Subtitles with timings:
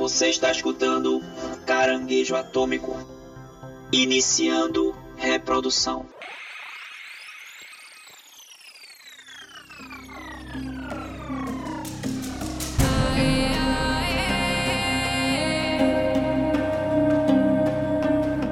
[0.00, 1.22] Você está escutando
[1.66, 2.96] Caranguejo Atômico.
[3.92, 6.06] Iniciando reprodução.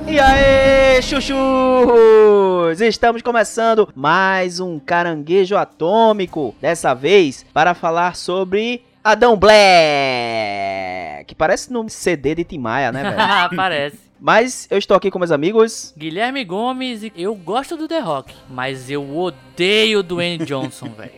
[0.06, 2.78] E aí, chuchus!
[2.82, 6.54] Estamos começando mais um caranguejo atômico.
[6.60, 11.07] Dessa vez para falar sobre Adão Black.
[11.34, 13.16] Parece no CD de Tim Maia, né, velho?
[13.56, 14.08] Parece.
[14.20, 15.94] Mas eu estou aqui com meus amigos.
[15.96, 21.12] Guilherme Gomes, e eu gosto do The Rock, mas eu odeio Dwayne Johnson, velho.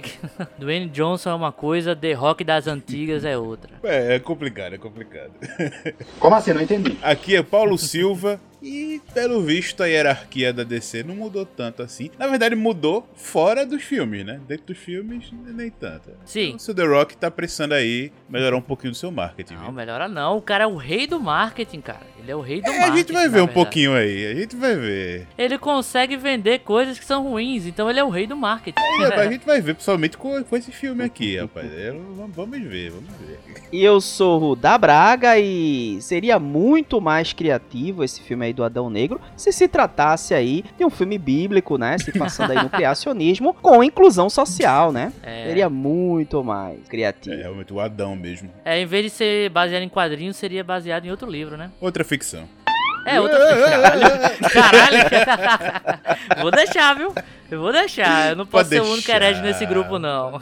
[0.58, 3.70] Dwayne Johnson é uma coisa, The Rock das antigas é outra.
[3.82, 5.32] É, é complicado, é complicado.
[6.18, 6.52] Como assim?
[6.52, 6.98] Não entendi.
[7.00, 12.10] Aqui é Paulo Silva e, pelo visto, a hierarquia da DC não mudou tanto assim.
[12.18, 14.40] Na verdade, mudou fora dos filmes, né?
[14.46, 16.10] Dentro dos filmes, nem tanto.
[16.24, 16.48] Sim.
[16.48, 19.62] Então, se o The Rock tá precisando aí melhorar um pouquinho do seu marketing, Não,
[19.64, 19.72] viu?
[19.72, 20.36] melhora não.
[20.36, 22.00] O cara é o rei do marketing, cara.
[22.18, 22.92] Ele é o rei do É, marketing.
[22.92, 25.26] a gente vai ver um pouquinho aí, a gente vai ver.
[25.38, 28.78] Ele consegue vender coisas que são ruins, então ele é o rei do marketing.
[29.00, 31.66] É, a gente vai ver, principalmente com, com esse filme aqui, rapaz.
[31.72, 33.38] É, vamos ver, vamos ver.
[33.72, 38.64] E eu sou o da Braga e seria muito mais criativo esse filme aí do
[38.64, 41.98] Adão Negro se se tratasse aí de um filme bíblico, né?
[41.98, 45.12] Se passando aí no criacionismo com inclusão social, né?
[45.22, 45.44] É.
[45.46, 47.36] Seria muito mais É criativo.
[47.36, 48.50] realmente o Adão mesmo.
[48.64, 51.70] É, em vez de ser baseado em quadrinhos, seria baseado em outro livro, né?
[51.80, 52.48] Outra ficção.
[53.04, 53.38] É, outra.
[53.38, 54.50] Caralho!
[54.52, 56.40] Caralho!
[56.42, 57.14] vou deixar, viu?
[57.50, 58.30] Eu vou deixar.
[58.30, 60.38] Eu não posso Pode ser o único herege nesse grupo, não.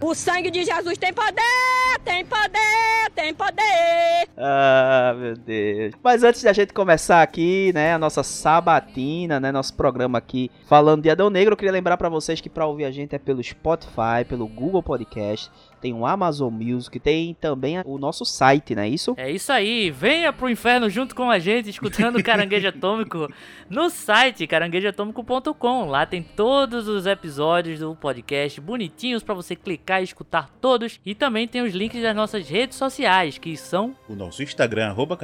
[0.00, 4.28] O sangue de Jesus tem poder, tem poder, tem poder.
[4.36, 5.94] Ah, meu Deus.
[6.02, 11.02] Mas antes da gente começar aqui, né, a nossa sabatina, né, nosso programa aqui falando
[11.02, 13.42] de Adão Negro, eu queria lembrar pra vocês que pra ouvir a gente é pelo
[13.42, 15.50] Spotify, pelo Google Podcast,
[15.86, 19.14] tem o Amazon Music, tem também o nosso site, não é isso?
[19.16, 23.32] É isso aí, venha pro inferno junto com a gente, escutando o Caranguejo Atômico
[23.70, 25.84] no site caranguejoatômico.com.
[25.84, 30.98] Lá tem todos os episódios do podcast bonitinhos pra você clicar e escutar todos.
[31.06, 35.16] E também tem os links das nossas redes sociais, que são O nosso Instagram, arroba.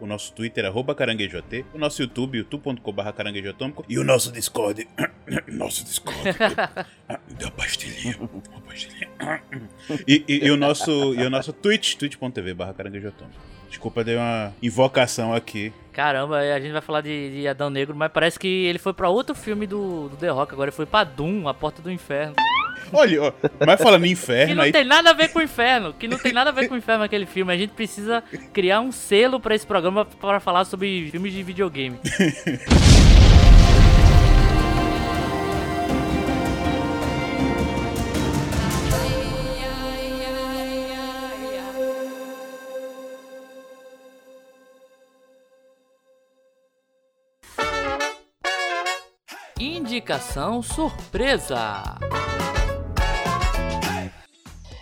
[0.00, 1.64] O nosso Twitter, arroba caranguejot.
[1.74, 3.84] O nosso YouTube, youtube.com.br caranguejoatômico.
[3.86, 4.88] E o nosso Discord.
[5.52, 6.22] nosso Discord.
[7.38, 8.16] da pastilhinha.
[8.18, 9.10] Uma pastilhinha.
[10.06, 12.74] E, e- e o nosso, e o nosso Twitch, twitch.tv barra.
[13.68, 15.72] Desculpa, dei uma invocação aqui.
[15.92, 19.08] Caramba, a gente vai falar de, de Adão Negro, mas parece que ele foi pra
[19.08, 22.34] outro filme do, do The Rock, agora ele foi pra Doom, A Porta do Inferno.
[22.92, 23.34] Olha,
[23.66, 26.06] mas falando em Que inferno, não aí tem nada a ver com o inferno, que
[26.06, 27.52] não tem nada a ver com o inferno aquele filme.
[27.52, 28.22] A gente precisa
[28.52, 31.98] criar um selo pra esse programa para falar sobre filmes de videogame.
[49.96, 51.96] Indicação surpresa.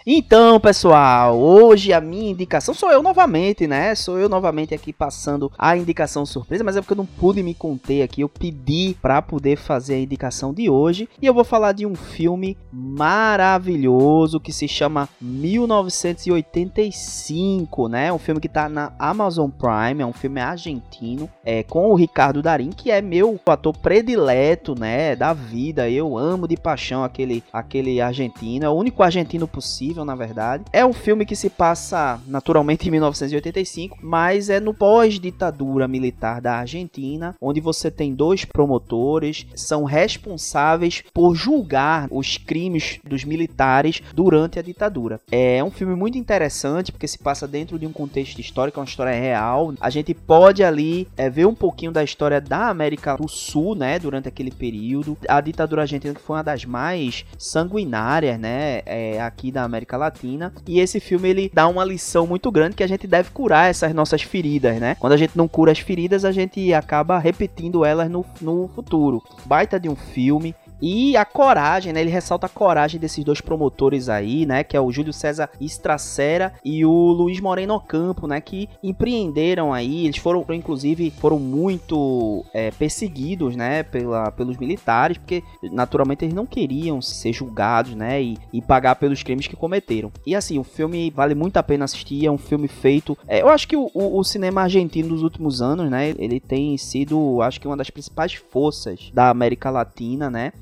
[0.07, 3.95] Então, pessoal, hoje a minha indicação sou eu novamente, né?
[3.95, 7.55] Sou eu novamente aqui passando a indicação surpresa, mas é porque eu não pude me
[7.55, 8.21] conter aqui.
[8.21, 11.95] Eu pedi pra poder fazer a indicação de hoje e eu vou falar de um
[11.95, 18.13] filme maravilhoso que se chama 1985, né?
[18.13, 22.43] Um filme que tá na Amazon Prime, é um filme argentino, é com o Ricardo
[22.43, 25.89] Darim, que é meu ator predileto, né, da vida.
[25.89, 30.65] Eu amo de paixão aquele aquele argentino, é o único argentino possível, na verdade.
[30.73, 36.57] É um filme que se passa naturalmente em 1985, mas é no pós-ditadura militar da
[36.57, 44.59] Argentina, onde você tem dois promotores são responsáveis por julgar os crimes dos militares durante
[44.59, 45.21] a ditadura.
[45.31, 48.89] É um filme muito interessante porque se passa dentro de um contexto histórico, é uma
[48.89, 49.75] história real.
[49.81, 53.99] A gente pode ali é, ver um pouquinho da história da América do Sul, né,
[53.99, 55.17] durante aquele período.
[55.29, 60.53] A ditadura argentina que foi uma das mais sanguinárias, né, é, aqui da América Latina.
[60.67, 63.95] E esse filme ele dá uma lição muito grande que a gente deve curar essas
[63.95, 64.97] nossas feridas, né?
[64.99, 69.23] Quando a gente não cura as feridas, a gente acaba repetindo elas no, no futuro.
[69.45, 70.55] Baita de um filme.
[70.87, 72.03] E a coragem, né?
[72.03, 74.63] Ele ressalta a coragem desses dois promotores aí, né?
[74.63, 78.39] Que é o Júlio César Estracera e o Luiz Moreno Campo, né?
[78.41, 80.05] Que empreenderam aí.
[80.05, 83.83] Eles foram, inclusive, foram muito é, perseguidos, né?
[83.83, 88.23] Pela, pelos militares, porque naturalmente eles não queriam ser julgados, né?
[88.23, 90.13] E, e pagar pelos crimes que cometeram.
[90.27, 92.27] E assim, o filme vale muito a pena assistir.
[92.27, 93.17] É um filme feito.
[93.27, 96.11] é, eu acho que o, o- o cinema argentino dos últimos anos, né?
[96.19, 100.53] Ele tem sido, acho que uma das principais forças da América Latina, né?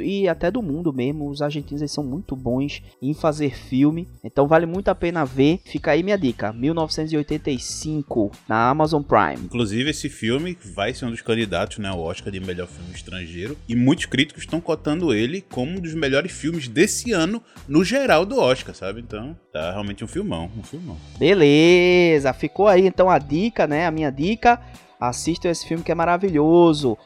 [0.00, 1.28] E até do mundo mesmo.
[1.28, 5.60] Os argentinos eles são muito bons em fazer filme, então vale muito a pena ver.
[5.64, 9.44] Fica aí minha dica: 1985 na Amazon Prime.
[9.44, 13.56] Inclusive, esse filme vai ser um dos candidatos né, ao Oscar de melhor filme estrangeiro.
[13.68, 18.24] E muitos críticos estão cotando ele como um dos melhores filmes desse ano, no geral
[18.24, 19.00] do Oscar, sabe?
[19.00, 20.96] Então, tá realmente um filmão, um filmão.
[21.18, 23.86] Beleza, ficou aí então a dica, né?
[23.86, 24.60] A minha dica.
[25.00, 26.96] Assistam esse filme que é maravilhoso.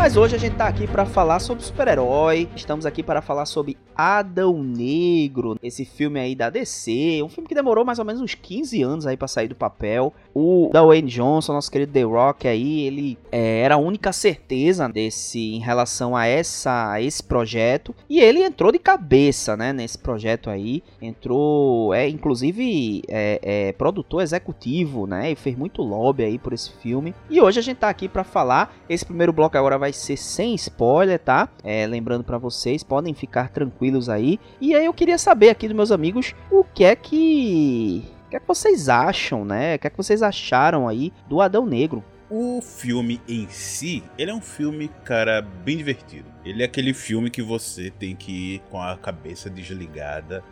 [0.00, 2.48] Mas hoje a gente tá aqui para falar sobre super-herói.
[2.56, 7.54] Estamos aqui para falar sobre Adão Negro, esse filme aí da DC, um filme que
[7.54, 10.14] demorou mais ou menos uns 15 anos aí para sair do papel.
[10.34, 15.38] O Dwayne Johnson, nosso querido The Rock aí, ele é, era a única certeza desse
[15.38, 20.48] em relação a essa a esse projeto e ele entrou de cabeça, né, nesse projeto
[20.48, 20.82] aí.
[21.02, 26.72] Entrou, é inclusive é, é, produtor executivo, né, e fez muito lobby aí por esse
[26.80, 27.14] filme.
[27.28, 28.74] E hoje a gente tá aqui para falar.
[28.88, 31.48] Esse primeiro bloco agora vai ser sem spoiler, tá?
[31.62, 34.38] É, lembrando para vocês, podem ficar tranquilos aí.
[34.60, 38.36] E aí eu queria saber aqui dos meus amigos o que é que o que
[38.36, 39.74] é que vocês acham, né?
[39.74, 42.04] O que é que vocês acharam aí do Adão Negro?
[42.30, 46.28] O filme em si, ele é um filme, cara, bem divertido.
[46.44, 50.44] Ele é aquele filme que você tem que ir com a cabeça desligada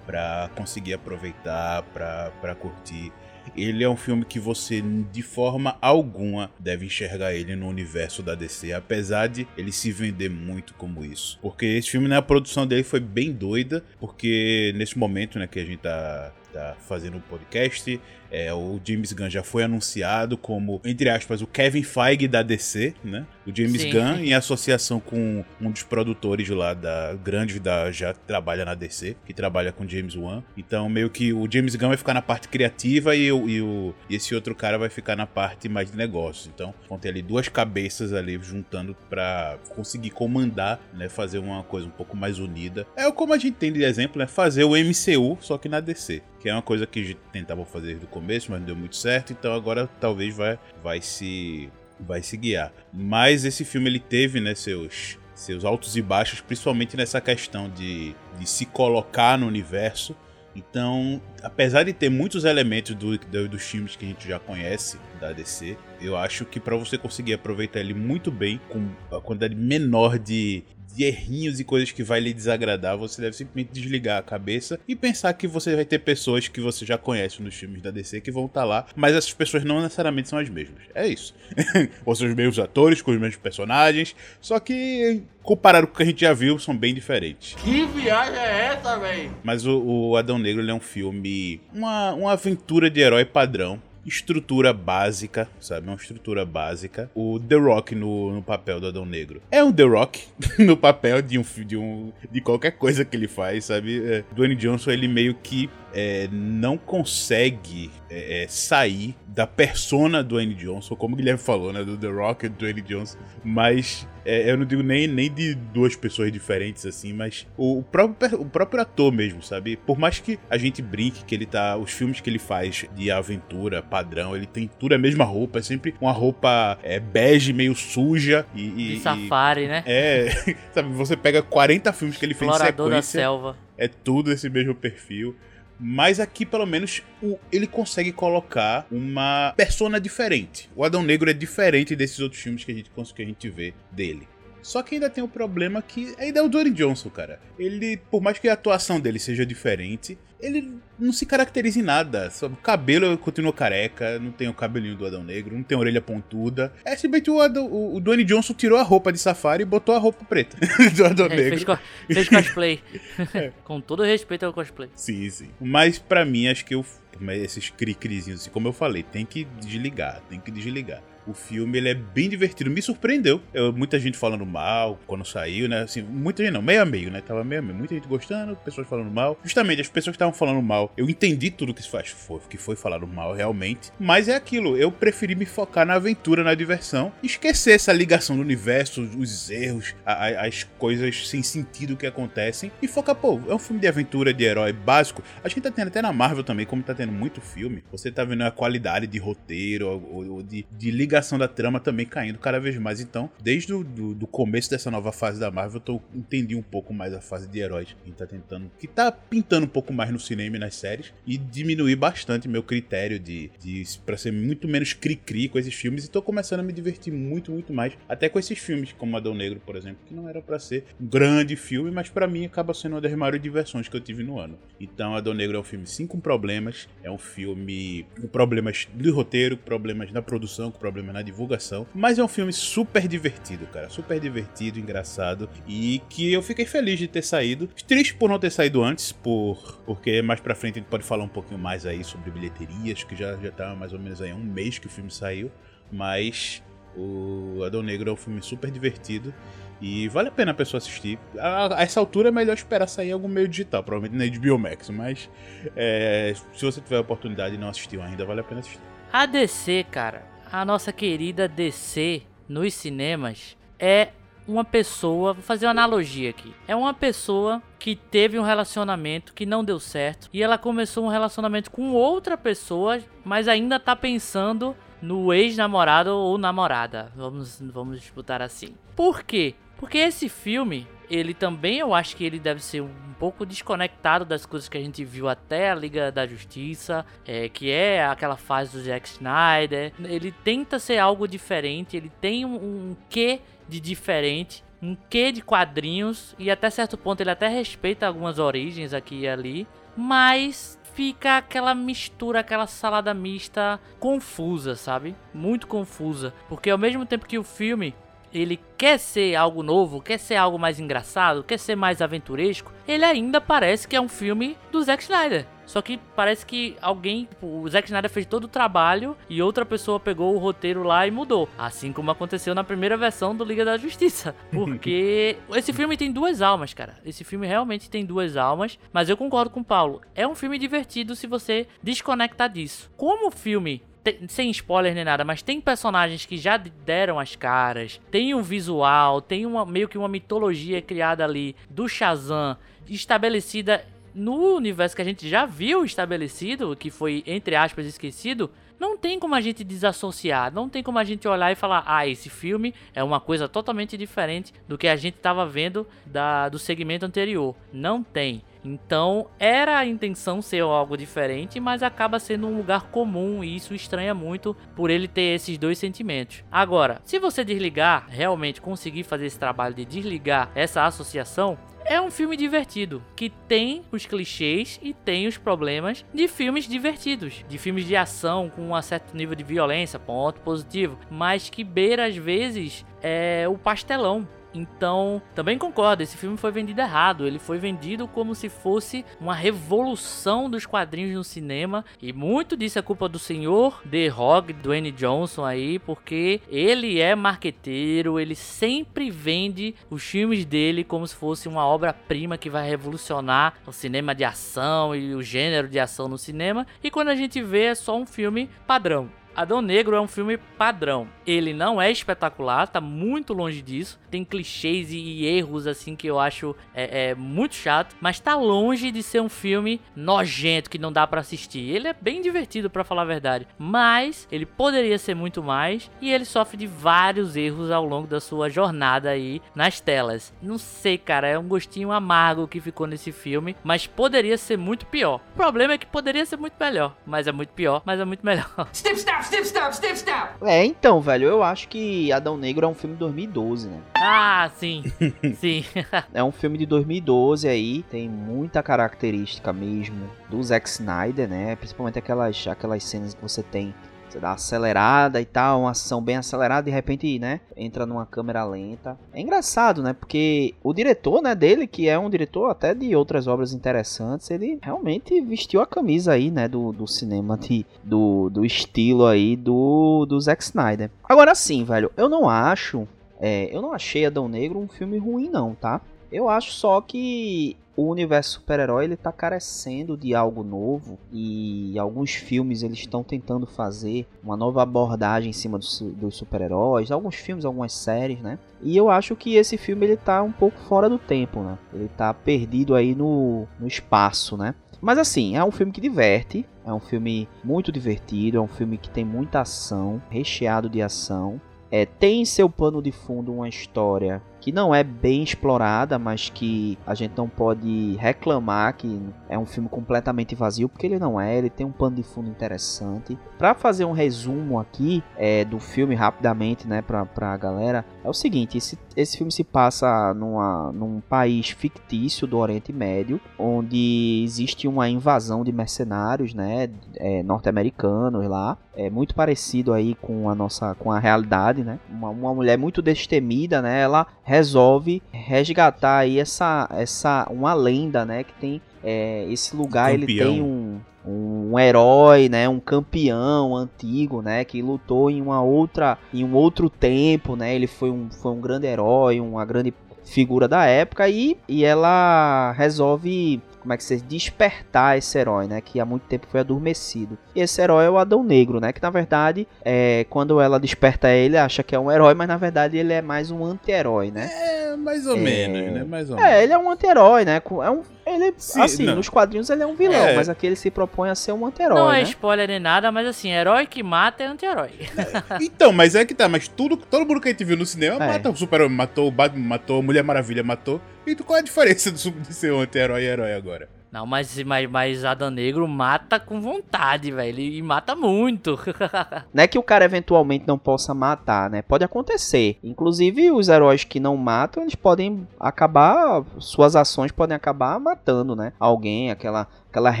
[0.04, 3.10] pra conseguir aproveitar, pra curtir.
[3.56, 4.82] Ele é um filme que você,
[5.12, 10.30] de forma alguma, deve enxergar ele no universo da DC, apesar de ele se vender
[10.30, 11.38] muito como isso.
[11.42, 15.58] Porque esse filme, né, a produção dele foi bem doida, porque nesse momento, né, que
[15.58, 18.00] a gente tá tá fazendo um podcast.
[18.30, 22.94] É, o James Gunn já foi anunciado como, entre aspas, o Kevin Feige da DC,
[23.02, 23.26] né?
[23.46, 23.90] O James Sim.
[23.90, 29.16] Gunn, em associação com um dos produtores lá da grande da já trabalha na DC,
[29.26, 30.42] que trabalha com James Wan.
[30.56, 33.94] Então, meio que o James Gunn vai ficar na parte criativa e, o, e, o,
[34.08, 36.50] e esse outro cara vai ficar na parte mais de negócios.
[36.54, 41.08] Então, vão ter ali duas cabeças ali juntando pra conseguir comandar, né?
[41.08, 42.86] Fazer uma coisa um pouco mais unida.
[42.96, 44.26] É como a gente tem de exemplo, né?
[44.26, 47.64] Fazer o MCU, só que na DC que é uma coisa que a gente tentava
[47.66, 51.70] fazer desde o começo, mas não deu muito certo, então agora talvez vai, vai se
[51.98, 52.72] vai se guiar.
[52.92, 58.14] Mas esse filme ele teve, né, seus seus altos e baixos, principalmente nessa questão de,
[58.38, 60.14] de se colocar no universo.
[60.54, 64.98] Então, apesar de ter muitos elementos do, do, dos filmes que a gente já conhece
[65.18, 68.86] da DC, eu acho que para você conseguir aproveitar ele muito bem, com
[69.16, 70.62] a quantidade menor de,
[70.94, 74.96] de errinhos e coisas que vai lhe desagradar, você deve simplesmente desligar a cabeça e
[74.96, 78.30] pensar que você vai ter pessoas que você já conhece nos filmes da DC que
[78.30, 80.82] vão estar lá, mas essas pessoas não necessariamente são as mesmas.
[80.94, 81.34] É isso.
[82.04, 86.02] Ou são os mesmos atores, com os mesmos personagens, só que comparado com o que
[86.02, 87.54] a gente já viu, são bem diferentes.
[87.54, 89.34] Que viagem é essa, velho?
[89.42, 94.72] Mas o, o Adão Negro é um filme, uma, uma aventura de herói padrão estrutura
[94.72, 95.86] básica, sabe?
[95.88, 97.10] Uma estrutura básica.
[97.14, 99.40] O The Rock no, no papel do Adão Negro.
[99.50, 100.24] É um The Rock
[100.58, 104.02] no papel de um, de um de qualquer coisa que ele faz, sabe?
[104.04, 110.30] É, Dwayne Johnson, ele meio que é, não consegue é, é, sair da persona do
[110.30, 111.84] Dwayne Johnson, como o Guilherme falou, né?
[111.84, 113.18] Do The Rock do Dwayne Johnson.
[113.44, 117.82] Mas é, eu não digo nem, nem de duas pessoas diferentes, assim, mas o, o,
[117.82, 119.76] próprio, o próprio ator mesmo, sabe?
[119.76, 121.76] Por mais que a gente brinque que ele tá.
[121.76, 125.62] Os filmes que ele faz de aventura padrão, ele tem tudo a mesma roupa, é
[125.62, 128.66] sempre uma roupa é, bege, meio suja e.
[128.66, 129.82] e De safari, e, né?
[129.86, 130.30] É,
[130.74, 130.90] sabe?
[130.94, 133.56] Você pega 40 filmes que ele fez em Explorador da sequência selva.
[133.78, 135.36] é tudo esse mesmo perfil.
[135.80, 140.68] Mas aqui, pelo menos, o- ele consegue colocar uma persona diferente.
[140.76, 143.72] O Adão Negro é diferente desses outros filmes que a gente, que a gente vê
[143.90, 144.28] dele.
[144.62, 147.40] Só que ainda tem o problema que ainda é o Dwayne Johnson, cara.
[147.58, 152.30] Ele, por mais que a atuação dele seja diferente, ele não se caracteriza em nada.
[152.42, 156.00] O cabelo continua careca, não tem o cabelinho do Adão Negro, não tem a orelha
[156.00, 156.72] pontuda.
[156.84, 159.94] É simplesmente o, Adão, o, o Dwayne Johnson tirou a roupa de safari e botou
[159.94, 160.56] a roupa preta
[160.96, 161.48] do Adão É, Negro.
[161.50, 162.80] fez, co- fez cosplay.
[163.64, 164.88] Com todo respeito ao cosplay.
[164.94, 165.50] Sim, sim.
[165.60, 166.84] Mas pra mim, acho que eu,
[167.32, 171.02] esses cri-crizinhos, assim, como eu falei, tem que desligar, tem que desligar.
[171.30, 173.40] O filme ele é bem divertido, me surpreendeu.
[173.54, 175.82] Eu- muita gente falando mal quando saiu, né?
[175.82, 177.20] Assim, muita gente não, meio a meio, né?
[177.20, 177.76] Tava meio a meio.
[177.76, 179.38] Muita gente gostando, pessoas falando mal.
[179.44, 182.74] Justamente, as pessoas que estavam falando mal, eu entendi tudo que faz, foi, que foi
[182.76, 183.90] falado mal realmente.
[183.98, 188.42] Mas é aquilo, eu preferi me focar na aventura, na diversão, esquecer essa ligação do
[188.42, 193.54] universo, os erros, a- a- as coisas sem sentido que acontecem e focar, pô, é
[193.54, 195.22] um filme de aventura, de herói básico.
[195.44, 198.24] Acho que tá tendo até na Marvel também, como tá tendo muito filme, você tá
[198.24, 202.38] vendo a qualidade de roteiro ou, ou de, de ligação empolgação da trama também caindo
[202.38, 203.00] cada vez mais.
[203.00, 206.62] Então, desde o do, do começo dessa nova fase da Marvel, eu tô, entendi um
[206.62, 210.10] pouco mais a fase de heróis que tá tentando, que tá pintando um pouco mais
[210.10, 214.66] no cinema e nas séries e diminuir bastante meu critério de, de para ser muito
[214.66, 218.28] menos cri-cri com esses filmes e tô começando a me divertir muito, muito mais, até
[218.28, 221.56] com esses filmes como Adão Negro, por exemplo, que não era para ser um grande
[221.56, 224.58] filme, mas para mim acaba sendo uma das maiores diversões que eu tive no ano.
[224.80, 229.10] Então, Adão Negro é um filme sim com problemas, é um filme com problemas de
[229.10, 233.88] roteiro, problemas na produção, com problemas na divulgação, mas é um filme super divertido, cara,
[233.88, 237.68] super divertido, engraçado e que eu fiquei feliz de ter saído.
[237.86, 241.24] Triste por não ter saído antes, por porque mais para frente a gente pode falar
[241.24, 244.38] um pouquinho mais aí sobre bilheterias, que já já tá mais ou menos aí um
[244.38, 245.50] mês que o filme saiu,
[245.90, 246.62] mas
[246.96, 249.32] o Adão Negro é um filme super divertido
[249.80, 251.18] e vale a pena a pessoa assistir.
[251.38, 254.90] A, a, essa altura é melhor esperar sair algum meio digital, provavelmente na HBO Max,
[254.90, 255.30] mas
[255.74, 258.80] é, se você tiver a oportunidade e não assistiu ainda, vale a pena assistir.
[259.12, 264.08] A DC, cara, a nossa querida DC nos cinemas é
[264.48, 266.52] uma pessoa, vou fazer uma analogia aqui.
[266.66, 271.08] É uma pessoa que teve um relacionamento que não deu certo e ela começou um
[271.08, 277.12] relacionamento com outra pessoa, mas ainda tá pensando no ex-namorado ou namorada.
[277.14, 278.74] Vamos, vamos disputar assim.
[278.96, 279.54] Por quê?
[279.76, 284.46] Porque esse filme, ele também eu acho que ele deve ser um pouco desconectado das
[284.46, 288.72] coisas que a gente viu até a Liga da Justiça, é, que é aquela fase
[288.72, 289.92] do Zack Snyder.
[290.02, 295.42] Ele tenta ser algo diferente, ele tem um, um quê de diferente, um quê de
[295.42, 301.38] quadrinhos, e até certo ponto ele até respeita algumas origens aqui e ali, mas fica
[301.38, 305.14] aquela mistura, aquela salada mista confusa, sabe?
[305.34, 307.94] Muito confusa, porque ao mesmo tempo que o filme
[308.32, 313.04] ele quer ser algo novo, quer ser algo mais engraçado, quer ser mais aventuresco, ele
[313.04, 315.46] ainda parece que é um filme do Zack Snyder.
[315.70, 319.64] Só que parece que alguém, tipo, o Zack Snyder fez todo o trabalho e outra
[319.64, 321.48] pessoa pegou o roteiro lá e mudou.
[321.56, 324.34] Assim como aconteceu na primeira versão do Liga da Justiça.
[324.50, 326.98] Porque esse filme tem duas almas, cara.
[327.04, 328.80] Esse filme realmente tem duas almas.
[328.92, 330.00] Mas eu concordo com o Paulo.
[330.12, 332.90] É um filme divertido se você desconectar disso.
[332.96, 333.80] Como o filme
[334.28, 339.20] sem spoiler nem nada, mas tem personagens que já deram as caras, tem um visual,
[339.20, 342.56] tem uma meio que uma mitologia criada ali do Shazam
[342.88, 348.96] estabelecida no universo que a gente já viu estabelecido, que foi entre aspas esquecido, não
[348.96, 352.30] tem como a gente desassociar, não tem como a gente olhar e falar, ah, esse
[352.30, 357.04] filme é uma coisa totalmente diferente do que a gente estava vendo da, do segmento
[357.04, 357.54] anterior.
[357.70, 358.42] Não tem.
[358.64, 363.74] Então era a intenção ser algo diferente, mas acaba sendo um lugar comum e isso
[363.74, 366.44] estranha muito por ele ter esses dois sentimentos.
[366.50, 372.10] Agora, se você desligar, realmente conseguir fazer esse trabalho de desligar essa associação, é um
[372.10, 377.84] filme divertido, que tem os clichês e tem os problemas de filmes divertidos, de filmes
[377.84, 382.84] de ação com um certo nível de violência, ponto positivo, mas que beira às vezes
[383.02, 384.28] é o pastelão.
[384.52, 387.26] Então, também concordo, esse filme foi vendido errado.
[387.26, 391.84] Ele foi vendido como se fosse uma revolução dos quadrinhos no cinema.
[392.00, 397.14] E muito disso é culpa do senhor The Rock, Dwayne Johnson aí, porque ele é
[397.14, 403.54] marqueteiro, ele sempre vende os filmes dele como se fosse uma obra-prima que vai revolucionar
[403.66, 406.66] o cinema de ação e o gênero de ação no cinema.
[406.82, 409.10] E quando a gente vê, é só um filme padrão.
[409.34, 411.06] Adão Negro é um filme padrão.
[411.30, 413.98] Ele não é espetacular, tá muito longe disso.
[414.10, 418.90] Tem clichês e erros assim que eu acho é, é muito chato, mas tá longe
[418.90, 421.60] de ser um filme nojento que não dá para assistir.
[421.60, 426.10] Ele é bem divertido para falar a verdade, mas ele poderia ser muito mais e
[426.10, 430.32] ele sofre de vários erros ao longo da sua jornada aí nas telas.
[430.42, 434.86] Não sei, cara, é um gostinho amargo que ficou nesse filme, mas poderia ser muito
[434.86, 435.20] pior.
[435.34, 438.24] O problema é que poderia ser muito melhor, mas é muito pior, mas é muito
[438.24, 438.68] melhor.
[438.72, 440.28] Step, step, step, step, step, step.
[440.42, 443.80] É, então, velho, eu acho que Adão Negro é um filme de 2012, né?
[443.96, 444.84] Ah, sim.
[445.36, 445.64] sim.
[446.12, 451.56] É um filme de 2012 aí, tem muita característica mesmo do Zack Snyder, né?
[451.56, 453.74] Principalmente aquelas, aquelas cenas que você tem
[454.10, 458.04] você dá uma acelerada e tal, uma ação bem acelerada, de repente, né, entra numa
[458.04, 458.98] câmera lenta.
[459.12, 463.26] É engraçado, né, porque o diretor, né, dele, que é um diretor até de outras
[463.26, 468.44] obras interessantes, ele realmente vestiu a camisa aí, né, do, do cinema, de, do, do
[468.44, 470.90] estilo aí do, do Zack Snyder.
[471.04, 472.86] Agora sim, velho, eu não acho,
[473.20, 475.80] é, eu não achei Adão Negro um filme ruim não, tá?
[476.10, 482.12] Eu acho só que o universo super-herói ele tá carecendo de algo novo e alguns
[482.12, 487.72] filmes eles estão tentando fazer uma nova abordagem em cima dos, super-heróis, alguns filmes, algumas
[487.72, 488.38] séries, né?
[488.62, 491.56] E eu acho que esse filme ele tá um pouco fora do tempo, né?
[491.72, 494.54] Ele tá perdido aí no, no espaço, né?
[494.78, 498.76] Mas assim, é um filme que diverte, é um filme muito divertido, é um filme
[498.76, 501.40] que tem muita ação, recheado de ação.
[501.70, 506.30] É, tem em seu pano de fundo uma história que não é bem explorada, mas
[506.30, 511.20] que a gente não pode reclamar que é um filme completamente vazio, porque ele não
[511.20, 513.18] é, ele tem um pano de fundo interessante.
[513.38, 518.14] Para fazer um resumo aqui é, do filme rapidamente, né, pra, pra galera, é o
[518.14, 524.66] seguinte, esse, esse filme se passa numa, num país fictício do Oriente Médio, onde existe
[524.66, 530.74] uma invasão de mercenários, né, é, norte-americanos lá, é muito parecido aí com a nossa,
[530.74, 536.68] com a realidade, né, uma, uma mulher muito destemida, né, ela resolve resgatar aí essa,
[536.70, 538.24] essa uma lenda, né?
[538.24, 542.48] Que tem é, esse lugar, ele tem um, um, um, herói, né?
[542.48, 544.44] Um campeão antigo, né?
[544.44, 547.54] Que lutou em uma outra, em um outro tempo, né?
[547.54, 549.72] Ele foi um, foi um grande herói, uma grande
[550.04, 555.60] figura da época e, e ela resolve como é que se despertar esse herói, né?
[555.60, 557.18] Que há muito tempo foi adormecido.
[557.34, 558.72] E esse herói é o Adão Negro, né?
[558.72, 562.36] Que na verdade, é, quando ela desperta ele, acha que é um herói, mas na
[562.36, 564.30] verdade ele é mais um anti-herói, né?
[564.32, 565.20] É, mais ou é...
[565.20, 565.84] menos, né?
[565.84, 566.42] Mais ou é, menos.
[566.42, 567.36] ele é um anti-herói, né?
[567.36, 567.82] É um,
[568.14, 568.96] ele, Sim, assim, não.
[568.96, 570.16] nos quadrinhos ele é um vilão, é.
[570.16, 571.78] mas aqui ele se propõe a ser um anti-herói.
[571.78, 572.00] Não é né?
[572.00, 574.70] é spoiler nem nada, mas assim, herói que mata é anti-herói.
[574.80, 577.66] É, então, mas é que tá, mas tudo, todo mundo que a gente viu no
[577.66, 578.08] cinema é.
[578.08, 580.80] mata o super-herói, matou o Batman, matou a Mulher Maravilha, matou.
[581.06, 583.79] E qual é a diferença de ser um anti-herói e herói agora?
[583.92, 587.40] Não, mas, mas, mas Adão Negro mata com vontade, velho.
[587.40, 588.58] E mata muito.
[589.34, 591.60] não é que o cara eventualmente não possa matar, né?
[591.62, 592.58] Pode acontecer.
[592.62, 596.22] Inclusive, os heróis que não matam, eles podem acabar.
[596.38, 598.52] Suas ações podem acabar matando, né?
[598.60, 600.00] Alguém, aquela aquelas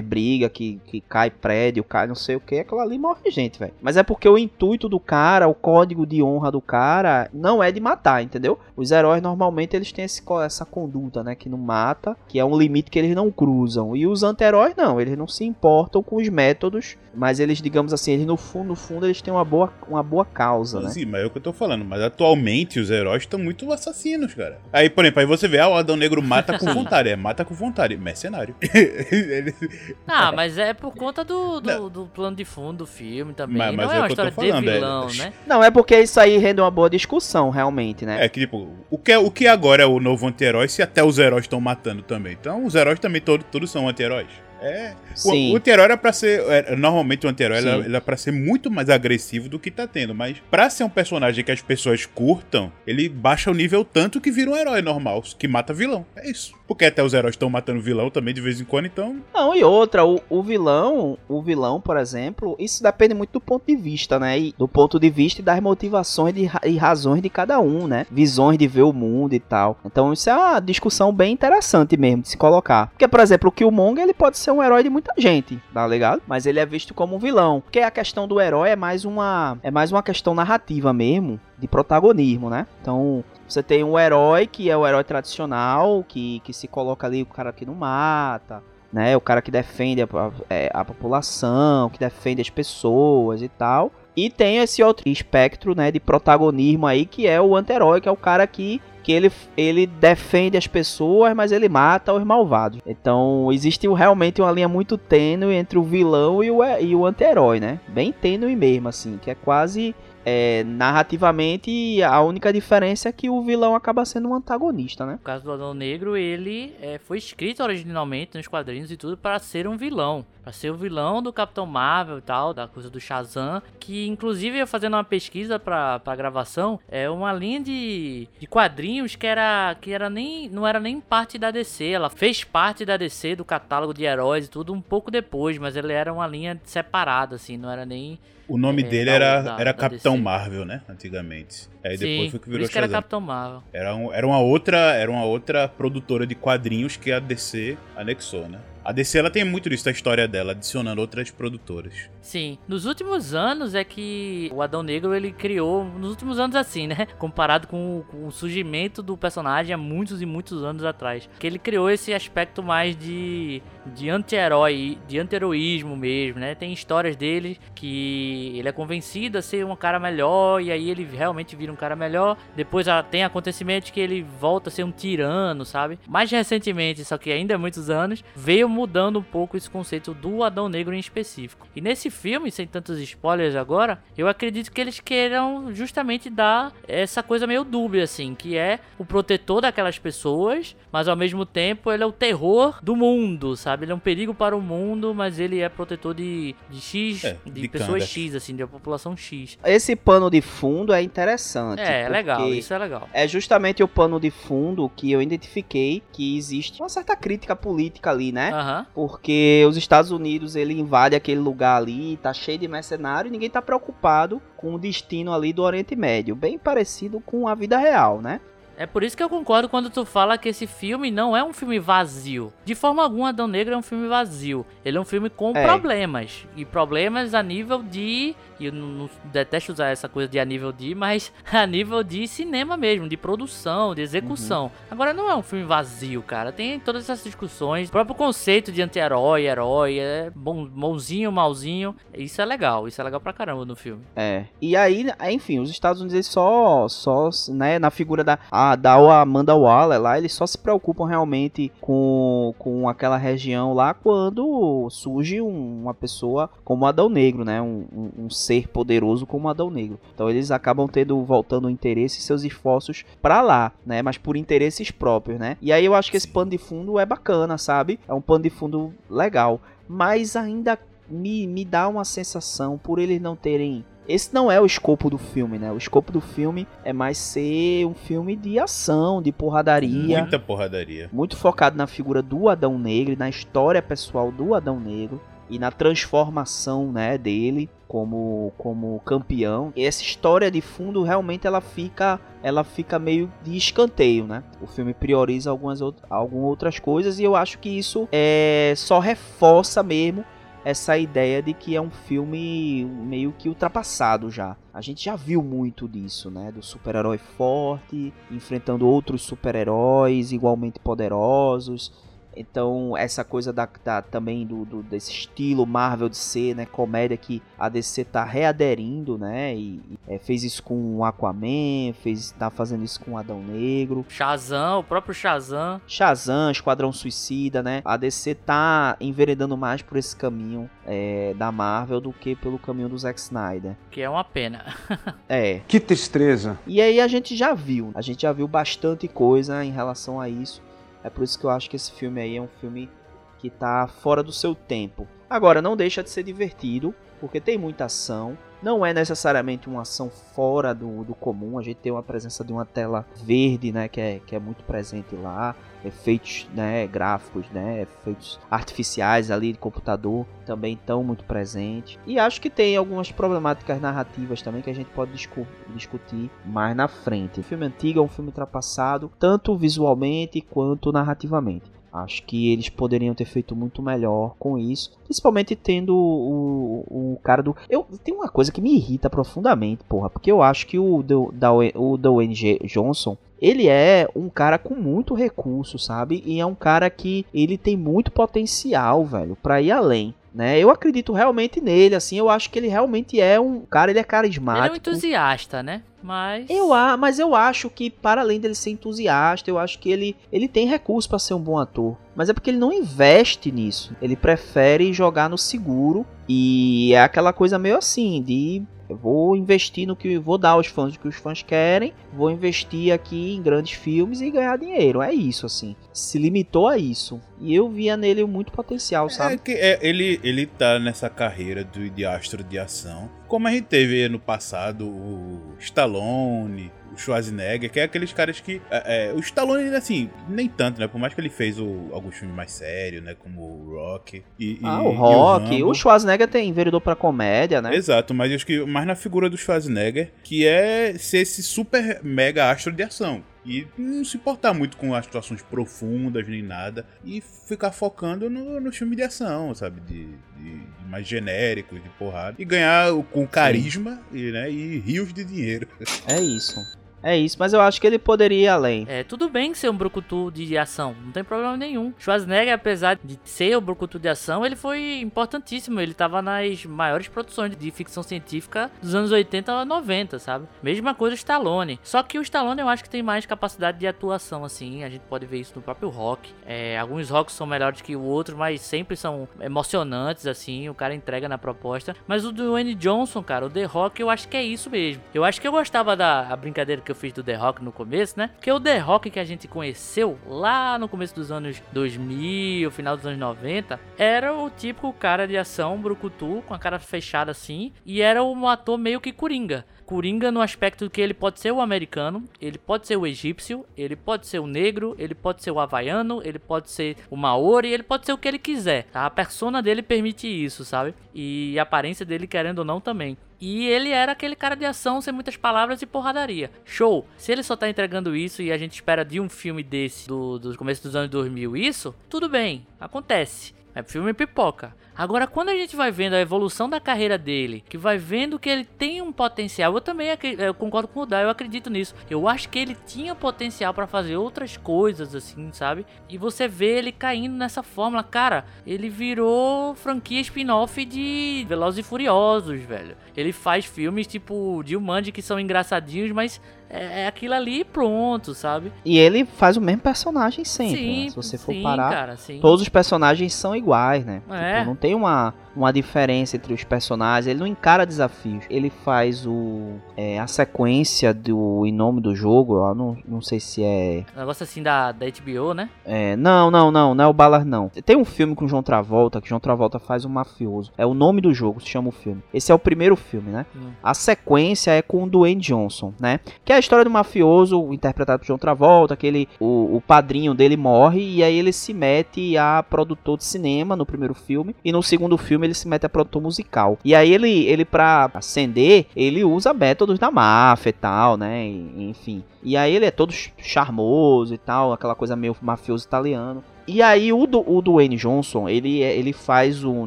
[0.00, 3.72] brigas que, que cai prédio, cai não sei o que, aquela ali morre gente, velho.
[3.80, 7.70] Mas é porque o intuito do cara, o código de honra do cara, não é
[7.70, 8.58] de matar, entendeu?
[8.76, 12.58] Os heróis normalmente eles têm esse, essa conduta, né, que não mata, que é um
[12.58, 13.94] limite que eles não cruzam.
[13.94, 18.12] E os anti-heróis não, eles não se importam com os métodos, mas eles, digamos assim,
[18.12, 20.90] eles no fundo, no fundo, eles têm uma boa, uma boa causa, né?
[20.90, 21.84] Sim, mas é o que eu tô falando.
[21.84, 24.58] Mas atualmente os heróis estão muito assassinos, cara.
[24.72, 27.08] Aí, por exemplo, aí você vê, ah, o Adão Negro mata com vontade.
[27.08, 27.96] É, mata com vontade.
[27.96, 28.54] Mercenário.
[30.06, 33.58] Ah, mas é por conta do, do, do, plano de fundo do filme também.
[33.58, 34.72] Mas, mas não é, é uma história falando, de é.
[34.72, 35.12] vilão, é...
[35.14, 35.32] né?
[35.46, 38.24] Não, é porque isso aí rende uma boa discussão, realmente, né?
[38.24, 41.02] É que, tipo, o que, é, o que agora é o novo anti-herói se até
[41.02, 42.36] os heróis estão matando também?
[42.38, 44.47] Então, os heróis também todos, todos são anti-heróis.
[44.60, 44.94] É.
[45.14, 45.54] Sim.
[45.54, 46.40] O, o era pra ser.
[46.48, 50.14] É, normalmente o anti-herói era, pra ser muito mais agressivo do que tá tendo.
[50.14, 54.30] Mas pra ser um personagem que as pessoas curtam, ele baixa o nível tanto que
[54.30, 56.04] vira um herói normal, que mata vilão.
[56.16, 56.54] É isso.
[56.66, 59.16] Porque até os heróis estão matando vilão também de vez em quando, então.
[59.32, 63.64] Não, e outra, o, o, vilão, o vilão, por exemplo, isso depende muito do ponto
[63.66, 64.38] de vista, né?
[64.38, 68.06] E do ponto de vista e das motivações de, e razões de cada um, né?
[68.10, 69.78] Visões de ver o mundo e tal.
[69.84, 72.88] Então isso é uma discussão bem interessante mesmo de se colocar.
[72.88, 76.22] Porque, por exemplo, o Killmonger ele pode ser um herói de muita gente, tá ligado?
[76.26, 77.60] Mas ele é visto como um vilão.
[77.60, 79.58] Porque a questão do herói é mais uma.
[79.62, 82.66] É mais uma questão narrativa mesmo de protagonismo, né?
[82.80, 87.22] Então, você tem um herói que é o herói tradicional, que, que se coloca ali
[87.22, 89.16] o cara que não mata, né?
[89.16, 93.92] O cara que defende a, a, é, a população, que defende as pessoas e tal.
[94.16, 98.10] E tem esse outro espectro, né, de protagonismo aí, que é o anti-herói, que é
[98.10, 102.78] o cara que, que ele, ele defende as pessoas, mas ele mata os malvados.
[102.86, 107.58] Então, existe realmente uma linha muito tênue entre o vilão e o, e o anti-herói,
[107.58, 107.80] né?
[107.88, 109.94] Bem tênue mesmo, assim, que é quase
[110.30, 115.12] é, narrativamente, a única diferença é que o vilão acaba sendo um antagonista, né?
[115.12, 119.38] No caso do Adão Negro, ele é, foi escrito originalmente nos quadrinhos e tudo para
[119.38, 120.26] ser um vilão.
[120.42, 123.62] Pra ser o vilão do Capitão Marvel e tal, da coisa do Shazam.
[123.80, 129.16] Que, inclusive, eu fazendo uma pesquisa pra, pra gravação, é uma linha de, de quadrinhos
[129.16, 131.86] que era que era nem não era nem parte da DC.
[131.86, 135.74] Ela fez parte da DC, do catálogo de heróis e tudo, um pouco depois, mas
[135.74, 139.54] ele era uma linha separada, assim, não era nem o nome é, dele era, da,
[139.54, 140.24] era da Capitão DC.
[140.24, 140.80] Marvel, né?
[140.88, 141.68] Antigamente.
[141.84, 143.62] Aí Sim, depois foi que virou que era Capitão Marvel.
[143.72, 148.48] Era, um, era, uma outra, era uma outra produtora de quadrinhos que a DC anexou,
[148.48, 148.58] né?
[148.88, 152.08] A DC ela tem muito disso da história dela, adicionando outras produtoras.
[152.22, 152.56] Sim.
[152.66, 155.84] Nos últimos anos é que o Adão Negro ele criou.
[155.84, 157.06] Nos últimos anos, assim, né?
[157.18, 161.28] Comparado com, com o surgimento do personagem há muitos e muitos anos atrás.
[161.38, 163.62] Que ele criou esse aspecto mais de,
[163.94, 166.54] de anti-herói, de anti-heroísmo mesmo, né?
[166.54, 171.04] Tem histórias dele que ele é convencido a ser um cara melhor e aí ele
[171.04, 172.38] realmente vira um cara melhor.
[172.56, 175.98] Depois ah, tem acontecimentos que ele volta a ser um tirano, sabe?
[176.08, 180.44] Mais recentemente, só que ainda há muitos anos, veio mudando um pouco esse conceito do
[180.44, 181.66] Adão Negro em específico.
[181.74, 187.22] E nesse filme, sem tantos spoilers agora, eu acredito que eles queiram justamente dar essa
[187.24, 192.04] coisa meio dúbia, assim, que é o protetor daquelas pessoas, mas ao mesmo tempo ele
[192.04, 193.84] é o terror do mundo, sabe?
[193.84, 197.36] Ele é um perigo para o mundo, mas ele é protetor de, de X, É,
[197.44, 198.06] de, de pessoas Kanda.
[198.06, 199.58] X, assim, da população X.
[199.64, 201.80] Esse pano de fundo é interessante.
[201.80, 203.08] É, é legal, isso é legal.
[203.12, 208.10] É justamente o pano de fundo que eu identifiquei que existe uma certa crítica política
[208.10, 208.50] ali, né?
[208.58, 208.86] Aham.
[208.94, 213.48] Porque os Estados Unidos, ele invade aquele lugar ali, tá cheio de mercenário e ninguém
[213.50, 216.34] tá preocupado com o destino ali do Oriente Médio.
[216.34, 218.40] Bem parecido com a vida real, né?
[218.80, 221.52] É por isso que eu concordo quando tu fala que esse filme não é um
[221.52, 222.52] filme vazio.
[222.64, 224.64] De forma alguma, Adão Negro é um filme vazio.
[224.84, 225.64] Ele é um filme com É.
[225.66, 226.46] problemas.
[226.56, 228.36] E problemas a nível de.
[228.60, 232.02] E eu não, não detesto usar essa coisa de a nível de, mas a nível
[232.02, 234.70] de cinema mesmo, de produção, de execução.
[234.90, 236.50] Agora não é um filme vazio, cara.
[236.52, 237.88] Tem todas essas discussões.
[237.88, 241.94] O próprio conceito de anti-herói, herói, é bom, bonzinho, malzinho.
[242.14, 242.86] Isso é legal.
[242.88, 244.02] Isso é legal pra caramba no filme.
[244.16, 244.44] É.
[244.60, 249.54] E aí, enfim, os Estados Unidos só, só, né, na figura da, a, da Amanda
[249.54, 255.82] Waller lá, eles só se preocupam realmente com, com aquela região lá quando surge um-
[255.82, 260.00] uma pessoa como Adão Negro, né, um, um, um ser poderoso como Adão Negro.
[260.14, 264.36] Então eles acabam tendo, voltando o interesse e seus esforços pra lá, né, mas por
[264.36, 265.56] interesses próprios, né.
[265.60, 268.00] E aí eu acho que esse pano de fundo é bacana, sabe?
[268.08, 273.20] É um pano de fundo legal, mas ainda me, me dá uma sensação por eles
[273.20, 275.70] não terem esse não é o escopo do filme, né?
[275.70, 280.20] O escopo do filme é mais ser um filme de ação, de porradaria.
[280.20, 281.10] Muita porradaria.
[281.12, 285.70] Muito focado na figura do Adão Negro, na história pessoal do Adão Negro e na
[285.70, 289.72] transformação, né, dele como como campeão.
[289.74, 294.44] E essa história de fundo realmente ela fica ela fica meio de escanteio, né?
[294.60, 298.98] O filme prioriza algumas, out algumas outras coisas e eu acho que isso é só
[298.98, 300.24] reforça mesmo
[300.64, 304.56] essa ideia de que é um filme meio que ultrapassado já.
[304.74, 306.52] A gente já viu muito disso, né?
[306.52, 311.92] Do super-herói forte enfrentando outros super-heróis igualmente poderosos.
[312.38, 316.64] Então, essa coisa da, da- também do, do- desse estilo Marvel de ser, né?
[316.66, 319.54] Comédia que a DC tá readerindo, né?
[319.54, 323.42] E, e, é, fez isso com o Aquaman, fez, tá fazendo isso com o Adão
[323.42, 324.04] Negro.
[324.08, 325.80] Shazam, o próprio Shazam.
[325.86, 327.82] Shazam, Esquadrão Suicida, né?
[327.84, 332.88] A DC tá enveredando mais por esse caminho é, da Marvel do que pelo caminho
[332.88, 333.76] do Zack Snyder.
[333.90, 334.64] Que é uma pena.
[335.28, 335.60] É.
[335.68, 336.58] Que tristeza.
[336.66, 340.28] E aí a gente já viu, a gente já viu bastante coisa em relação a
[340.28, 340.62] isso.
[341.02, 342.90] É por isso que eu acho que esse filme aí é um filme
[343.38, 345.06] que tá fora do seu tempo.
[345.30, 348.36] Agora, não deixa de ser divertido, porque tem muita ação.
[348.62, 351.58] Não é necessariamente uma ação fora do, do comum.
[351.58, 354.64] A gente tem uma presença de uma tela verde, né, que é, que é muito
[354.64, 355.54] presente lá.
[355.84, 361.96] Efeitos né, gráficos, né, efeitos artificiais ali de computador também estão muito presentes.
[362.04, 366.74] E acho que tem algumas problemáticas narrativas também que a gente pode discu- discutir mais
[366.74, 367.38] na frente.
[367.38, 371.77] O filme antigo é um filme ultrapassado, tanto visualmente quanto narrativamente.
[371.92, 374.92] Acho que eles poderiam ter feito muito melhor com isso.
[375.04, 377.56] Principalmente tendo o, o cara do.
[377.68, 380.10] Eu Tem uma coisa que me irrita profundamente, porra.
[380.10, 383.16] Porque eu acho que o, da, o Dwayne Johnson.
[383.40, 386.24] Ele é um cara com muito recurso, sabe?
[386.26, 390.12] E é um cara que ele tem muito potencial, velho, pra ir além.
[390.38, 390.56] Né?
[390.60, 394.02] Eu acredito realmente nele, assim, eu acho que ele realmente é um cara, ele é
[394.02, 394.72] Ele é carismático.
[394.72, 395.82] um entusiasta, né?
[396.00, 396.48] Mas.
[396.48, 400.14] Eu, a- mas eu acho que, para além dele ser entusiasta, eu acho que ele,
[400.30, 401.96] ele tem recurso para ser um bom ator.
[402.14, 403.96] Mas é porque ele não investe nisso.
[404.00, 406.06] Ele prefere jogar no seguro.
[406.28, 408.62] E é aquela coisa meio assim, de.
[408.90, 412.90] Vou investir no que vou dar aos fãs o que os fãs querem, vou investir
[412.90, 415.02] aqui em grandes filmes e ganhar dinheiro.
[415.02, 415.76] É isso, assim.
[415.92, 417.20] Se limitou a isso.
[417.38, 419.38] E eu via nele muito potencial, É sabe?
[419.38, 423.10] que é, ele, ele tá nessa carreira de, de astro de ação.
[423.26, 428.60] Como a gente teve no passado o Stallone, Schwarzenegger, que é aqueles caras que.
[428.70, 430.86] é, é, o Stallone, assim, nem tanto, né?
[430.88, 433.14] Por mais que ele fez o- alguns filmes mais sérios, né?
[433.18, 434.22] Como o Rock.
[434.38, 435.50] E, Ah, e- o Rock.
[435.56, 435.70] Rambo.
[435.70, 437.74] O Schwarzenegger tem enveredou pra comédia, né?
[437.74, 442.50] Exato, mas acho que mais na figura do Schwarzenegger, que é ser esse super mega
[442.50, 443.22] astro de ação.
[443.46, 446.84] E não se importar muito com as situações profundas nem nada.
[447.02, 449.80] E ficar focando no, no filme de ação, sabe?
[449.80, 450.04] De,
[450.36, 452.36] de, de mais genéricos, de porrada.
[452.38, 455.66] E ganhar com carisma e, né, e rios de dinheiro.
[456.06, 456.60] É isso.
[457.02, 458.86] É isso, mas eu acho que ele poderia ir além.
[458.88, 461.92] É, tudo bem ser um brucutu de ação, não tem problema nenhum.
[461.98, 465.80] Schwarzenegger, apesar de ser o brucutu de ação, ele foi importantíssimo.
[465.80, 470.46] Ele tava nas maiores produções de ficção científica dos anos 80 a 90, sabe?
[470.62, 471.78] Mesma coisa Stallone.
[471.82, 474.84] Só que o Stallone eu acho que tem mais capacidade de atuação, assim.
[474.84, 476.32] A gente pode ver isso no próprio rock.
[476.46, 480.68] É, alguns rocks são melhores que o outro, mas sempre são emocionantes, assim.
[480.68, 481.94] O cara entrega na proposta.
[482.06, 485.02] Mas o Dwayne Johnson, cara, o The Rock, eu acho que é isso mesmo.
[485.14, 488.18] Eu acho que eu gostava da brincadeira que eu fiz do The Rock no começo,
[488.18, 488.30] né?
[488.34, 492.96] Porque o The Rock que a gente conheceu lá no começo dos anos 2000, final
[492.96, 497.72] dos anos 90, era o típico cara de ação brucutu, com a cara fechada assim,
[497.86, 499.64] e era um ator meio que coringa.
[499.88, 503.96] Coringa no aspecto que ele pode ser o americano, ele pode ser o egípcio, ele
[503.96, 507.82] pode ser o negro, ele pode ser o havaiano, ele pode ser o maori, ele
[507.82, 508.84] pode ser o que ele quiser.
[508.92, 509.06] Tá?
[509.06, 510.92] A persona dele permite isso, sabe?
[511.14, 513.16] E a aparência dele, querendo ou não, também.
[513.40, 516.50] E ele era aquele cara de ação sem muitas palavras e porradaria.
[516.66, 517.06] Show!
[517.16, 520.38] Se ele só tá entregando isso e a gente espera de um filme desse do,
[520.38, 523.54] do começo dos anos 2000 isso, tudo bem, acontece.
[523.74, 524.76] É filme pipoca.
[524.98, 528.50] Agora, quando a gente vai vendo a evolução da carreira dele, que vai vendo que
[528.50, 531.94] ele tem um potencial, eu também eu concordo com o Dai, eu acredito nisso.
[532.10, 535.86] Eu acho que ele tinha potencial pra fazer outras coisas, assim, sabe?
[536.08, 538.02] E você vê ele caindo nessa fórmula.
[538.02, 542.96] Cara, ele virou franquia spin-off de Velozes e Furiosos, velho.
[543.16, 548.34] Ele faz filmes tipo Jumanji que são engraçadinhos, mas é, é aquilo ali e pronto,
[548.34, 548.72] sabe?
[548.84, 551.10] E ele faz o mesmo personagem sempre, sim, né?
[551.10, 552.40] Se você for sim, parar, cara, sim.
[552.40, 554.22] todos os personagens são iguais, né?
[554.30, 554.58] É.
[554.58, 558.44] Tipo, não tem uma, uma diferença entre os personagens, ele não encara desafios.
[558.48, 563.40] Ele faz o é, a sequência do Em Nome do Jogo, eu não, não sei
[563.40, 564.04] se é...
[564.16, 565.68] Um negócio assim da, da HBO, né?
[565.84, 566.16] é...
[566.16, 567.68] Não, não, não, não é o Ballard, não.
[567.84, 570.72] Tem um filme com o João Travolta, que João Travolta faz um mafioso.
[570.76, 572.22] É o nome do jogo, se chama o filme.
[572.32, 573.46] Esse é o primeiro filme, né?
[573.54, 573.70] Hum.
[573.82, 576.20] A sequência é com o Dwayne Johnson, né?
[576.44, 580.34] Que é a história do mafioso interpretado por John Travolta, que ele, o, o padrinho
[580.34, 584.72] dele morre e aí ele se mete a produtor de cinema no primeiro filme e
[584.72, 586.78] no segundo filme ele se mete a produtor musical.
[586.84, 591.46] E aí ele, ele para ascender, ele usa métodos da máfia e tal, né?
[591.46, 592.22] E- enfim.
[592.42, 596.42] E aí ele é todo charmoso e tal, aquela coisa meio mafioso italiano.
[596.66, 599.86] E aí o, do, o Dwayne Johnson, ele, é- ele faz o,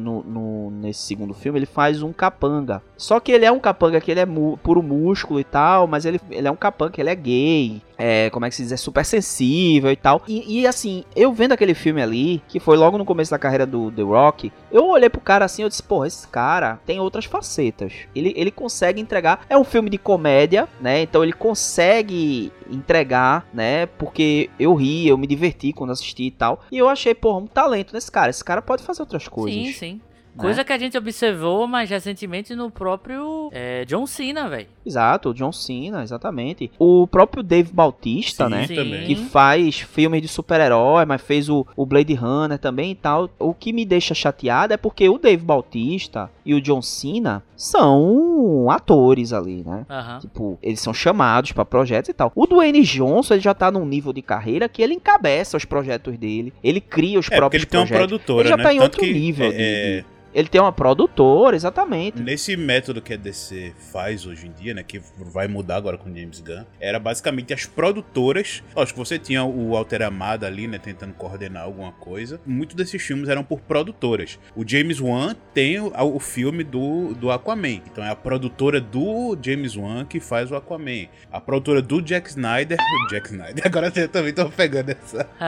[0.00, 2.82] no, no- nesse segundo filme, ele faz um capanga.
[2.96, 6.04] Só que ele é um capanga que ele é mu- puro músculo e tal, mas
[6.04, 7.80] ele, ele é um capanga que ele é gay.
[8.04, 8.72] É, como é que se diz?
[8.72, 10.22] É super sensível e tal.
[10.26, 13.64] E, e, assim, eu vendo aquele filme ali, que foi logo no começo da carreira
[13.64, 17.26] do The Rock, eu olhei pro cara assim, eu disse, porra, esse cara tem outras
[17.26, 17.92] facetas.
[18.12, 19.46] Ele, ele consegue entregar.
[19.48, 21.00] É um filme de comédia, né?
[21.00, 23.86] Então ele consegue entregar, né?
[23.86, 26.64] Porque eu ri, eu me diverti quando assisti e tal.
[26.72, 28.30] E eu achei, porra, um talento nesse cara.
[28.30, 29.54] Esse cara pode fazer outras coisas.
[29.54, 30.00] Sim, sim.
[30.34, 30.40] Né?
[30.42, 34.66] Coisa que a gente observou mais recentemente no próprio é, John Cena, velho.
[34.84, 36.70] Exato, o John Cena, exatamente.
[36.78, 38.66] O próprio Dave Bautista, Sim, né?
[38.66, 39.04] também.
[39.06, 43.28] que faz filmes de super-herói, mas fez o, o Blade Runner também e tal.
[43.38, 48.68] O que me deixa chateado é porque o Dave Bautista e o John Cena são
[48.70, 49.84] atores ali, né?
[49.88, 50.18] Aham.
[50.20, 52.32] Tipo, eles são chamados pra projetos e tal.
[52.34, 56.16] O Dwayne Johnson, ele já tá num nível de carreira que ele encabeça os projetos
[56.18, 58.08] dele, ele cria os É, próprios ele tem uma projetos.
[58.08, 58.62] produtora, Ele já né?
[58.62, 62.20] tá em Tanto outro que, nível de- é, de- Ele tem uma produtora, exatamente.
[62.20, 66.14] Nesse método que a DC faz hoje em dia, né, que vai mudar agora com
[66.14, 68.62] James Gunn, era basicamente as produtoras.
[68.74, 72.40] Lógico que você tinha o Alter Amada ali, né, tentando coordenar alguma coisa.
[72.46, 74.38] Muitos desses filmes eram por produtoras.
[74.56, 77.82] O James Wan tem o, o filme do, do Aquaman.
[77.90, 81.08] Então é a produtora do James Wan que faz o Aquaman.
[81.30, 82.78] A produtora do Jack Snyder.
[83.02, 83.66] O Jack Snyder.
[83.66, 85.28] Agora eu também tô pegando essa.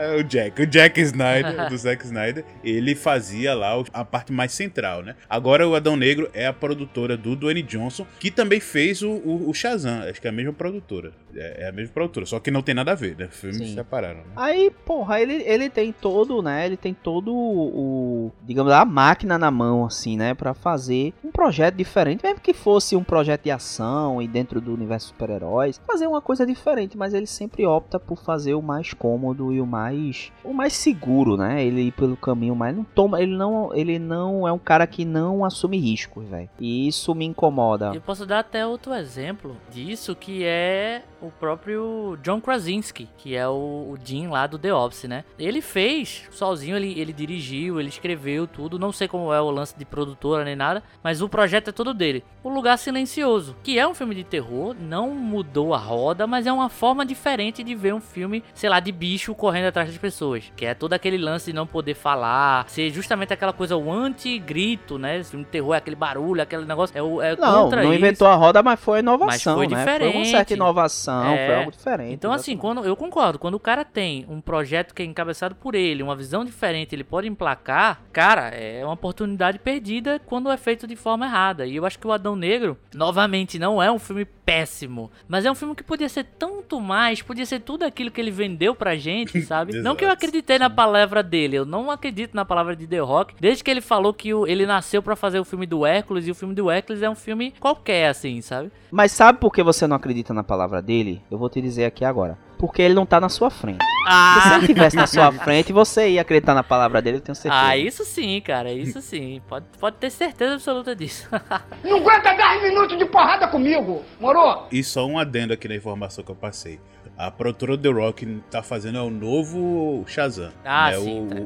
[0.00, 4.52] É, o Jack, o Jack Snyder, do Zack Snyder, ele fazia lá a parte mais
[4.52, 5.16] central, né?
[5.28, 9.50] Agora o Adão Negro é a produtora do Dwayne Johnson, que também fez o, o,
[9.50, 11.12] o Shazam, acho que é a mesma produtora.
[11.36, 13.28] É, é a mesma produtora, só que não tem nada a ver, né?
[13.30, 13.74] Filmes Sim.
[13.74, 14.32] separaram, né?
[14.36, 16.66] Aí, porra, ele, ele tem todo, né?
[16.66, 20.34] Ele tem todo o, digamos, a máquina na mão, assim, né?
[20.34, 24.72] Pra fazer um projeto diferente, mesmo que fosse um projeto de ação e dentro do
[24.72, 29.52] universo super-heróis, fazer uma coisa diferente, mas ele sempre opta por fazer o mais cômodo
[29.52, 31.64] e o mais, o mais seguro, né?
[31.64, 34.13] Ele ir pelo caminho mais, não toma, ele não, ele não
[34.46, 36.48] é um cara que não assume riscos, velho.
[36.58, 37.92] E isso me incomoda.
[37.94, 43.48] Eu posso dar até outro exemplo disso, que é o próprio John Krasinski, que é
[43.48, 43.52] o,
[43.94, 45.24] o Jim lá do The Office, né?
[45.38, 48.78] Ele fez sozinho, ele, ele dirigiu, ele escreveu tudo.
[48.78, 51.94] Não sei como é o lance de produtora nem nada, mas o projeto é todo
[51.94, 52.24] dele.
[52.42, 56.52] O Lugar Silencioso, que é um filme de terror, não mudou a roda, mas é
[56.52, 60.52] uma forma diferente de ver um filme, sei lá, de bicho correndo atrás das pessoas.
[60.54, 64.98] Que é todo aquele lance de não poder falar, ser justamente aquela coisa, o anti-grito,
[64.98, 65.22] né?
[65.22, 66.96] Se um terror é aquele barulho, aquele negócio.
[66.96, 67.92] É, o- é Não, não isso.
[67.94, 69.84] inventou a roda, mas foi inovação, Mas foi né?
[69.84, 70.28] Foi uma diferente.
[70.30, 71.46] certa inovação, É.
[71.46, 72.12] foi algo diferente.
[72.12, 75.74] Então, assim, quando eu concordo, quando o cara tem um projeto que é encabeçado por
[75.74, 80.86] ele, uma visão diferente, ele pode emplacar, cara, é uma oportunidade perdida quando é feito
[80.86, 81.66] de forma errada.
[81.66, 85.50] E eu acho que o Adão Negro, novamente, não é um filme péssimo, mas é
[85.50, 88.94] um filme que podia ser tanto mais, podia ser tudo aquilo que ele vendeu pra
[88.96, 89.72] gente, sabe?
[89.80, 93.34] não que eu acreditei na palavra dele, eu não acredito na palavra de The Rock,
[93.40, 96.30] desde que ele falou que o- ele nasceu pra fazer o filme do Hércules e
[96.30, 98.70] o filme do Hércules é um filme qualquer, assim, sabe?
[98.90, 101.22] Mas sabe por que você não acredita na palavra dele?
[101.30, 102.38] Eu vou te dizer aqui agora.
[102.58, 103.78] Porque ele não tá na sua frente.
[103.78, 104.56] Porque se Ah!
[104.58, 107.62] ele tivesse na sua frente, você ia acreditar na palavra dele, eu tenho certeza.
[107.64, 109.40] Ah, isso sim, cara, isso sim.
[109.48, 111.28] Pode, pode ter certeza absoluta disso.
[111.84, 114.66] Não aguenta 10 minutos de porrada comigo, moro?
[114.70, 116.78] E só um adendo aqui na informação que eu passei.
[117.16, 120.50] A produtora do The Rock tá fazendo é o novo Shazam.
[120.64, 120.96] Ah, né?
[120.98, 121.36] sim, O, tá.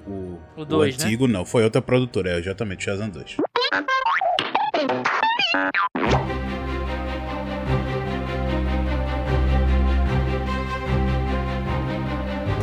[0.56, 1.04] o, O dois, né?
[1.04, 3.36] antigo não, foi outra produtora, é exatamente Shazam 2.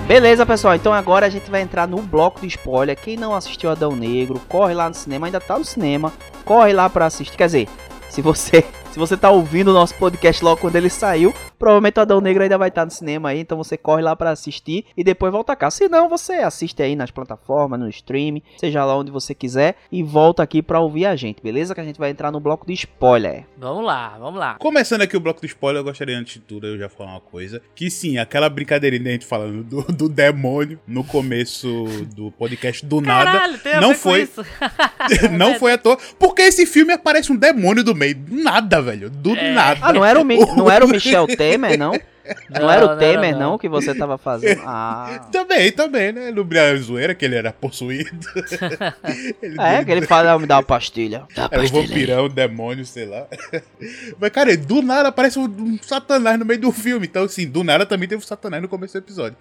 [0.08, 0.76] Beleza, pessoal.
[0.76, 2.96] Então agora a gente vai entrar no bloco de spoiler.
[2.96, 6.14] Quem não assistiu Adão Negro, corre lá no cinema, ainda tá no cinema.
[6.46, 7.36] Corre lá pra assistir.
[7.36, 7.68] Quer dizer,
[8.08, 8.64] se você
[8.96, 12.44] se você tá ouvindo o nosso podcast logo quando ele saiu, provavelmente o Adão Negro
[12.44, 15.54] ainda vai estar no cinema aí, então você corre lá pra assistir e depois volta
[15.54, 15.70] cá.
[15.70, 20.02] Se não, você assiste aí nas plataformas, no stream, seja lá onde você quiser e
[20.02, 21.76] volta aqui pra ouvir a gente, beleza?
[21.76, 23.44] Que a gente vai entrar no bloco de spoiler.
[23.58, 24.56] vamos lá, vamos lá.
[24.60, 27.20] Começando aqui o bloco do spoiler, eu gostaria antes de tudo eu já falar uma
[27.20, 27.62] coisa.
[27.76, 31.68] Que sim, aquela brincadeirinha da gente falando do, do demônio no começo
[32.16, 33.30] do podcast do nada.
[33.30, 34.46] Caralho, tem a não ver com foi- isso.
[35.38, 35.98] não foi à toa.
[36.18, 38.16] Porque esse filme aparece um demônio do meio.
[38.16, 39.10] Do nada, velho.
[39.10, 39.54] Do É.
[39.54, 39.80] nada.
[39.82, 41.94] Ah, não era o, Mi- não era o Michel Temer, não?
[42.50, 43.40] Não, Não, era não o era Temer, não.
[43.52, 44.62] não, que você tava fazendo?
[44.68, 45.28] Ah.
[45.32, 46.32] Também, também, né?
[46.32, 46.46] No
[46.82, 48.10] Zoeira, que ele era possuído.
[49.42, 51.24] ele, É, que ele fala, me dá uma pastilha.
[51.36, 53.28] Dá Era um pastilha vampirão, um demônio, sei lá.
[54.20, 57.06] Mas, cara, do nada aparece um, um satanás no meio do filme.
[57.06, 59.38] Então, assim, do nada também teve um satanás no começo do episódio.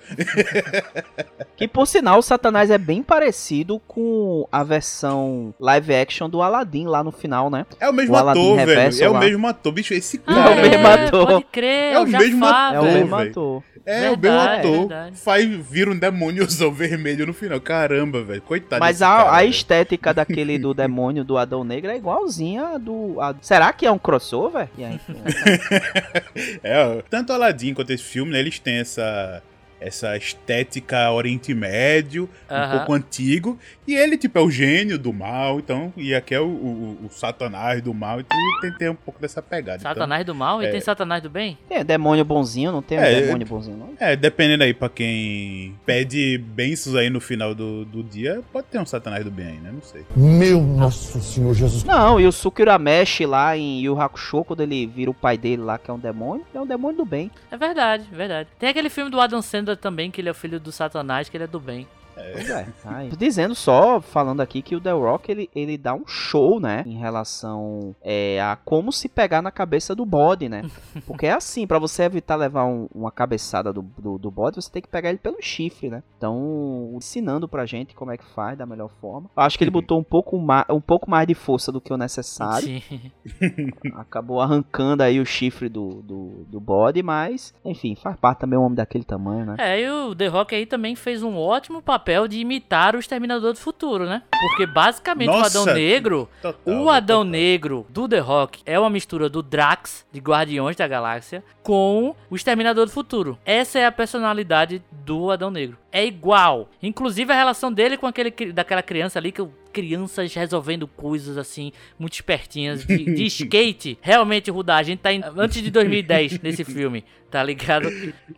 [1.56, 6.86] Que por sinal, o Satanás é bem parecido com a versão live action do Aladdin
[6.86, 7.64] lá no final, né?
[7.80, 8.68] É o mesmo O Aladdin ator, velho.
[8.68, 9.20] Reverso É o lá.
[9.20, 9.72] mesmo ator.
[9.72, 10.50] Bicho, esse Ah, cara.
[10.50, 11.26] o mesmo ator.
[11.26, 13.62] Pode crer, É o mesmo Jafar, É o mesmo ator.
[13.86, 14.78] É, o mesmo ator.
[14.88, 15.16] verdade.
[15.18, 17.60] Faz, vira um demôniozão vermelho no final.
[17.60, 18.40] Caramba, velho.
[18.42, 22.78] Coitado Mas a, cara, a estética daquele do demônio do Adão Negro é igualzinha a
[22.78, 23.20] do.
[23.20, 24.68] a- Será que é um crossover?
[24.78, 25.00] E aí,
[26.62, 29.42] É, ó, tanto Aladdin quanto esse filme, né, eles têm essa
[29.86, 32.78] essa estética Oriente Médio, um Aham.
[32.78, 36.46] pouco antigo, e ele, tipo, é o gênio do mal, então, e aqui é o,
[36.46, 39.78] o, o satanás do mal, então tem, tem um pouco dessa pegada.
[39.80, 40.70] então, Satanás do mal e é.
[40.70, 41.58] tem Satanás do bem?
[41.68, 43.90] tem demônio bonzinho, não tem um É, demônio bonzinho, não?
[43.98, 48.78] é, dependendo aí pra quem pede bênçãos aí no final do, do dia, pode ter
[48.78, 50.04] um satanás do bem aí, né, não sei.
[50.16, 51.84] Meu nosso Senhor Jesus.
[51.84, 55.76] Não, e o Sukirameshi lá em Yu Hakusho, quando ele vira o pai dele lá,
[55.78, 57.30] que é um demônio, é um demônio do bem.
[57.50, 58.48] É verdade, verdade.
[58.58, 61.36] Tem aquele filme do Adam Sandler também, que ele é o filho do Satanás, que
[61.36, 61.86] ele é do bem.
[62.32, 62.66] Pois é.
[63.10, 66.82] Tô dizendo só, falando aqui, que o The Rock, ele, ele dá um show, né?
[66.86, 70.62] Em relação é, a como se pegar na cabeça do bode, né?
[71.06, 74.70] Porque é assim, pra você evitar levar um- uma cabeçada do, do, do bode, você
[74.70, 76.02] tem que pegar ele pelo chifre, né?
[76.16, 79.28] Então, ensinando pra gente como é que faz da melhor forma.
[79.36, 81.92] Eu acho que ele botou um pouco, ma um pouco mais de força do que
[81.92, 82.80] o necessário.
[82.80, 83.10] Sim.
[83.96, 88.62] Acabou arrancando aí o chifre do, do, do bode, mas, enfim, faz parte também um
[88.62, 89.56] homem daquele tamanho, né?
[89.58, 93.52] É, e o The Rock aí também fez um ótimo papel de imitar o Exterminador
[93.52, 94.22] do Futuro, né?
[94.30, 97.30] Porque basicamente Nossa, o Adão Negro, Total, o Adão total.
[97.30, 102.36] Negro do The Rock é uma mistura do Drax, de Guardiões da Galáxia, com o
[102.36, 103.38] Exterminador do Futuro.
[103.44, 105.76] Essa é a personalidade do Adão Negro.
[105.90, 106.68] É igual.
[106.82, 111.72] Inclusive a relação dele com aquele daquela criança ali que eu crianças resolvendo coisas assim,
[111.98, 113.98] muito espertinhas, de, de skate.
[114.00, 117.90] Realmente, Rudá, a gente tá em- antes de 2010 nesse filme, tá ligado?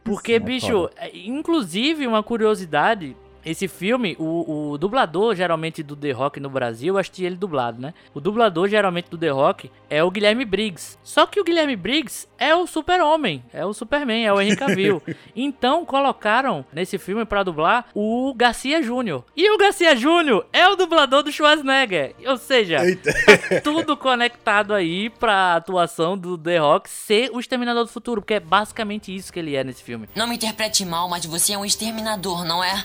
[0.02, 3.14] Porque, Sim, é bicho, é, inclusive uma curiosidade.
[3.46, 7.80] Esse filme, o, o dublador geralmente do The Rock no Brasil, eu assisti ele dublado,
[7.80, 7.94] né?
[8.12, 10.98] O dublador geralmente do The Rock é o Guilherme Briggs.
[11.04, 15.00] Só que o Guilherme Briggs é o Super-Homem, é o Superman, é o Henry Cavill.
[15.36, 19.24] então colocaram nesse filme pra dublar o Garcia Júnior.
[19.36, 22.16] E o Garcia Júnior é o dublador do Schwarzenegger.
[22.26, 27.90] Ou seja, tá tudo conectado aí pra atuação do The Rock ser o Exterminador do
[27.90, 30.08] Futuro, porque é basicamente isso que ele é nesse filme.
[30.16, 32.84] Não me interprete mal, mas você é um exterminador, não é?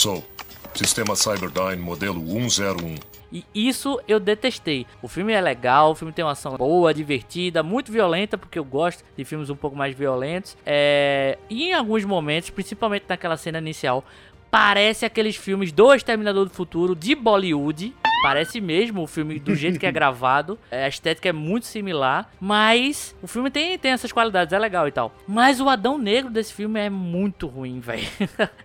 [0.00, 0.24] Sou.
[0.74, 2.94] Sistema Cyberdyne modelo 101.
[3.30, 4.86] E isso eu detestei.
[5.02, 8.64] O filme é legal, o filme tem uma ação boa, divertida, muito violenta, porque eu
[8.64, 10.56] gosto de filmes um pouco mais violentos.
[10.64, 11.36] É...
[11.50, 14.02] E em alguns momentos, principalmente naquela cena inicial,
[14.50, 17.94] parece aqueles filmes do Exterminador do Futuro de Bollywood.
[18.22, 20.58] Parece mesmo o filme do jeito que é gravado.
[20.70, 22.30] É, A estética é muito similar.
[22.40, 25.14] Mas o filme tem, tem essas qualidades, é legal e tal.
[25.26, 28.06] Mas o Adão Negro desse filme é muito ruim, velho.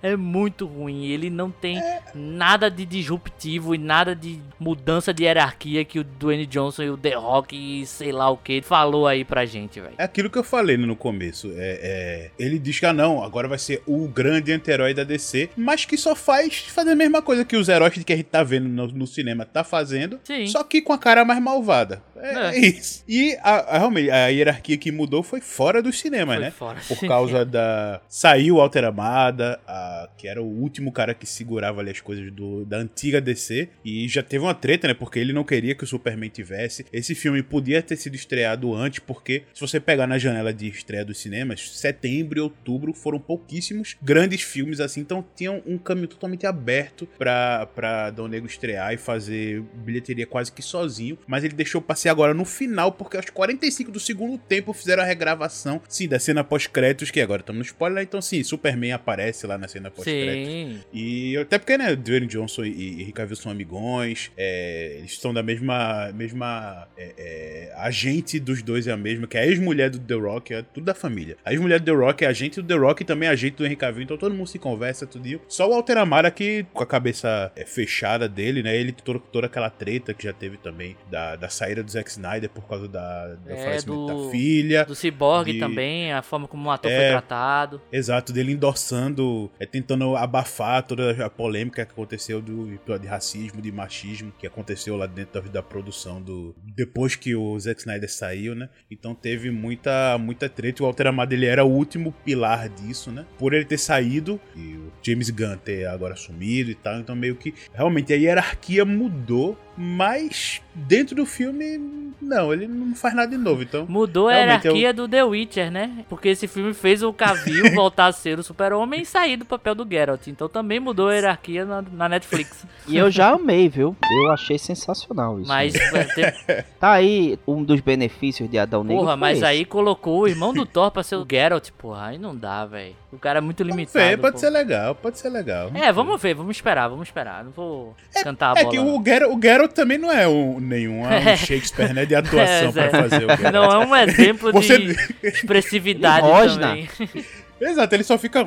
[0.02, 1.06] é muito ruim.
[1.06, 1.82] Ele não tem
[2.13, 6.97] nada de disruptivo e nada de mudança de hierarquia que o Dwayne Johnson e o
[6.97, 9.95] The Rock e sei lá o que falou aí pra gente, velho.
[9.97, 11.51] É aquilo que eu falei no começo.
[11.56, 15.49] É, é, ele diz que, ah, não, agora vai ser o grande anti-herói da DC,
[15.56, 18.43] mas que só faz fazer a mesma coisa que os heróis que a gente tá
[18.43, 20.48] vendo no, no cinema tá fazendo, Sim.
[20.48, 22.02] só que com a cara mais malvada.
[22.18, 22.56] É, É.
[22.56, 23.04] é isso.
[23.08, 26.52] E a, a- realmente, a hierarquia que mudou foi fora dos cinemas, Foi né?
[26.52, 26.80] fora.
[26.88, 28.02] Por causa da.
[28.08, 32.32] Saiu o Alter Amada, a- que era o último cara que segurava ali as coisas
[32.32, 33.70] do, da antiga DC.
[33.84, 34.93] E já teve uma treta, né?
[34.93, 36.86] Porque ele não queria que o Superman tivesse.
[36.91, 41.06] Esse filme podia ter sido estreado antes, porque se você pegar na janela de estreia
[41.06, 45.02] dos cinemas, setembro e outubro foram pouquíssimos grandes filmes assim.
[45.02, 49.35] Então tinham um caminho totalmente aberto pra, pra Dom Negro estrear e fazer
[49.74, 51.18] bilheteria quase que sozinho.
[51.28, 55.06] Mas ele deixou passar agora no final, porque aos 45 do segundo tempo fizeram a
[55.06, 59.58] regravação, sim, da cena pós-créditos, que agora estamos no spoiler, então sim, Superman aparece lá
[59.58, 60.86] na cena pós-créditos.
[60.94, 65.44] E até porque, né, Dwayne Johnson e Henry Cavill são amigões, é, eles são da
[65.44, 70.00] mesma, mesma é, é, agente dos dois é a mesma, que é a ex-mulher do
[70.00, 71.38] The Rock, é tudo da família.
[71.44, 73.66] A ex-mulher do The Rock é agente do The Rock e também é agente do
[73.66, 75.26] Henry Cavill, então todo mundo se conversa, tudo.
[75.48, 79.47] Só o Walter Amara que, com a cabeça é, fechada dele, né, ele toda, toda
[79.47, 83.28] aquela treta que já teve também da, da saída do Zack Snyder por causa da,
[83.36, 84.86] do É, falecimento do- da filha.
[84.86, 86.97] Do Cyborg de- também, a forma como o ator É.
[86.99, 87.82] foi tratado.
[87.91, 92.65] Exato, dele endossando, é, tentando abafar toda a polêmica que aconteceu do
[92.99, 96.55] de racismo, de machismo, que aconteceu lá dentro da, da produção do.
[96.63, 98.69] Depois que o Zack Snyder saiu, né?
[98.91, 100.84] Então teve muita, muita treta.
[100.84, 103.26] O Walter Amado ele era o último pilar disso, né?
[103.38, 106.99] Por ele ter saído e o James Gunn ter agora assumido e tal.
[106.99, 112.95] Então meio que realmente a hierarquia mudou, mudou mas dentro do filme, não, ele não
[112.95, 113.61] faz nada de novo.
[113.61, 113.86] Então.
[113.88, 116.05] Mudou a Realmente, hierarquia do The Witcher, né?
[116.09, 119.76] Porque esse filme fez o Cavill voltar a ser o super-homem e sair do papel
[119.76, 120.28] do Geralt.
[120.28, 122.65] Então também mudou a hierarquia na, na Netflix.
[122.88, 123.95] E eu já amei, viu?
[124.23, 125.47] Eu achei sensacional isso.
[125.47, 129.01] Mas, é, tem- Tá aí um dos benefícios de Adão Negro.
[129.03, 129.45] porra, foi mas esse.
[129.45, 131.69] aí colocou o irmão do Thor pra ser o Geralt.
[131.78, 132.95] Porra, aí não dá, velho.
[133.11, 134.17] O cara é muito limitado.
[134.17, 134.39] pode pô.
[134.39, 135.71] ser legal, pode ser legal.
[135.73, 137.45] É, vamos ver, vamos esperar, vamos esperar.
[137.45, 138.71] Não vou cantar a É bola.
[138.71, 138.99] que não.
[138.99, 141.07] o Geralt, o Geralt também não é um, nenhum um
[141.38, 142.89] Shakespeare né, de atuação É, pra Zé.
[142.89, 143.53] fazer o Geralt.
[143.53, 146.68] Não é um exemplo Você- de expressividade Rosna.
[146.70, 146.89] também.
[147.60, 148.45] Exato, ele só fica.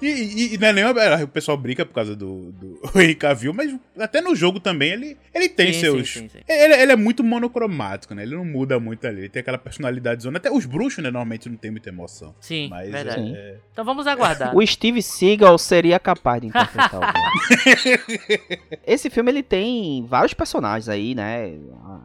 [0.00, 0.84] E, e, e não é nem.
[1.24, 5.16] O pessoal brinca por causa do, do Henry Cavill, mas até no jogo também ele,
[5.34, 6.08] ele tem Sim, seus.
[6.12, 6.38] sim, sim, sim.
[6.48, 8.22] Ele, ele é muito monocromático, né?
[8.22, 9.20] Ele não muda muito ali.
[9.22, 10.38] Ele tem aquela personalidade zona.
[10.38, 12.34] Até os bruxos, né, normalmente não tem muita emoção.
[12.40, 13.32] Sim, Mas verdade.
[13.34, 14.54] é- Então vamos aguardar.
[14.60, 17.02] O Steve Seagal seria capaz de interpretar o.
[18.86, 21.54] Esse filme ele tem vários personagens aí, né?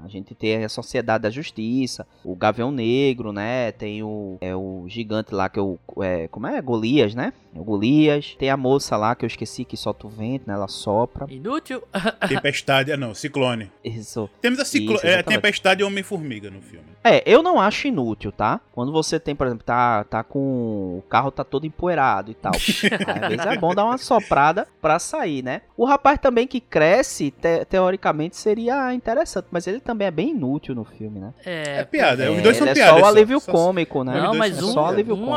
[0.03, 3.71] A gente tem a Sociedade da Justiça, o Gavião Negro, né?
[3.71, 6.03] Tem o, é, o gigante lá que é o.
[6.03, 6.61] É, como é?
[6.61, 7.33] Golias, né?
[7.55, 8.35] O Golias.
[8.37, 10.53] Tem a moça lá que eu esqueci que solta o vento, né?
[10.53, 11.25] Ela sopra.
[11.29, 11.81] Inútil.
[12.27, 12.91] Tempestade.
[12.91, 13.71] Ah, não, Ciclone.
[13.83, 14.29] Isso.
[14.41, 14.95] Temos a Ciclo...
[14.95, 15.35] Isso, é, exatamente.
[15.41, 16.85] Tempestade e Homem-Formiga no filme.
[17.03, 18.59] É, eu não acho inútil, tá?
[18.73, 20.39] Quando você tem, por exemplo, tá, tá com.
[20.97, 22.51] O carro tá todo empoeirado e tal.
[22.55, 25.61] Às vezes é bom dar uma soprada pra sair, né?
[25.77, 30.73] O rapaz também que cresce, te- teoricamente, seria interessante, mas ele também é bem inútil
[30.75, 31.33] no filme, né?
[31.45, 32.99] É, É piada, É, os dois são é piadas.
[32.99, 34.19] só o alívio só- cômico, né?
[34.19, 35.35] Não, mas um, só alívio um cômico.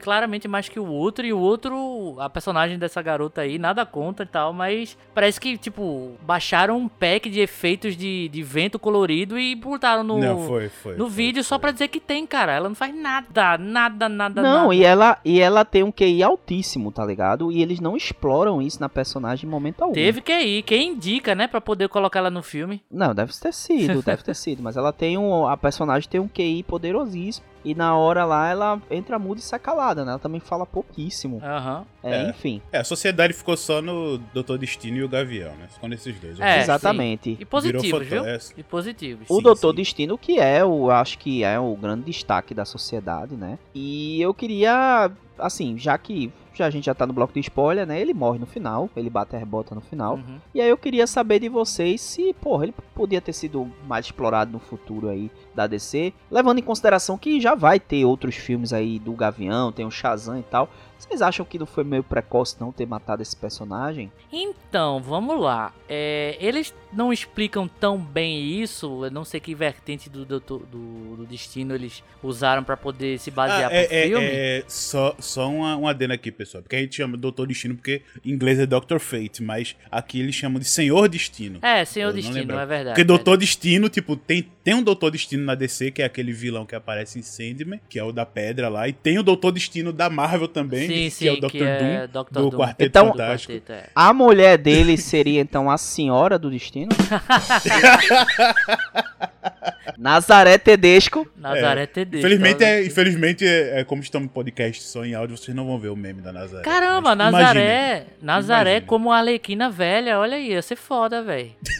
[0.00, 4.22] Claramente mais que o outro, e o outro, a personagem dessa garota aí, nada conta
[4.22, 9.38] e tal, mas parece que, tipo, baixaram um pack de efeitos de, de vento colorido
[9.38, 10.96] e botaram no, Não, foi, foi.
[10.96, 11.60] no foi, vídeo só foi.
[11.60, 12.52] pra dizer que tem, cara.
[12.52, 14.74] Ela não faz nada, nada, nada, Não, nada.
[14.74, 17.50] e ela, e ela tem um QI altíssimo, tá ligado?
[17.50, 19.94] E eles não exploram isso na personagem em momento algum.
[19.94, 22.82] Teve que ir, quem indica, né, pra poder colocar ela no filme.
[22.90, 24.62] Não, deve ter sido, deve ter sido.
[24.62, 25.46] Mas ela tem um.
[25.46, 27.46] A personagem tem um QI poderosíssimo.
[27.64, 30.10] E na hora lá ela entra muda e sai calada, né?
[30.12, 31.40] Ela também fala pouquíssimo.
[31.42, 31.84] Aham.
[32.02, 32.28] É, É.
[32.30, 32.60] Enfim.
[32.70, 35.68] É, a sociedade ficou só no Doutor Destino e o Gavião, né?
[35.72, 36.38] Ficou nesses dois.
[36.38, 37.30] É, Exatamente.
[37.34, 37.36] sim.
[37.40, 38.24] E positivos, viu?
[38.24, 38.38] é.
[38.56, 39.26] E positivos.
[39.30, 39.76] O Sim, Doutor sim.
[39.76, 43.58] Destino, que é o, acho que é o grande destaque da sociedade, né?
[43.74, 47.84] E eu queria, assim, já que já a gente já tá no bloco de spoiler,
[47.84, 48.00] né?
[48.00, 50.14] Ele morre no final, ele bate a rebota no final.
[50.14, 50.38] Uhum.
[50.54, 54.52] E aí eu queria saber de vocês se, porra, ele podia ter sido mais explorado
[54.52, 58.98] no futuro aí da DC, levando em consideração que já vai ter outros filmes aí
[58.98, 60.68] do Gavião, tem o Shazam e tal.
[60.98, 64.10] Vocês acham que não foi meio precoce não ter matado esse personagem?
[64.32, 65.70] Então, vamos lá.
[65.86, 69.04] É, eles não explicam tão bem isso.
[69.04, 73.30] Eu não sei que vertente do, doutor- do, do destino eles usaram pra poder se
[73.30, 74.24] basear Ah, é, pro é, filme.
[74.26, 76.62] é, só, só uma, uma adena aqui, pessoal.
[76.62, 80.34] Porque a gente chama Doutor Destino porque em inglês é Doctor Fate, mas aqui eles
[80.34, 81.58] chamam de Senhor Destino.
[81.60, 82.94] É, Senhor Eu Destino, é verdade.
[82.94, 86.66] Porque Doutor Destino, tipo, tem, tem um Doutor Destino na DC, que é aquele vilão
[86.66, 89.92] que aparece em Sandman, que é o da pedra lá, e tem o Doutor Destino
[89.92, 91.56] da Marvel também, Sim, que sim, é o Dr.
[91.62, 92.32] é Doom, Dr.
[92.32, 92.58] do Doom.
[92.58, 93.52] Quarteto Então- Fantástico.
[93.52, 93.84] Quarteto, é.
[93.94, 96.88] A mulher dele seria então a Senhora do Destino?
[99.98, 101.26] Nazaré Tedesco.
[101.36, 101.86] Nazaré É.
[101.86, 102.26] Tedesco.
[102.26, 105.78] Infelizmente, é, infelizmente é, é como estamos no podcast só em áudio, vocês não vão
[105.78, 106.62] ver o meme da Nazaré.
[106.64, 108.06] Caramba, Mas Nazaré.
[108.20, 108.86] Nazaré Imaginem.
[108.86, 110.18] como a Arlequina velha.
[110.18, 111.50] Olha aí, ia ser foda, velho.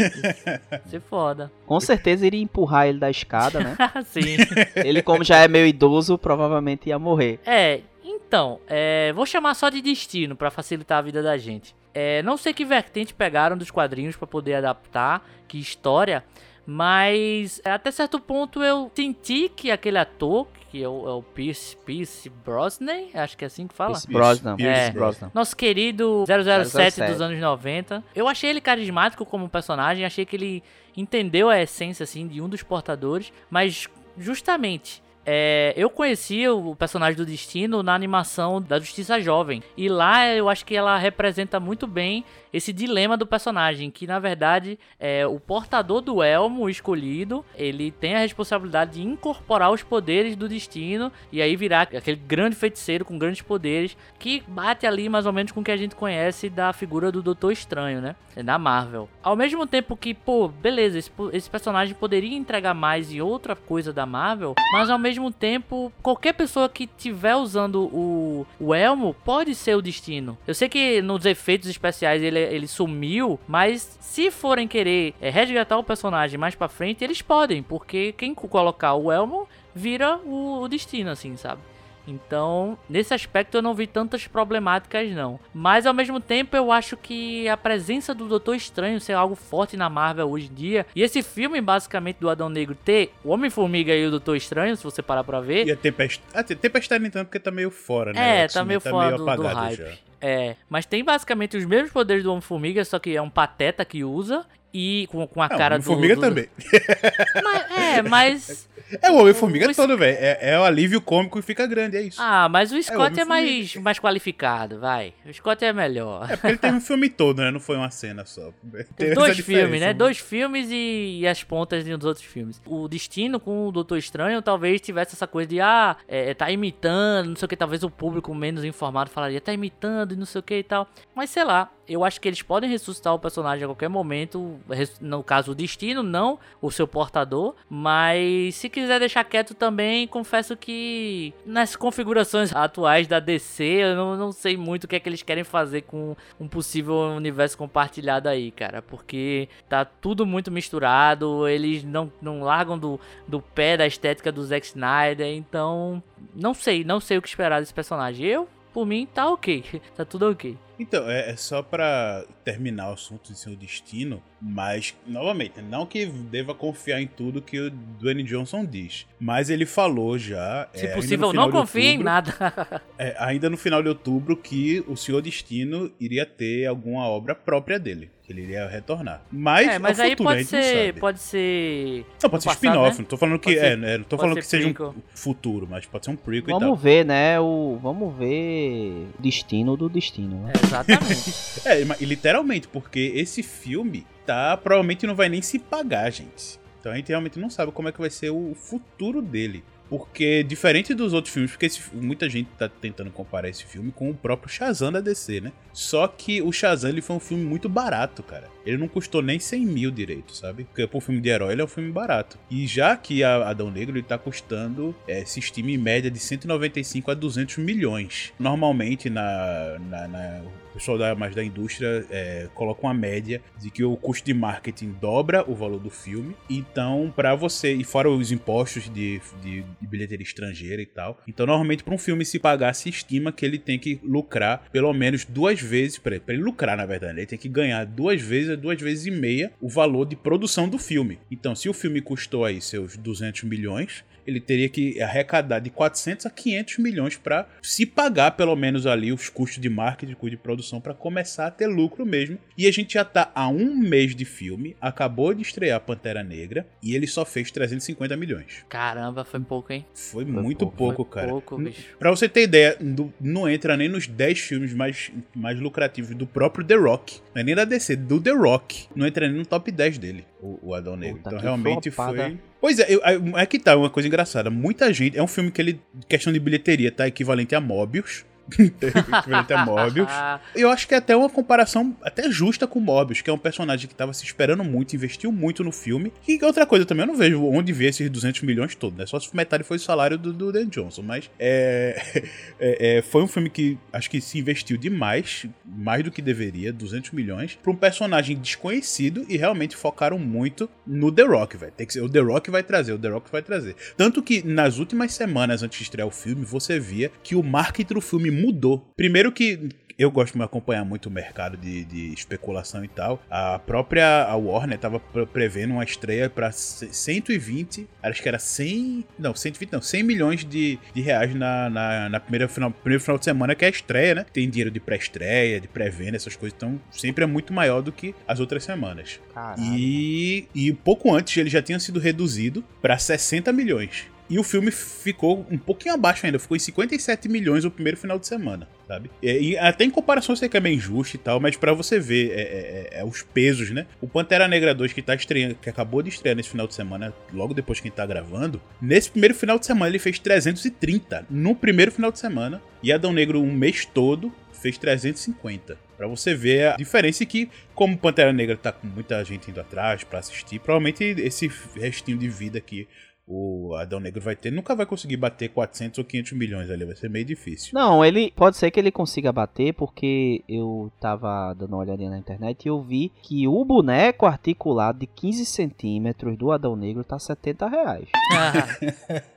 [0.72, 1.50] Ia ser foda.
[1.66, 3.76] Com certeza iria empurrar ele da escada, né?
[4.06, 4.36] Sim.
[4.76, 7.38] Ele, como já é meio idoso, provavelmente ia morrer.
[7.46, 11.74] É, então, é, vou chamar só de destino pra facilitar a vida da gente.
[11.94, 16.24] É, não sei que vertente pegaram dos quadrinhos pra poder adaptar, que história,
[16.66, 21.76] mas até certo ponto eu senti que aquele ator, que é o, é o Pierce,
[21.84, 23.92] Pierce Brosnan, acho que é assim que fala.
[23.92, 24.56] Esse Brosnan.
[24.56, 24.90] Pierce É.
[24.90, 25.30] Brosnan.
[25.34, 27.12] Nosso querido 007, 007.
[27.12, 28.02] dos anos 90.
[28.14, 30.62] Eu achei ele carismático como personagem, achei que ele
[30.96, 33.86] entendeu a essência assim de um dos portadores, mas
[34.16, 39.62] justamente é, eu conheci o personagem do Destino na animação da Justiça Jovem.
[39.76, 44.20] E lá eu acho que ela representa muito bem esse dilema do personagem, que na
[44.20, 50.36] verdade é o portador do elmo escolhido, ele tem a responsabilidade de incorporar os poderes
[50.36, 55.26] do destino e aí virar aquele grande feiticeiro com grandes poderes que bate ali mais
[55.26, 58.14] ou menos com o que a gente conhece da figura do Doutor Estranho, né?
[58.44, 59.08] Da Marvel.
[59.22, 63.92] Ao mesmo tempo que, pô, beleza, esse, esse personagem poderia entregar mais em outra coisa
[63.92, 69.54] da Marvel, mas ao mesmo tempo, qualquer pessoa que tiver usando o, o elmo pode
[69.54, 70.36] ser o destino.
[70.46, 75.78] Eu sei que nos efeitos especiais ele, ele sumiu, mas se forem querer é, resgatar
[75.78, 80.68] o personagem mais pra frente, eles podem, porque quem colocar o elmo vira o, o
[80.68, 81.60] destino, assim, sabe?
[82.06, 85.38] Então, nesse aspecto eu não vi tantas problemáticas não.
[85.52, 89.76] Mas ao mesmo tempo eu acho que a presença do Doutor Estranho ser algo forte
[89.76, 93.94] na Marvel hoje em dia, e esse filme basicamente do Adão Negro ter o Homem-Formiga
[93.94, 96.24] e o Doutor Estranho, se você parar pra ver, E a Tempestade.
[96.34, 98.44] Ah, Tempestade tanto porque tá meio fora, né?
[98.44, 99.76] é, tá meio fora do, do apagado hype.
[99.78, 99.92] já.
[100.20, 104.02] É, mas tem basicamente os mesmos poderes do Homem-Formiga, só que é um pateta que
[104.04, 105.84] usa e com, com a Não, cara do...
[105.84, 106.48] Formiga do- também.
[107.42, 108.68] Mas- é, mas...
[109.02, 110.16] É o Homem-Formiga O- todo, velho.
[110.20, 112.20] É, é o alívio cômico e fica grande, é isso.
[112.20, 113.26] Ah, mas o Scott é, Homem-Formiga.
[113.26, 115.14] mais, mais qualificado, vai.
[115.26, 116.30] O Scott é melhor.
[116.30, 117.50] É porque ele teve um filme todo, né?
[117.50, 118.50] Não foi uma cena só.
[118.70, 119.92] Teve Tem essa dois filmes, né?
[119.94, 122.60] Dois filmes e, e as pontas dos outros filmes.
[122.66, 127.28] O Destino com o Doutor Estranho talvez tivesse essa coisa de, ah, é, tá imitando,
[127.28, 127.56] não sei o que.
[127.56, 130.88] Talvez o público menos informado falaria, tá imitando e não sei o que e tal.
[131.14, 134.58] Mas sei lá, eu acho que eles podem ressuscitar o personagem a qualquer momento.
[135.00, 137.54] No caso, o Destino, não o seu portador.
[137.68, 144.16] Mas se quiser deixar quieto também, confesso que nas configurações atuais da DC, eu não,
[144.16, 148.28] não sei muito o que é que eles querem fazer com um possível universo compartilhado
[148.28, 148.80] aí, cara.
[148.80, 154.42] Porque tá tudo muito misturado, eles não, não largam do, do pé da estética do
[154.44, 156.02] Zack Snyder, então
[156.34, 158.26] não sei, não sei o que esperar desse personagem.
[158.26, 159.64] Eu, por mim, tá ok,
[159.96, 160.58] tá tudo ok.
[160.76, 166.04] Então, é, é só pra terminar o assunto de seu destino, mas, novamente, não que
[166.04, 169.06] deva confiar em tudo que o Dwayne Johnson diz.
[169.20, 170.68] Mas ele falou já.
[170.74, 172.34] Se é, possível, não confie em nada.
[172.98, 177.78] é, ainda no final de outubro, que o Senhor Destino iria ter alguma obra própria
[177.78, 178.10] dele.
[178.26, 179.22] Que ele iria retornar.
[179.30, 181.00] Mas, é, mas é o aí futuro, a pode gente não ser, sabe.
[181.00, 182.06] pode ser.
[182.22, 182.90] Não, pode ser passado, spin-off.
[182.90, 182.96] né?
[182.98, 183.44] Não tô falando que.
[183.44, 184.88] Pode ser- é, né, não tô falando ser que seja prequel.
[184.96, 186.60] um futuro, mas pode ser um prequel e tal.
[186.60, 187.38] Vamos ver, né?
[187.38, 190.42] O, vamos ver destino do destino.
[190.44, 190.52] Né?
[190.56, 191.34] É, exatamente.
[191.68, 194.56] É, mas- literalmente, porque esse filme tá.
[194.56, 196.58] Provavelmente não vai nem se pagar, gente.
[196.80, 199.62] Então a gente realmente não sabe como é que vai ser o futuro dele.
[199.88, 204.10] Porque, diferente dos outros filmes, porque esse- muita gente tá tentando comparar esse filme com
[204.10, 205.52] o próprio Shazam da DC, né?
[205.72, 208.48] Só que o Shazam ele foi um filme muito barato, cara.
[208.64, 210.64] Ele não custou nem 100 mil direito, sabe?
[210.64, 212.38] Porque pro filme de herói ele é um filme barato.
[212.50, 216.18] E já que a Adão Negro ele tá custando, é, se estima em média de
[216.18, 218.32] 195 a 200 milhões.
[218.38, 223.70] Normalmente, na, na, na- o pessoal da, mais da indústria é, coloca uma média de
[223.70, 226.34] que o custo de marketing dobra o valor do filme.
[226.50, 231.20] Então, pra você, e fora os impostos de, de, de bilheteria estrangeira e tal.
[231.28, 234.92] Então, normalmente, pra um filme se pagar, se estima que ele tem que lucrar pelo
[234.92, 235.96] menos duas vezes.
[235.98, 239.52] Pra ele lucrar, na verdade, ele tem que ganhar duas vezes duas vezes e meia
[239.60, 241.18] o valor de produção do filme.
[241.30, 246.26] Então, se o filme custou aí seus 200 milhões, ele teria que arrecadar de 400
[246.26, 250.36] a 500 milhões para se pagar pelo menos ali os custos de marketing, custo de
[250.36, 252.38] produção para começar a ter lucro mesmo.
[252.56, 256.66] E a gente já tá há um mês de filme, acabou de estrear Pantera Negra
[256.82, 258.64] e ele só fez 350 milhões.
[258.68, 259.84] Caramba, foi pouco, hein?
[259.94, 261.28] Foi, muito pouco, pouco, foi cara.
[261.28, 261.96] pouco, bicho.
[261.98, 266.26] Pra você ter ideia, não, não entra nem nos 10 filmes mais, mais lucrativos do
[266.26, 267.20] próprio The Rock.
[267.34, 268.86] Não é nem da DC, do The Rock.
[268.94, 271.18] Não entra nem no top 10 dele, o, o Adão Negro.
[271.18, 272.28] Puta, então realmente flopada.
[272.28, 272.38] foi.
[272.64, 274.48] Pois é, eu- é é que tá, uma coisa engraçada.
[274.48, 275.18] Muita gente.
[275.18, 278.24] É um filme que ele, questão de bilheteria, tá equivalente a Mobius.
[278.50, 280.08] Equivalente a Mobius.
[280.54, 283.88] Eu acho que é até uma comparação até justa com Morbius, que é um personagem
[283.88, 286.12] que tava se esperando muito, investiu muito no filme.
[286.26, 289.06] E outra coisa também, eu não vejo onde ver esses 200 milhões todos, né?
[289.06, 291.02] Só se metade foi o salário do, do Dan Johnson.
[291.02, 292.02] Mas é,
[292.60, 296.72] é- é, foi um filme que acho que se investiu demais, mais do que deveria,
[296.72, 301.72] 200 milhões, pra um personagem desconhecido e realmente focaram muito no The Rock, velho.
[301.76, 303.74] Tem que ser o The Rock vai trazer, o The Rock vai trazer.
[303.96, 307.94] Tanto que nas últimas semanas antes de estrear o filme, você via que o marketing
[307.94, 308.92] do filme mudou.
[308.96, 313.22] Primeiro que eu gosto de me acompanhar muito o mercado de, de especulação e tal.
[313.30, 318.38] A própria a Warner tava pre- prevendo uma estreia pra c- 120, acho que era
[318.40, 323.00] 100, não, 120 não, 100 milhões de, de reais na, na, na primeira final, primeiro
[323.04, 324.26] final de semana, que é a estreia, né?
[324.32, 328.16] Tem dinheiro de pré-estreia, de pré-venda, essas coisas, então sempre é muito maior do que
[328.26, 329.20] as outras semanas.
[329.60, 334.06] E, e pouco antes ele já tinha sido reduzido para 60 milhões.
[334.28, 338.18] E o filme ficou um pouquinho abaixo ainda, ficou em 57 milhões o primeiro final
[338.18, 339.10] de semana, sabe?
[339.22, 341.74] E, e até em comparação eu sei que é bem justo e tal, mas pra
[341.74, 343.86] você ver é, é- é- é os pesos, né?
[344.00, 347.12] O Pantera Negra 2 que tá estreando, que acabou de estrear nesse final de semana,
[347.34, 351.26] logo depois que a gente tá gravando, nesse primeiro final de semana ele fez 330
[351.28, 355.76] no primeiro final de semana, e Adão Negro um mês todo fez 350.
[355.96, 360.02] Pra você ver a diferença que, como Pantera Negra tá com muita gente indo atrás
[360.02, 362.88] pra assistir, provavelmente esse restinho de vida que
[363.26, 366.94] o Adão Negro vai ter nunca vai conseguir bater 400 ou 500 milhões ali, vai
[366.94, 367.70] ser meio difícil.
[367.72, 372.18] Não, ele pode ser que ele consiga bater, porque eu tava dando uma olhadinha na
[372.18, 377.18] internet e eu vi que o boneco articulado de 15 centímetros do Adão Negro tá
[377.18, 378.08] 70 reais.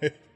[0.03, 0.17] Deus.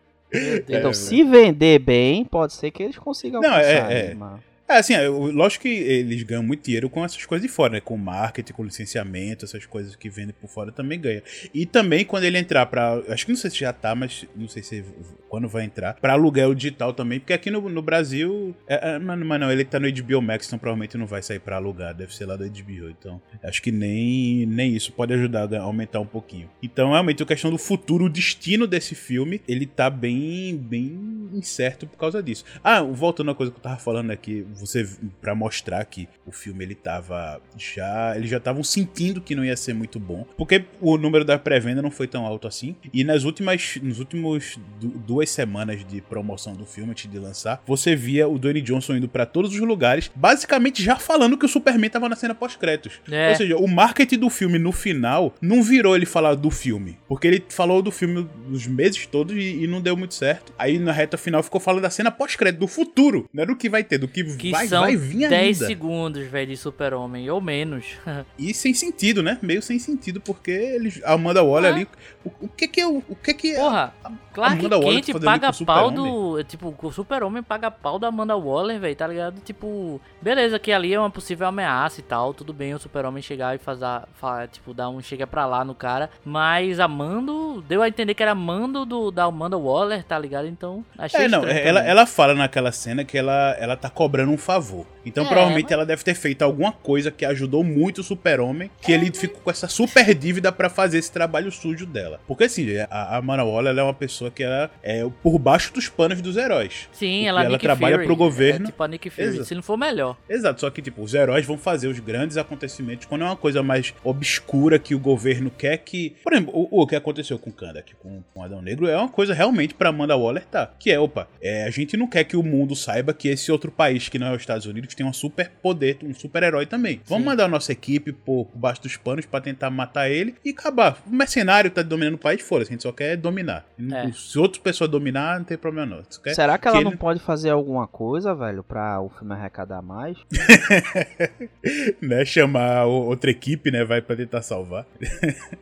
[0.70, 3.92] Então, se vender bem, pode ser que eles consigam Não, é- alcançar.
[3.92, 4.08] é.
[4.10, 4.40] né, mas-
[4.72, 7.82] É, assim, é, lógico que eles ganham muito dinheiro com essas coisas de fora, né?
[7.82, 11.22] Com marketing, com licenciamento, essas coisas que vendem por fora também ganha.
[11.54, 13.02] E também quando ele entrar pra.
[13.10, 14.86] Acho que não sei se já tá, mas não sei se
[15.28, 15.96] quando vai entrar.
[15.96, 18.56] Pra aluguel digital também, porque aqui no, no Brasil.
[18.68, 21.40] É, é, mas, mas não, ele tá no HBO Max, então provavelmente não vai sair
[21.40, 22.90] pra alugar, deve ser lá do HBO.
[22.90, 26.50] Então, acho que nem, nem isso pode ajudar a aumentar um pouquinho.
[26.64, 31.88] Então, realmente, a questão do futuro, o destino desse filme, ele tá bem, bem incerto
[31.88, 32.46] por causa disso.
[32.64, 34.88] Ah, voltando à coisa que eu tava falando aqui, você
[35.22, 39.56] para mostrar que o filme ele tava já, eles já estavam sentindo que não ia
[39.58, 42.76] ser muito bom, porque o número da pré-venda não foi tão alto assim.
[42.94, 47.62] E nas últimas, nos últimos du- duas semanas de promoção do filme antes de lançar,
[47.66, 51.50] você via o Dwayne Johnson indo pra todos os lugares, basicamente já falando que o
[51.50, 53.00] Superman tava na cena pós-créditos.
[53.12, 53.30] É.
[53.30, 57.28] Ou seja, o marketing do filme no final não virou ele falar do filme, porque
[57.28, 60.54] ele falou do filme os meses todos e, e não deu muito certo.
[60.58, 63.84] Aí na reta final ficou falando da cena pós-crédito, do futuro, não do que vai
[63.84, 65.66] ter, do que, Que vai, são vai vir 10 ainda.
[65.68, 67.86] segundos, velho, de super-homem, ou menos.
[68.38, 69.38] E sem sentido, né?
[69.42, 71.02] Meio sem sentido, porque eles.
[71.04, 71.76] A Amanda Waller Ah.
[71.76, 71.88] ali.
[72.24, 73.02] O, o que que é o.
[73.24, 73.60] Que que é.
[73.60, 73.94] Porra,
[74.34, 76.31] Clark Amanda Kent paga pau do.
[76.44, 79.40] Tipo, o Super-Homem paga pau da Amanda Waller, velho, tá ligado?
[79.42, 82.34] Tipo, beleza, que ali é uma possível ameaça e tal.
[82.34, 83.82] Tudo bem o Super-Homem chegar e fazer.
[84.14, 86.10] fa- tipo, dar um chega pra lá no cara.
[86.24, 87.62] Mas a Mando.
[87.68, 90.48] Deu a entender que era Mando do, da Amanda Waller, tá ligado?
[90.48, 91.92] Então, Achei É, não, estranho ela, também.
[91.92, 94.86] ela fala naquela cena que ela, ela tá cobrando um favor.
[95.06, 98.70] Então, É, provavelmente, mas- ela deve ter feito alguma coisa que ajudou muito o super-homem,
[98.82, 102.20] que ele ficou com essa super dívida pra fazer esse trabalho sujo dela.
[102.28, 105.74] Porque, assim, a, a Amanda Waller ela é uma pessoa que ela é por baixo
[105.74, 106.90] dos panos dos heróis.
[106.92, 108.66] Sim, ela, é ela Nick trabalha Fury, pro governo.
[108.66, 109.46] É tipo a Nick Fury, Exato.
[109.46, 110.18] se não for melhor.
[110.30, 113.62] Exato, só que, tipo, os heróis vão fazer os grandes acontecimentos quando é uma coisa
[113.62, 116.16] mais obscura que o governo quer que.
[116.24, 118.88] Por exemplo, o, o que aconteceu com o Kanda aqui, com, com o Adão Negro,
[118.88, 120.72] é uma coisa realmente pra Amanda Waller tá.
[120.80, 123.72] Que é, opa, é, a gente não quer que o mundo saiba que esse outro
[123.72, 127.02] país, que não é os Estados Unidos, tem um super poder, um super herói também.
[127.06, 127.30] Vamos Sim.
[127.30, 131.02] mandar a nossa equipe por, por baixo dos panos pra tentar matar ele e acabar.
[131.06, 133.66] O mercenário tá dominando o país, foda-se, a gente só quer dominar.
[133.92, 134.12] É.
[134.12, 136.04] Se outra pessoa dominar, não tem problema não.
[136.20, 139.82] Quer Será que ela ele- não pode fazer alguma coisa, velho, pra o filme arrecadar
[139.82, 140.18] mais?
[142.02, 144.86] né, chamar o- outra equipe, né, vai pra tentar salvar.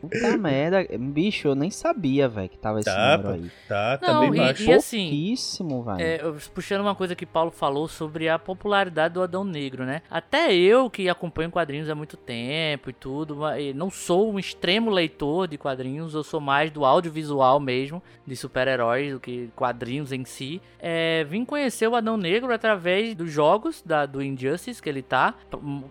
[0.02, 0.86] Puta merda.
[0.98, 3.52] Bicho, eu nem sabia, velho, que tava esse Tá, número aí.
[3.68, 4.64] Tá, tá Não, bem e- baixo.
[4.64, 6.02] e assim, Pouquíssimo, velho.
[6.02, 6.20] É,
[6.54, 10.02] puxando uma coisa que Paulo falou sobre a popularidade do Adão Negro, né?
[10.10, 13.38] Até eu que acompanho quadrinhos há muito tempo e tudo,
[13.76, 19.14] não sou um extremo leitor de quadrinhos, eu sou mais do audiovisual mesmo, de super-heróis
[19.14, 20.39] do que quadrinhos em si.
[20.80, 25.34] É, vim conhecer o Adão Negro através dos jogos da, do Injustice que ele tá,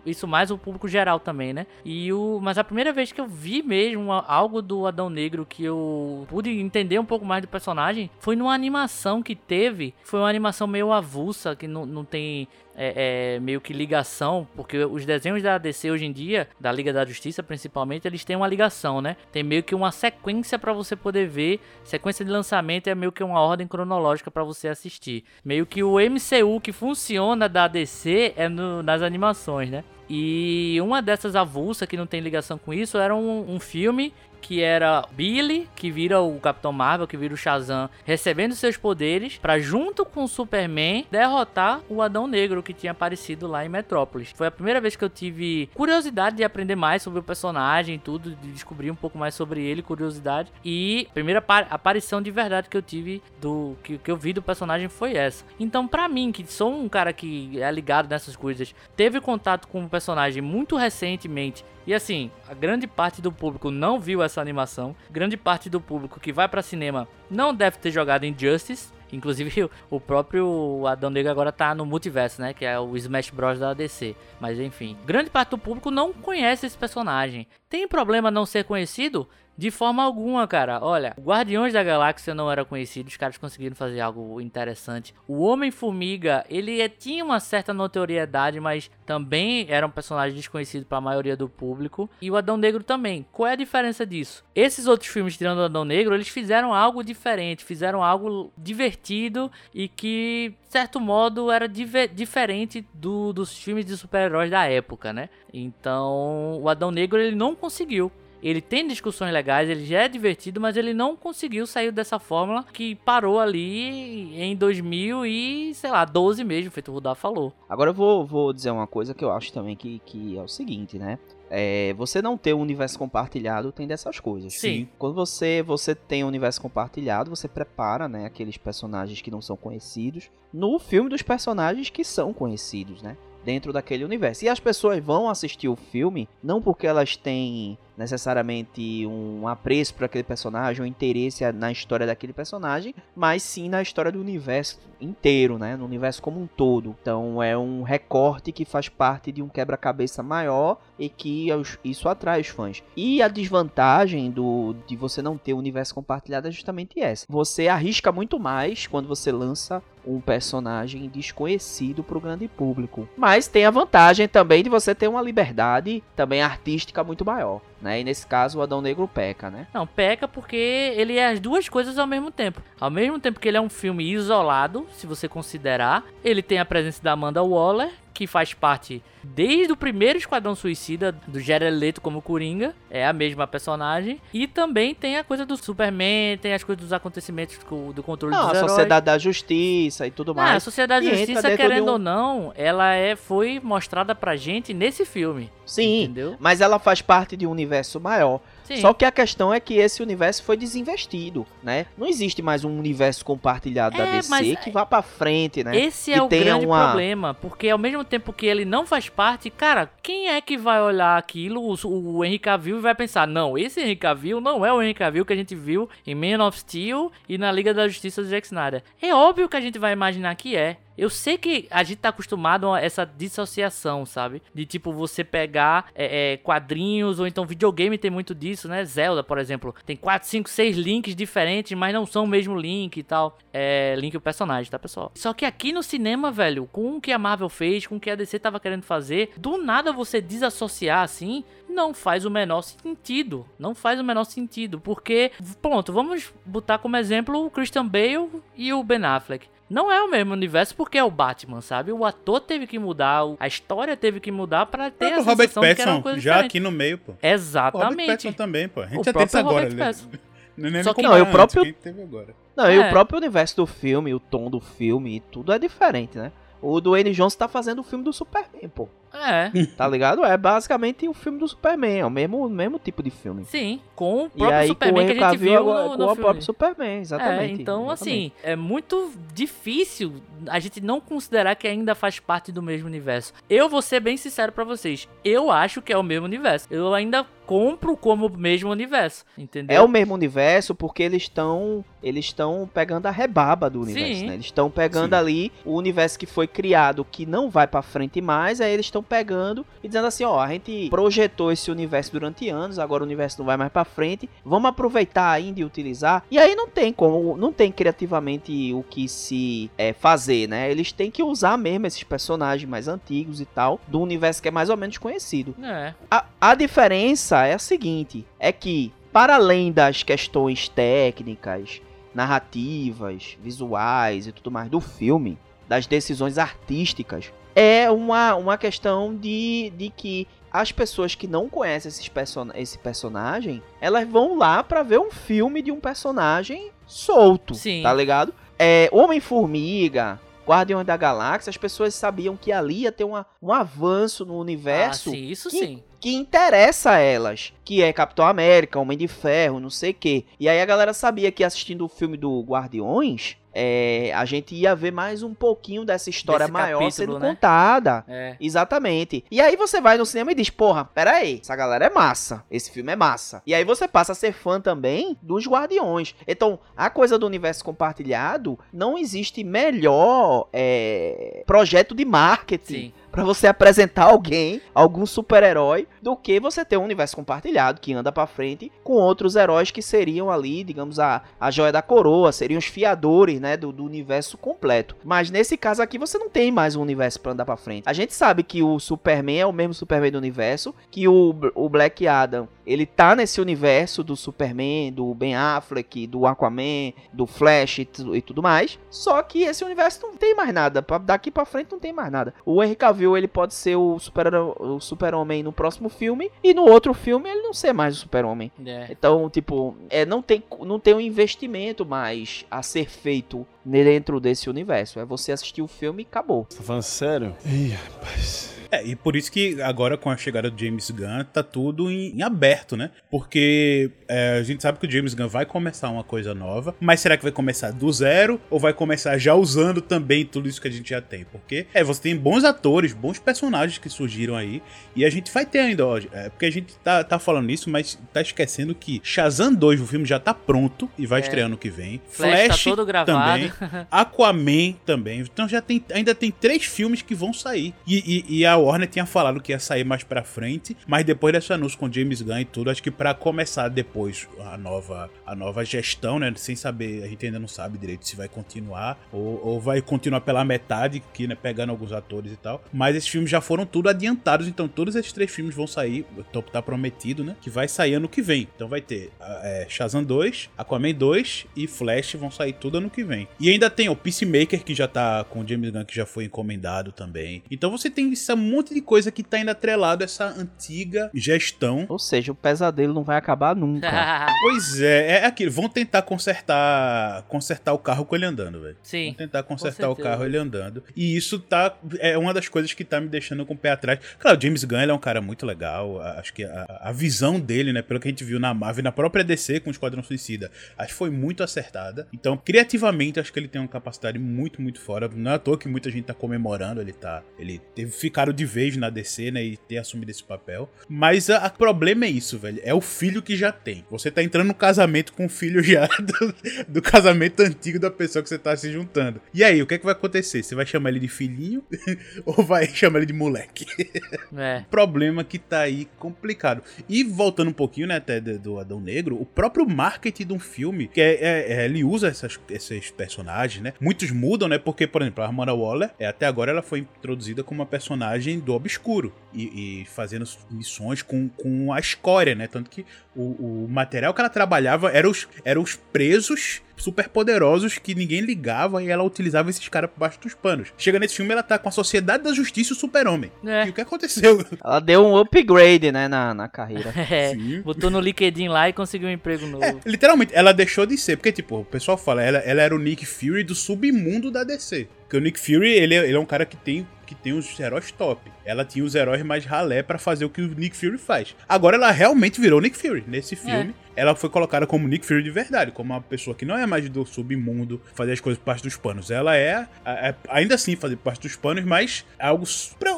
[0.06, 1.66] isso mais o público geral também, né?
[1.84, 5.64] E o, mas a primeira vez que eu vi mesmo algo do Adão Negro que
[5.64, 9.94] eu pude entender um pouco mais do personagem foi numa animação que teve.
[10.02, 12.48] Foi uma animação meio avulsa, que não, não tem
[12.80, 16.92] é, é, meio que ligação, porque os desenhos da DC hoje em dia, da Liga
[16.92, 19.16] da Justiça principalmente, eles têm uma ligação, né?
[19.32, 21.60] Tem meio que uma sequência pra você poder ver.
[21.82, 25.24] Sequência de lançamento é meio que uma ordem cronológica pra você assistir.
[25.44, 29.82] Meio que o MCU que funciona da DC é no- nas animações, né?
[30.10, 34.62] E uma dessas avulsas que não tem ligação com isso era um, um filme que
[34.62, 39.58] era Billy, que vira o Capitão Marvel, que vira o Shazam, recebendo seus poderes pra
[39.58, 44.32] junto com o Superman derrotar o Adão Negro que tinha aparecido lá em Metrópolis.
[44.34, 47.98] Foi a primeira vez que eu tive curiosidade de aprender mais sobre o personagem e
[47.98, 50.50] tudo, de descobrir um pouco mais sobre ele, curiosidade.
[50.64, 54.32] E a primeira apa- aparição de verdade que eu tive do que, que eu vi
[54.32, 55.44] do personagem foi essa.
[55.58, 59.84] Então, pra mim, que sou um cara que é ligado nessas coisas, teve contato com
[59.84, 64.94] o personagem muito recentemente e assim, a grande parte do público não viu essa animação.
[65.10, 68.92] Grande parte do público que vai pra cinema não deve ter jogado Injustice.
[69.12, 72.52] Inclusive, o próprio Adão Negro agora tá no multiverso, né?
[72.52, 73.58] Que é o Smash Bros.
[73.58, 74.14] da DC.
[74.40, 77.46] Mas enfim, grande parte do público não conhece esse personagem.
[77.68, 79.28] Tem problema não ser conhecido?
[79.58, 80.78] De forma alguma, cara.
[80.80, 85.12] Olha, Guardiões da Galáxia não era conhecido, os caras conseguiram fazer algo interessante.
[85.26, 90.98] O Homem-Formiga, ele é- tinha uma certa notoriedade, mas também era um personagem desconhecido para
[90.98, 92.08] a maioria do público.
[92.22, 93.26] E o Adão Negro também.
[93.32, 94.44] Qual é a diferença disso?
[94.54, 99.88] Esses outros filmes, tirando o Adão Negro, eles fizeram algo diferente, fizeram algo divertido e
[99.88, 105.28] que, de certo modo, era diferente do- dos filmes de super-heróis da época, né?
[105.52, 108.12] Então, o Adão Negro ele não conseguiu.
[108.42, 112.64] Ele tem discussões legais, ele já é divertido, mas ele não conseguiu sair dessa fórmula
[112.72, 117.52] que parou ali em 2000 e, sei lá, 12 mesmo, feito o Rudá falou.
[117.68, 120.48] Agora eu vou, vou dizer uma coisa que eu acho também que, que é o
[120.48, 121.18] seguinte, né?
[121.50, 124.54] É, você não ter um universo compartilhado tem dessas coisas.
[124.54, 124.88] Sim.
[124.98, 129.56] Quando você, você tem um universo compartilhado, você prepara, né, aqueles personagens que não são
[129.56, 133.16] conhecidos no filme dos personagens que são conhecidos, né?
[133.44, 134.44] Dentro daquele universo.
[134.44, 140.04] E as pessoas vão assistir o filme não porque elas têm necessariamente um apreço por
[140.04, 145.58] aquele personagem, um interesse na história daquele personagem, mas sim na história do universo inteiro,
[145.58, 145.76] né?
[145.76, 146.96] No universo como um todo.
[147.02, 151.48] Então é um recorte que faz parte de um quebra-cabeça maior e que
[151.84, 152.82] isso atrai os fãs.
[152.96, 157.26] E a desvantagem do de você não ter o universo compartilhado é justamente essa.
[157.28, 163.08] Você arrisca muito mais quando você lança um personagem desconhecido para o grande público.
[163.16, 168.00] Mas tem a vantagem também de você ter uma liberdade também artística muito maior, né?
[168.00, 169.66] E nesse caso o Adão Negro peca, né?
[169.72, 170.56] Não, peca porque
[170.96, 172.62] ele é as duas coisas ao mesmo tempo.
[172.80, 176.64] Ao mesmo tempo que ele é um filme isolado, se você considerar, ele tem a
[176.64, 179.02] presença da Amanda Waller, que faz parte
[179.34, 184.46] desde o primeiro Esquadrão Suicida, do Jared Leto como Coringa, é a mesma personagem, e
[184.46, 188.42] também tem a coisa do Superman, tem as coisas dos acontecimentos do, do controle Não,
[188.42, 188.72] dos a heróis.
[188.72, 190.56] Sociedade da Justiça e tudo Ah, mais.
[190.56, 194.72] a Sociedade E da Justiça, querendo um- ou não, ela é, foi mostrada pra gente
[194.74, 195.50] nesse filme.
[195.66, 196.36] Sim, Entendeu?
[196.40, 198.40] mas ela faz parte de um universo maior.
[198.64, 198.76] Sim.
[198.82, 201.86] Só que a questão é que esse universo foi desinvestido, né?
[201.96, 205.74] Não existe mais um universo compartilhado da É, DC mas que vá pra frente, né?
[205.78, 209.50] Esse é o grande uma- problema, porque ao mesmo tempo que ele não faz parte,
[209.50, 213.80] cara, quem é que vai olhar aquilo, o, o Henry Cavill, vai pensar, não, esse
[213.80, 217.10] Henry Cavill não é o Henry Cavill que a gente viu em Man of Steel
[217.28, 218.80] e na Liga da Justiça do Zack Snyder.
[219.02, 220.76] É óbvio que a gente vai imaginar que é.
[220.98, 224.42] Eu sei que a gente tá acostumado a essa dissociação, sabe?
[224.52, 228.84] De tipo, você pegar é, é, quadrinhos ou então videogame tem muito disso, né?
[228.84, 232.96] Zelda, por exemplo, tem 4, 5, 6 links diferentes, mas não são o mesmo link
[232.96, 233.38] e tal.
[233.52, 235.12] É, link o personagem, tá, pessoal?
[235.14, 238.10] Só que aqui no cinema, velho, com o que a Marvel fez, com o que
[238.10, 243.46] a DC tava querendo fazer, do nada você desassociar assim, não faz o menor sentido.
[243.56, 245.30] Não faz o menor sentido, porque,
[245.62, 249.46] pronto, vamos botar como exemplo o Christian Bale e o Ben Affleck.
[249.70, 251.92] Não é o mesmo universo porque é o Batman, sabe?
[251.92, 255.22] O ator teve que mudar, o- a história teve que mudar pra ter a o
[255.22, 256.50] Robert sensação de que era uma Pattinson, coisa já diferente.
[256.50, 257.12] aqui no meio, pô.
[257.12, 258.06] O Robert Exatamente.
[258.06, 258.80] Pattinson também, pô.
[258.80, 259.64] A gente O já tem isso próprio agora.
[259.64, 259.84] Robert né?
[259.84, 260.08] Pattinson.
[260.56, 262.34] Não, é nem Só que- Não, e o próprio- quem teve agora.
[262.56, 262.86] Não, e É.
[262.86, 266.32] o próprio universo do filme, o tom do filme e tudo é diferente, né?
[266.62, 268.88] O Dwayne Johnson tá fazendo o filme do Superman, pô.
[269.12, 270.24] É, Tá ligado?
[270.24, 273.44] É basicamente o filme do Superman, é o mesmo, mesmo tipo de filme.
[273.44, 273.80] sim.
[273.94, 275.90] Com o E próprio aí com o Superman que a gente Cavill viu agora no,
[275.90, 276.22] com no o filme.
[276.22, 277.58] próprio Superman, exatamente.
[277.58, 277.92] É, então, exatamente.
[277.92, 280.14] assim, é muito difícil
[280.48, 283.32] a gente não considerar que ainda faz parte do mesmo universo.
[283.50, 285.08] Eu vou ser bem sincero pra vocês.
[285.24, 286.68] Eu acho que é o mesmo universo.
[286.70, 289.74] Eu ainda compro como o mesmo universo, entendeu?
[289.74, 294.26] É o mesmo universo porque eles estão eles estão pegando a rebaba do universo, Sim.
[294.26, 294.34] né?
[294.34, 295.18] Eles estão pegando Sim.
[295.18, 298.97] ali o universo que foi criado que não vai pra frente mais, aí eles estão
[299.02, 303.38] pegando e dizendo assim, ó, a gente projetou esse universo durante anos, agora o universo
[303.38, 306.24] não vai mais pra frente, vamos aproveitar ainda e utilizar.
[306.30, 310.70] E aí não tem como, não tem criativamente o que se é, fazer, né?
[310.70, 314.50] Eles têm que usar mesmo esses personagens mais antigos e tal do universo que é
[314.50, 315.54] mais ou menos conhecido.
[315.62, 315.94] É.
[316.10, 321.80] A, a diferença é a seguinte: é que, para além das questões técnicas,
[322.14, 325.38] narrativas, visuais e tudo mais do filme,
[325.68, 331.88] das decisões artísticas, é uma, uma questão de, de que as pessoas que não conhecem
[331.88, 337.54] esses person esse personagem, elas vão lá pra ver um filme de um personagem solto,
[337.54, 337.82] Sim.
[337.82, 338.32] tá ligado?
[338.58, 344.24] É, Homem-Formiga, Guardiões da Galáxia, as pessoas sabiam que ali ia ter uma, um avanço
[344.24, 345.82] no universo Ah, sim, isso que- sim.
[346.00, 350.24] que interessa a elas, que é Capitão América, Homem de Ferro, não sei o quê.
[350.40, 354.72] E aí a galera sabia que assistindo o filme do Guardiões, é, a gente ia
[354.72, 357.28] ver mais um pouquinho dessa história Desse maior capítulo, sendo né?
[357.30, 358.04] contada.
[358.06, 358.36] É.
[358.40, 359.24] Exatamente.
[359.28, 362.44] E aí você vai no cinema e diz, porra, pera aí, essa galera é massa,
[362.48, 363.42] esse filme é massa.
[363.44, 366.14] E aí você passa a ser fã também dos Guardiões.
[366.28, 372.92] Então, a coisa do universo compartilhado, não existe melhor é, projeto de marketing Sim.
[373.10, 378.12] Pra você apresentar alguém, algum super-herói, do que você ter um universo compartilhado que anda
[378.12, 382.58] pra frente com outros heróis que seriam ali, digamos, a, a joia da coroa, seriam
[382.58, 384.96] os fiadores, né, do, do universo completo.
[385.04, 387.84] Mas nesse caso aqui você não tem mais um universo pra andar pra frente.
[387.86, 391.68] A gente sabe que o Superman é o mesmo Superman do universo, que o, o
[391.68, 397.78] Black Adam, ele tá nesse universo do Superman, do Ben Affleck, do Aquaman, do Flash
[397.78, 398.78] e, e tudo mais.
[398.90, 400.82] Só que esse universo não tem mais nada.
[400.82, 402.34] Pra- Daqui pra frente não tem mais nada.
[402.44, 406.62] O Henry Cavill, ele pode ser o super o super-homem no próximo filme e no
[406.68, 408.52] outro filme ele não ser mais o super-homem.
[408.66, 408.86] É.
[408.90, 414.20] Então, tipo, é, não, tem, não tem um investimento mais a ser feito muito dentro
[414.20, 414.98] desse universo.
[415.00, 416.44] É você assistir o filme e acabou.
[416.44, 417.36] Tá falando sério?
[417.44, 418.56] Ih, rapaz.
[418.70, 422.14] É, e por isso que agora com a chegada do James Gunn tá tudo em,
[422.14, 422.90] em aberto, né?
[423.10, 427.00] Porque é, a gente sabe que o James Gunn vai começar uma coisa nova, mas
[427.00, 430.68] será que vai começar do zero ou vai começar já usando também tudo isso que
[430.68, 431.24] a gente já tem?
[431.24, 434.62] Porque é, você tem bons atores, bons personagens que surgiram aí
[434.94, 437.70] e a gente vai ter ainda, ó, é, porque a gente tá, tá falando isso,
[437.70, 441.22] mas tá esquecendo que Shazam 2, o filme já tá pronto e vai É.
[441.22, 442.02] estrear ano que vem.
[442.10, 443.18] Flash, tá todo gravado.
[443.18, 443.50] também.
[443.90, 445.20] Aquaman também.
[445.20, 447.74] Então já tem, ainda tem três filmes que vão sair.
[447.86, 451.32] E, e- e a Warner tinha falado que ia sair mais pra frente, mas depois
[451.32, 455.34] desse anúncio com James Gunn e tudo, acho que pra começar depois a nova, a
[455.34, 456.32] nova gestão, né?
[456.36, 460.20] Sem saber, a gente ainda não sabe direito se vai continuar ou, ou vai continuar
[460.20, 462.62] pela metade, que, né, pegando alguns atores e tal.
[462.72, 466.04] Mas esses filmes já foram tudo adiantados, então todos esses três filmes vão sair.
[466.18, 467.36] Então tá prometido, né?
[467.40, 468.48] Que vai sair ano que vem.
[468.54, 472.90] Então vai ter ah, é, Shazam 2, Aquaman 2 e Flash vão sair tudo ano
[472.90, 473.28] que vem.
[473.40, 476.24] E ainda tem o Peacemaker, que já tá com o James Gunn, que já foi
[476.24, 477.42] encomendado também.
[477.50, 481.86] Então você tem esse monte de coisa que tá ainda atrelado a essa antiga gestão.
[481.88, 483.88] Ou seja, o pesadelo não vai acabar nunca.
[484.40, 485.50] Pois é, é aquilo.
[485.50, 488.76] Vão tentar consertar consertar o carro com ele andando, velho.
[488.82, 489.06] Sim.
[489.06, 490.82] Vão tentar consertar o carro ele andando.
[490.96, 491.76] E isso tá.
[491.98, 493.98] É uma das coisas que tá me deixando com o pé atrás.
[494.18, 496.00] Claro, o James Gunn ele é um cara muito legal.
[496.00, 498.92] Acho que a, a visão dele, né, pelo que a gente viu na Marvel, na
[498.92, 502.06] própria DC com o Esquadrão Suicida, acho que foi muito acertada.
[502.12, 505.08] Então, criativamente, acho que ele tem uma capacidade muito, muito fora.
[505.08, 507.22] Não é à toa que muita gente tá comemorando ele tá.
[507.38, 510.68] Ele teve ficado de vez na DC, né, e ter assumido esse papel.
[510.88, 512.60] Mas o problema é isso, velho.
[512.64, 513.84] É o filho que já tem.
[513.90, 516.34] Você tá entrando no casamento com o filho já do,
[516.68, 519.20] do casamento antigo da pessoa que você tá se juntando.
[519.32, 520.42] E aí, o que é que vai acontecer?
[520.42, 521.62] Você vai chamar ele de filhinho
[522.24, 523.66] ou vai chamar ele de moleque?
[524.36, 524.64] É.
[524.70, 526.62] problema que tá aí complicado.
[526.88, 530.38] E voltando um pouquinho, né, até do, do Adão Negro, o próprio marketing de um
[530.38, 533.72] filme, que é, é- é- ele usa essas- esses personagens, né?
[533.80, 534.58] Muitos mudam, né?
[534.58, 538.38] Porque, por exemplo, a Amanda Waller, é, até agora ela foi introduzida como uma personagem
[538.38, 542.46] do obscuro e, e fazendo missões com, com a escória, né?
[542.46, 547.78] Tanto que o, o material que ela trabalhava eram os, eram os presos super poderosos
[547.78, 550.68] que ninguém ligava e ela utilizava esses caras por baixo dos panos.
[550.78, 553.30] Chega nesse filme, ela tá com a Sociedade da Justiça e o Super-Homem.
[553.44, 553.66] É.
[553.66, 554.44] E o que aconteceu?
[554.64, 556.92] Ela deu um upgrade, né, na, na carreira.
[557.10, 557.62] É, Sim.
[557.62, 559.64] botou no LinkedIn lá e conseguiu um emprego novo.
[559.64, 562.78] É, literalmente, ela deixou de ser, porque, tipo, o pessoal fala, ela, ela era o
[562.78, 564.88] Nick Fury do submundo da DC.
[565.02, 567.58] Porque o Nick Fury, ele, é- ele é um cara que tem, que tem os
[567.58, 568.30] heróis top.
[568.44, 571.34] Ela tinha os heróis mais ralé pra fazer o que o Nick Fury faz.
[571.48, 573.04] Agora ela realmente virou Nick Fury.
[573.06, 576.56] Nesse filme, ela foi colocada como Nick Fury de verdade, como uma pessoa que não
[576.56, 579.10] é mais do submundo, fazer as coisas por baixo dos panos.
[579.10, 582.44] Ela é, é- ainda assim, fazer baixo dos panos, mas algo.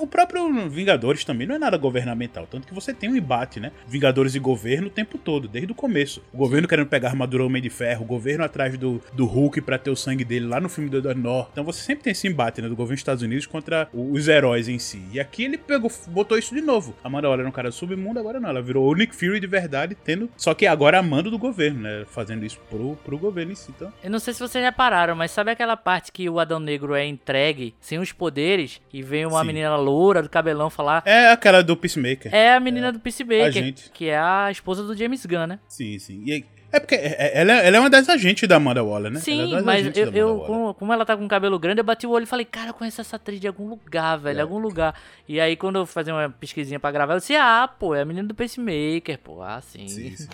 [0.01, 2.47] O próprio Vingadores também não é nada governamental.
[2.47, 3.73] Tanto que você tem um embate, né?
[3.89, 6.23] Vingadores e governo o tempo todo, desde o começo.
[6.33, 9.61] O governo querendo pegar a armadura Homem de Ferro, o governo atrás do, do Hulk
[9.63, 11.49] pra ter o sangue dele lá no filme do Norton.
[11.53, 12.69] Então você sempre tem esse embate, né?
[12.69, 15.03] Do governo dos Estados Unidos contra os heróis em si.
[15.13, 16.95] E aqui ele pegou, botou isso de novo.
[17.03, 18.49] A Amanda era um cara do submundo, agora não.
[18.49, 20.29] Ela virou o Nick Fury de verdade, tendo.
[20.37, 22.05] Só que agora amando do governo, né?
[22.07, 23.71] Fazendo isso pro, pro governo em si.
[23.71, 23.93] Então.
[24.03, 27.07] Eu não sei se vocês repararam, mas sabe aquela parte que o Adão Negro é
[27.07, 29.47] entregue sem os poderes e vem uma Sim.
[29.47, 31.03] menina loura do cabelão falar.
[31.07, 32.35] É aquela do Peacemaker.
[32.35, 33.91] É a menina do Peacemaker, agente.
[33.93, 35.59] que é a esposa do James Gunn, né?
[35.69, 36.23] Sim, sim.
[36.25, 39.11] E aí- é porque é- é- ela, ela é uma das agentes da Amanda Waller,
[39.11, 39.19] né?
[39.19, 42.07] É Sim, das mas eu, eu como, como ela tá com cabelo grande, eu bati
[42.07, 44.43] o olho e falei, cara, eu conheço essa atriz de algum lugar, velho, É.
[44.43, 44.95] algum lugar.
[45.29, 48.05] E aí, quando eu fazia uma pesquisinha pra gravar, eu disse, ah, pô, é a
[48.05, 49.89] menina do Pacemaker, pô, ah, sim.
[49.89, 50.29] Sim, sim.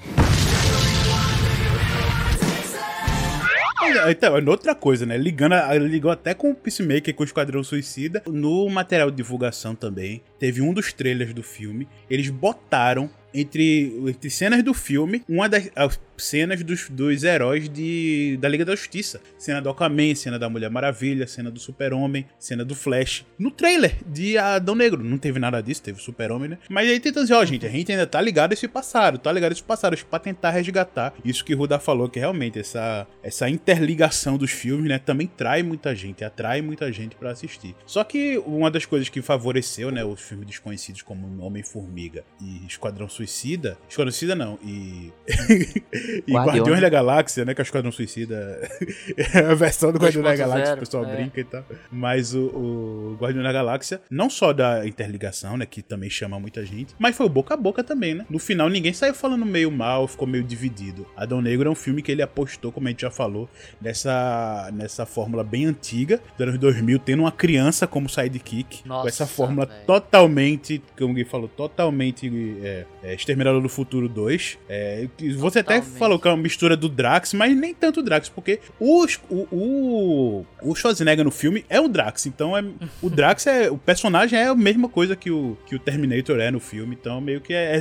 [4.09, 5.17] Então, é outra coisa, né?
[5.17, 5.55] Ligando,
[5.87, 8.23] ligou até com o Peacemaker, com o Esquadrão Suicida.
[8.27, 11.87] No material de divulgação também, teve um dos trailers do filme.
[12.11, 18.39] Eles botaram entre, entre cenas do filme, uma das as cenas dos, dos heróis de,
[18.41, 19.21] da Liga da Justiça.
[19.39, 23.25] Cena do Aquaman, cena da Mulher Maravilha, cena do Super-Homem, cena do Flash.
[23.39, 25.03] No trailer de Adão Negro.
[25.03, 26.59] Não teve nada disso, teve o Super-Homem, né?
[26.69, 29.33] Mas aí tenta dizer, ó, gente, a gente ainda tá ligado a esse passado, tá
[29.33, 33.07] ligado a esse passado, pra tentar resgatar isso que o Ruda falou, que realmente essa,
[33.23, 37.75] essa interligação dos filmes, né, também trai muita gente, atrai muita gente pra assistir.
[37.87, 43.09] Só que uma das coisas que favoreceu, né, os filmes desconhecidos como Homem-Formiga e Esquadrão
[43.09, 45.13] Suicida, Esquadrão Suicida não, e
[46.27, 46.47] e Guardiões.
[46.47, 48.37] Guardiões da Galáxia, né, que é o Esquadrão Suicida
[49.17, 51.17] é a versão do Guardião da 2.0, Galáxia, o pessoal é.
[51.17, 51.65] brinca e tal.
[51.91, 56.65] Mas o, o Guardião da Galáxia, não só da interligação, né, que também chama muita
[56.65, 58.27] gente, mas foi o boca a boca também, né?
[58.29, 61.07] No final ninguém saiu falando meio mal, ficou meio dividido.
[61.17, 63.49] Adão Negro é um filme que ele apostou, como a gente já falou,
[63.81, 69.09] nessa, nessa fórmula bem antiga, dos anos 2000, tendo uma criança como sidekick, com Nossa,
[69.09, 69.87] essa fórmula velho.
[69.87, 72.31] totalmente, como Gui falou, totalmente
[72.63, 74.59] é, é, Exterminador do Futuro 2.
[74.69, 75.96] É, você até Totalmente.
[75.99, 79.47] Falou que é uma mistura do Drax, mas nem tanto o Drax, porque os- o,
[79.51, 82.65] o, o Schwarzenegger no filme é o Drax, então é,
[83.03, 86.51] o Drax é, o personagem é a mesma coisa que o, que o Terminator é
[86.51, 87.81] no filme, então meio que é, é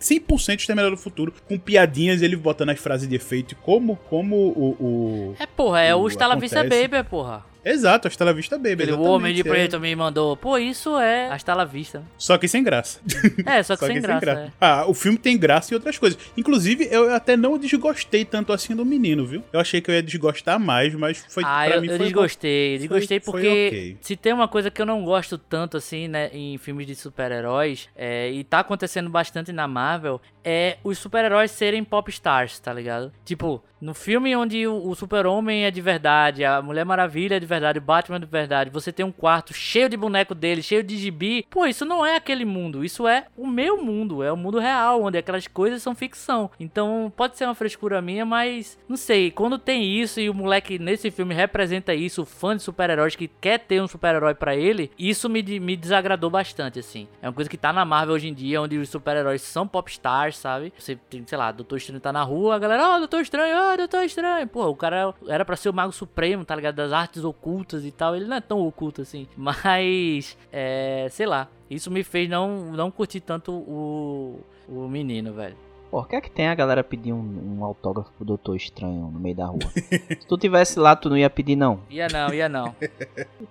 [0.00, 4.76] 100% Exterminador do Futuro, com piadinhas, ele botando as frases de efeito, como, como o...
[4.80, 6.10] o- É, porra, é o o-.
[6.78, 7.44] Baby, porra.
[7.64, 9.44] Exato, a Stella Vista Baby, Aquele exatamente, homem de é.
[9.44, 12.02] preto me mandou, pô, isso é a Stala Vista.
[12.16, 13.00] Só que sem graça.
[13.44, 14.50] É, só que sem graça, é.
[14.60, 16.18] Ah, o filme tem graça e outras coisas.
[16.36, 19.42] Inclusive, eu até não desgostei tanto assim do menino, viu?
[19.52, 22.06] Eu achei que eu ia desgostar mais, mas foi ah, pra eu, mim eu foi
[22.06, 22.74] desgostei.
[22.74, 23.96] Eu desgostei foi porque ok.
[24.00, 27.88] se tem uma coisa que eu não gosto tanto, assim, né, em filmes de super-heróis,
[27.96, 33.12] é, e tá acontecendo bastante na Marvel, é os super-heróis serem pop stars, tá ligado?
[33.24, 37.46] Tipo, no filme onde o, o super-homem é de verdade, a Mulher Maravilha é de
[37.48, 40.96] verdade, o Batman de verdade, você tem um quarto cheio de boneco dele, cheio de
[40.96, 44.58] gibi, pô, isso não é aquele mundo, isso é o meu mundo, é o mundo
[44.58, 46.50] real, onde aquelas coisas são ficção.
[46.60, 50.78] Então, pode ser uma frescura minha, mas não sei, quando tem isso e o moleque
[50.78, 54.90] nesse filme representa isso, o fã de super-heróis que quer ter um super-herói para ele,
[54.98, 57.08] isso me, me desagradou bastante, assim.
[57.22, 60.36] É uma coisa que tá na Marvel hoje em dia, onde os super-heróis são popstars,
[60.36, 60.72] sabe?
[60.78, 63.56] Você tem, sei lá, Doutor Estranho tá na rua, a galera, ó, oh, Doutor Estranho,
[63.56, 64.46] ó, oh, Doutor Estranho.
[64.46, 66.74] Pô, o cara era para ser o Mago Supremo, tá ligado?
[66.74, 67.37] Das artes ocultas
[67.84, 68.14] e tal.
[68.14, 69.26] Ele não é tão oculto assim.
[69.36, 71.48] Mas, é, sei lá.
[71.70, 75.56] Isso me fez não, não curtir tanto o, o menino, velho.
[75.90, 79.18] Por que é que tem a galera pedir um, um autógrafo pro Doutor Estranho no
[79.18, 79.60] meio da rua?
[79.74, 81.80] Se tu tivesse lá, tu não ia pedir, não.
[81.88, 82.74] Ia não, ia não.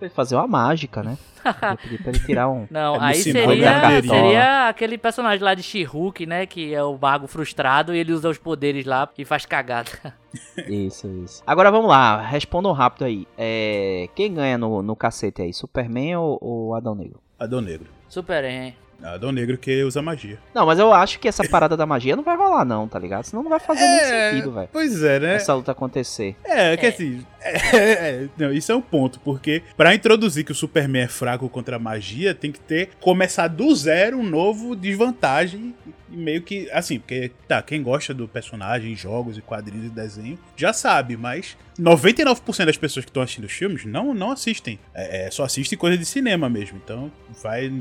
[0.01, 1.17] Ia fazer uma mágica, né?
[1.43, 2.67] Ia pedir pra ele tirar um.
[2.69, 6.45] Não, é aí seria, seria aquele personagem lá de She-Hulk, né?
[6.45, 9.89] Que é o mago frustrado e ele usa os poderes lá e faz cagada.
[10.67, 11.41] Isso, isso.
[11.47, 13.27] Agora vamos lá, respondam rápido aí.
[13.37, 17.19] É, quem ganha no, no cacete aí, Superman ou, ou Adão Negro?
[17.39, 17.87] Adão Negro.
[18.07, 18.75] Superman.
[19.03, 20.39] Adão Negro que usa magia.
[20.53, 23.25] Não, mas eu acho que essa parada da magia não vai rolar, não, tá ligado?
[23.25, 24.69] Senão não vai fazer é, muito sentido, velho.
[24.71, 25.35] Pois é, né?
[25.35, 26.35] Essa luta acontecer.
[26.43, 26.77] É, é.
[26.77, 27.25] que assim.
[27.39, 31.47] É, é, não, isso é um ponto, porque para introduzir que o Superman é fraco
[31.47, 32.89] contra a magia, tem que ter.
[32.99, 35.73] começar do zero um novo desvantagem
[36.09, 36.69] meio que.
[36.71, 41.57] Assim, porque, tá, quem gosta do personagem, jogos e quadrinhos e desenho, já sabe, mas
[41.79, 44.79] 99% das pessoas que estão assistindo os filmes não, não assistem.
[44.93, 46.79] É, é, só assistem coisa de cinema mesmo.
[46.83, 47.71] Então, vai.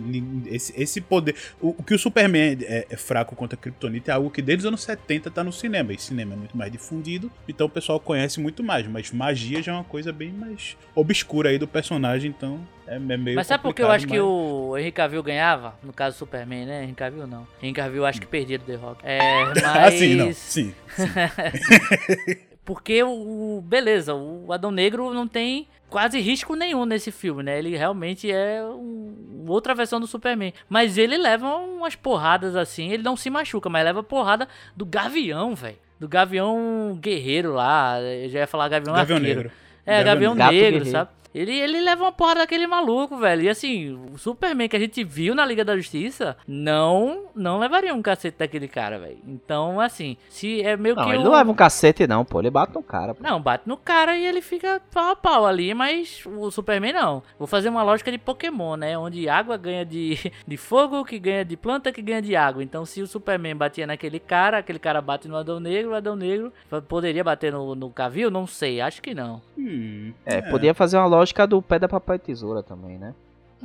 [0.47, 1.35] Esse, esse poder.
[1.61, 4.61] O, o que o Superman é, é, fraco contra a Kryptonita é algo que desde
[4.63, 5.93] os anos 70 tá no cinema.
[5.93, 8.87] E cinema é muito mais difundido, então o pessoal conhece muito mais.
[8.87, 12.99] Mas magia já é uma coisa bem mais obscura aí do personagem, então é, é
[12.99, 14.13] meio Mas sabe por que eu acho mas...
[14.13, 15.75] que o Henry Cavill ganhava?
[15.83, 16.85] No caso do Superman, né?
[16.85, 17.47] Henry Cavill não.
[17.63, 19.01] Henry Cavill acho que perdia do The Rock.
[19.05, 19.65] É, mas...
[19.65, 20.33] ah, sim, não.
[20.33, 20.75] Sim.
[20.95, 22.37] sim.
[22.65, 23.63] Porque o.
[23.65, 27.59] Beleza, o Adão Negro não tem quase risco nenhum nesse filme, né?
[27.59, 30.53] Ele realmente é um, outra versão do Superman.
[30.69, 35.55] Mas ele leva umas porradas assim, ele não se machuca, mas leva porrada do Gavião,
[35.55, 35.77] velho.
[35.99, 38.01] Do Gavião Guerreiro lá.
[38.01, 39.41] Eu já ia falar Gavião, Gavião Arqueiro.
[39.43, 39.53] Negro.
[39.87, 40.87] É, Gavião, Gavião Negro, Guerreiro.
[40.91, 41.11] sabe?
[41.37, 43.43] Ele, ele leva uma porra daquele maluco, velho.
[43.43, 47.95] E assim, o Superman que a gente viu na Liga da Justiça não não levaria
[47.95, 49.19] um cacete daquele cara, velho.
[49.27, 51.11] Então, assim, se é meio não, que.
[51.11, 51.25] Ele o...
[51.25, 52.41] não leva um cacete, não, pô.
[52.41, 53.15] Ele bate no cara.
[53.15, 53.23] Pô.
[53.23, 57.23] Não, bate no cara e ele fica pau a pau ali, mas o Superman não.
[57.39, 58.97] Vou fazer uma lógica de Pokémon, né?
[58.97, 62.63] Onde água ganha de, de fogo, que ganha de planta, que ganha de água.
[62.63, 66.17] Então, se o Superman batia naquele cara, aquele cara bate no Adão Negro, o Adão
[66.17, 66.51] Negro
[66.89, 68.31] poderia bater no, no Cavil?
[68.31, 69.43] Não sei, acho que não.
[69.59, 73.15] Hum, é, é, podia fazer uma lógica lógica do pé da papai tesoura também, né?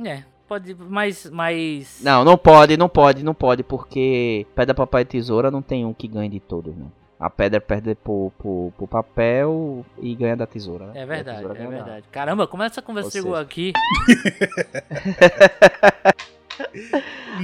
[0.04, 2.00] É, pode, mas, mas...
[2.02, 5.94] Não, não pode, não pode, não pode, porque pé da papai tesoura não tem um
[5.94, 6.86] que ganhe de todos, né?
[7.20, 11.02] A pedra perde pro, pro, pro papel e ganha da tesoura, né?
[11.02, 12.04] É verdade, é verdade.
[12.10, 13.42] Caramba, como essa conversa Ou chegou seja...
[13.42, 13.72] aqui?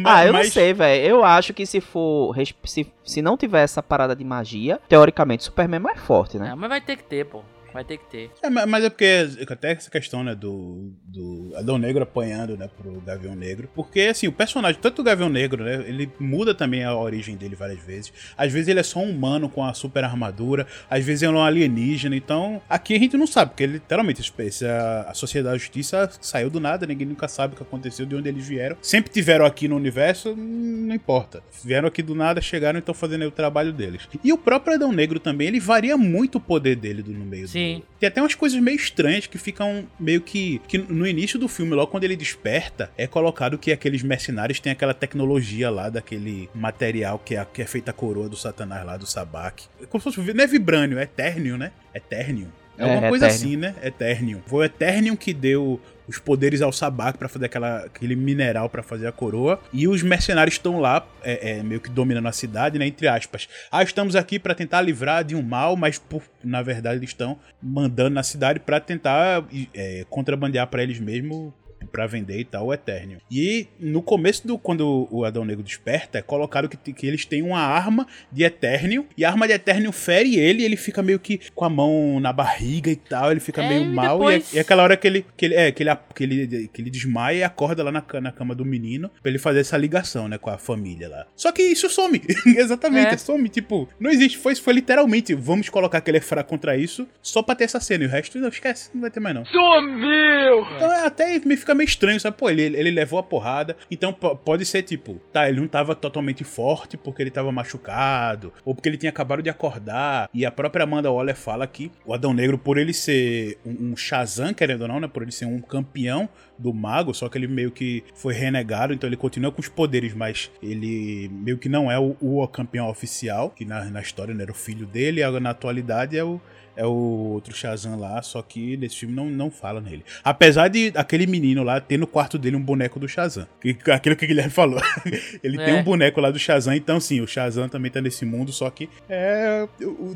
[0.05, 0.47] ah, eu mas...
[0.47, 1.07] não sei, velho.
[1.07, 2.35] Eu acho que se for.
[2.65, 6.49] Se, se não tiver essa parada de magia, teoricamente Superman é mais forte, né?
[6.49, 7.45] É, mas vai ter que ter, pô.
[7.73, 8.31] Vai ter que ter.
[8.43, 13.01] É, mas é porque até essa questão, né, do, do Adão Negro apanhando, né, pro
[13.01, 13.69] Gavião Negro.
[13.75, 17.55] Porque, assim, o personagem, tanto o Gavião Negro, né, ele muda também a origem dele
[17.55, 18.13] várias vezes.
[18.37, 21.35] Às vezes ele é só um humano com a super armadura, às vezes ele é
[21.37, 22.17] um alienígena.
[22.17, 24.23] Então, aqui a gente não sabe, porque literalmente
[24.65, 28.15] a, a Sociedade da Justiça saiu do nada, ninguém nunca sabe o que aconteceu, de
[28.15, 28.77] onde eles vieram.
[28.81, 31.43] Sempre tiveram aqui no universo, não importa.
[31.65, 34.09] Vieram aqui do nada, chegaram e estão fazendo o trabalho deles.
[34.23, 37.58] E o próprio Adão Negro também, ele varia muito o poder dele no meio Sim.
[37.59, 37.83] Sim.
[37.99, 40.61] Tem até umas coisas meio estranhas que ficam meio que.
[40.69, 44.71] que no início do filme, logo quando ele desperta, é colocado que aqueles mercenários têm
[44.73, 48.97] aquela tecnologia lá daquele material que é, que é feita a coroa do Satanás lá,
[48.97, 49.65] do Sabak.
[49.83, 50.33] É como se fosse.
[50.33, 51.73] Não é vibrânio, é Eternium, né?
[51.95, 52.49] Eternium.
[52.79, 53.75] É, é alguma é, coisa assim, né?
[53.83, 54.41] Eternium.
[54.47, 58.83] Foi o Eternium que deu os poderes ao Sabak para fazer aquela, aquele mineral para
[58.83, 59.61] fazer a coroa.
[59.73, 62.87] E os mercenários estão lá, é, é, meio que dominando a cidade, né?
[62.87, 63.49] Entre aspas.
[63.71, 67.39] Ah, estamos aqui para tentar livrar de um mal, mas por, na verdade eles estão
[67.63, 69.45] mandando na cidade para tentar
[69.75, 71.53] é, contrabandear para eles mesmos
[71.87, 73.19] para vender e tal, o Eternium.
[73.31, 77.43] E no começo do quando o Adão Negro desperta, é colocado que, que eles têm
[77.43, 81.19] uma arma de Eternium e a arma de Eternium fere ele e ele fica meio
[81.19, 84.53] que com a mão na barriga e tal, ele fica é, meio mal depois...
[84.53, 86.69] e, é, e é aquela hora que ele que ele é que ele, que ele,
[86.69, 89.77] que ele desmaia e acorda lá na, na cama do menino para ele fazer essa
[89.77, 91.27] ligação, né, com a família lá.
[91.37, 92.21] Só que isso some.
[92.47, 93.17] Exatamente, é.
[93.17, 97.07] some, tipo, não existe, foi foi literalmente, vamos colocar que ele é fraco contra isso
[97.23, 99.45] só para ter essa cena e o resto não esquece, não vai ter mais não.
[99.45, 100.67] Sumiu!
[100.77, 102.37] Então é, até me fica meio estranho, sabe?
[102.37, 106.45] Pô, ele, ele levou a porrada, então pode ser tipo, tá, ele não tava totalmente
[106.45, 110.85] forte porque ele tava machucado, ou porque ele tinha acabado de acordar, e a própria
[110.85, 114.89] Amanda Waller fala que o Adão Negro, por ele ser um, um Shazam, querendo ou
[114.89, 115.09] não, né?
[115.09, 119.09] Por ele ser um campeão do mago, só que ele meio que foi renegado, então
[119.09, 123.51] ele continua com os poderes, mas ele meio que não é o, o campeão oficial,
[123.51, 126.41] que na, na história né, era o filho dele, na atualidade é o,
[126.79, 130.05] é o outro Shazam lá, só que nesse filme não, não fala nele.
[130.23, 133.49] Apesar de aquele menino lá ter no quarto dele um boneco do Shazam.
[133.61, 134.81] Que, aquilo que o Guilherme falou.
[135.43, 135.65] ele é.
[135.65, 138.71] tem um boneco lá do Shazam, então sim, o Shazam também tá nesse mundo, só
[138.71, 139.67] que é,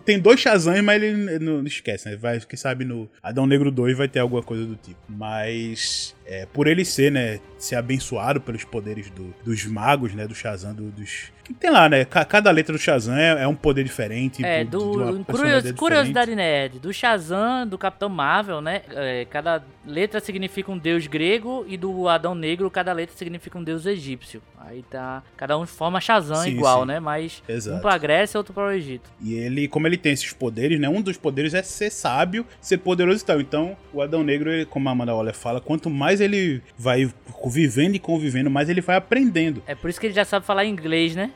[0.04, 2.16] tem dois Shazam, mas ele não, não esquece, né?
[2.16, 5.00] Vai, quem sabe no Adão Negro 2 vai ter alguma coisa do tipo.
[5.08, 10.34] Mas é, por ele ser, né, ser abençoado pelos poderes do, dos magos, né, do
[10.34, 11.32] Shazam, do, dos...
[11.44, 14.44] Que tem lá, né, cada letra do Shazam é, é um poder diferente.
[14.44, 20.20] É, do, do curios, curiosidade nerd, do Shazam, do Capitão Marvel, né, é, cada letra
[20.20, 24.42] significa um deus grego e do Adão Negro cada letra significa um deus egípcio.
[24.59, 26.88] Aí tá, cada um forma Shazam sim, igual, sim.
[26.88, 27.78] né, mas Exato.
[27.78, 29.11] um pra Grécia e outro para o Egito.
[29.20, 32.78] E ele, como ele tem esses poderes, né, um dos poderes é ser sábio, ser
[32.78, 33.40] poderoso e tal.
[33.40, 37.11] Então, o Adão Negro, ele, como a Amanda Waller fala, quanto mais ele vai
[37.46, 39.62] vivendo e convivendo, mais ele vai aprendendo.
[39.66, 41.32] É por isso que ele já sabe falar inglês, né?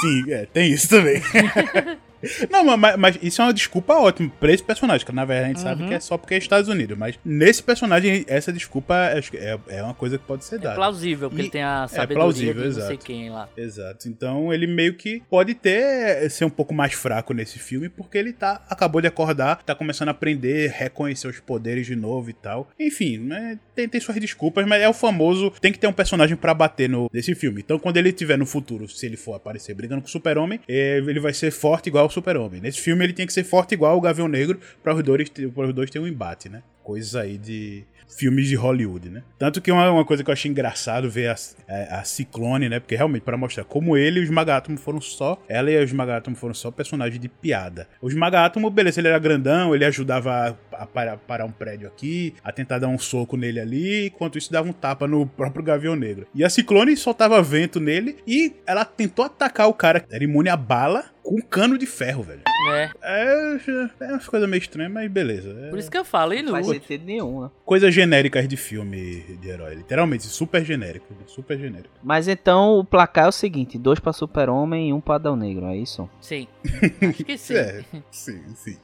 [0.00, 1.22] Sim, é, tem isso também.
[2.50, 5.48] Não, mas, mas, isso é uma desculpa ótima pra esse personagem, que na verdade a
[5.48, 5.62] gente uhum.
[5.62, 6.96] sabe que é só porque é Estados Unidos.
[6.96, 10.74] Mas nesse personagem, essa desculpa é, é, é uma coisa que pode ser é dada.
[10.74, 13.48] É plausível, porque e ele tem a sabedoria é plausível, de não sei quem lá.
[13.56, 14.08] Exato.
[14.08, 18.32] Então ele meio que pode ter ser um pouco mais fraco nesse filme, porque ele
[18.32, 22.68] tá acabou de acordar, tá começando a aprender, reconhecer os poderes de novo e tal.
[22.78, 26.36] Enfim, né, tem, tem suas desculpas, mas é o famoso, tem que ter um personagem
[26.36, 27.60] para bater no, nesse filme.
[27.64, 30.98] Então quando ele tiver no futuro, se ele for aparecer brigando com o Super-Homem, é,
[30.98, 32.60] ele vai ser forte igual o Super-Homem.
[32.60, 35.74] Nesse filme ele tem que ser forte igual o Gavião Negro para os dois, os
[35.74, 36.62] dois ter um embate, né?
[36.82, 39.22] Coisas aí de filmes de Hollywood, né?
[39.38, 41.36] Tanto que uma, uma coisa que eu achei engraçado ver a,
[41.68, 42.80] a, a Ciclone, né?
[42.80, 45.40] Porque realmente, para mostrar como ele e o Esmagátomo foram só.
[45.48, 47.88] Ela e o Esmagátomo foram só personagens de piada.
[48.00, 52.34] O Esmagátomo, beleza, ele era grandão, ele ajudava a, a parar, parar, um prédio aqui,
[52.42, 55.94] a tentar dar um soco nele ali, enquanto isso dava um tapa no próprio Gavião
[55.94, 56.26] Negro.
[56.34, 60.56] E a Ciclone soltava vento nele e ela tentou atacar o cara, era imune a
[60.56, 62.40] bala, com um cano de ferro, velho.
[62.72, 62.90] É.
[63.02, 63.58] É,
[64.00, 65.54] é umas coisas meio estranhas, mas beleza.
[65.60, 65.68] É...
[65.68, 67.50] Por isso que eu falo, e não faz sentido nenhum, né?
[67.66, 69.74] Coisas genéricas de filme de herói.
[69.74, 71.06] Literalmente, super genérico.
[71.26, 71.90] Super genérico.
[72.02, 75.66] Mas então o placar é o seguinte: dois pra Super-Homem e um pra Adão Negro,
[75.66, 76.08] é isso?
[76.18, 76.48] Sim.
[77.06, 77.56] Acho que sim.
[77.56, 78.78] é, sim, sim.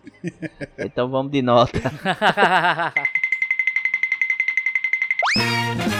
[0.79, 1.81] então vamos de nota.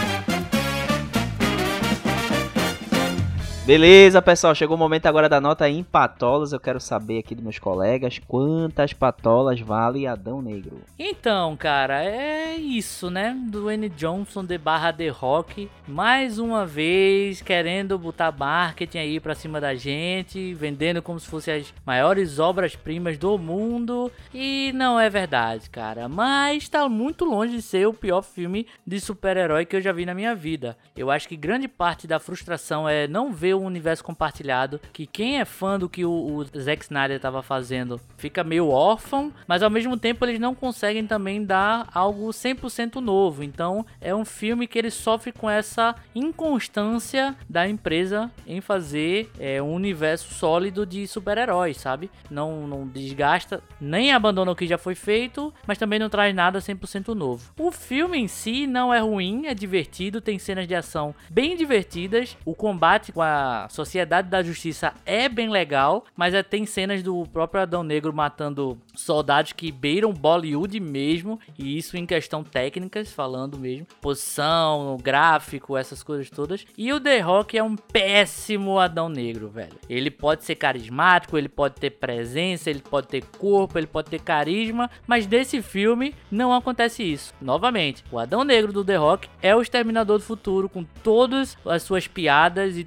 [3.65, 6.53] Beleza, pessoal, chegou o momento agora da nota em patolas.
[6.53, 10.81] Eu quero saber aqui dos meus colegas quantas patolas vale Adão Negro.
[10.99, 13.35] Então, cara, é isso, né?
[13.49, 13.89] Do N.
[13.89, 19.73] Johnson de barra The Rock, mais uma vez querendo botar marketing aí pra cima da
[19.73, 24.11] gente, vendendo como se fossem as maiores obras-primas do mundo.
[24.31, 26.07] E não é verdade, cara.
[26.07, 30.05] Mas tá muito longe de ser o pior filme de super-herói que eu já vi
[30.05, 30.77] na minha vida.
[30.95, 35.39] Eu acho que grande parte da frustração é não ver um universo compartilhado que quem
[35.39, 39.69] é fã do que o, o Zack Snyder estava fazendo fica meio órfão, mas ao
[39.69, 43.43] mesmo tempo eles não conseguem também dar algo 100% novo.
[43.43, 49.61] Então é um filme que ele sofre com essa inconstância da empresa em fazer é,
[49.61, 52.09] um universo sólido de super-heróis, sabe?
[52.29, 56.59] Não, não desgasta, nem abandona o que já foi feito, mas também não traz nada
[56.59, 57.51] 100% novo.
[57.59, 62.37] O filme em si não é ruim, é divertido, tem cenas de ação bem divertidas,
[62.45, 67.23] o combate com a Sociedade da Justiça é bem legal, mas é, tem cenas do
[67.31, 73.57] próprio Adão Negro matando soldados que beiram Bollywood mesmo, e isso em questão técnicas, falando
[73.57, 76.65] mesmo, posição, gráfico, essas coisas todas.
[76.77, 79.77] E o The Rock é um péssimo Adão Negro, velho.
[79.89, 84.21] Ele pode ser carismático, ele pode ter presença, ele pode ter corpo, ele pode ter
[84.21, 87.33] carisma, mas desse filme não acontece isso.
[87.41, 91.83] Novamente, o Adão Negro do The Rock é o Exterminador do Futuro com todas as
[91.83, 92.83] suas piadas e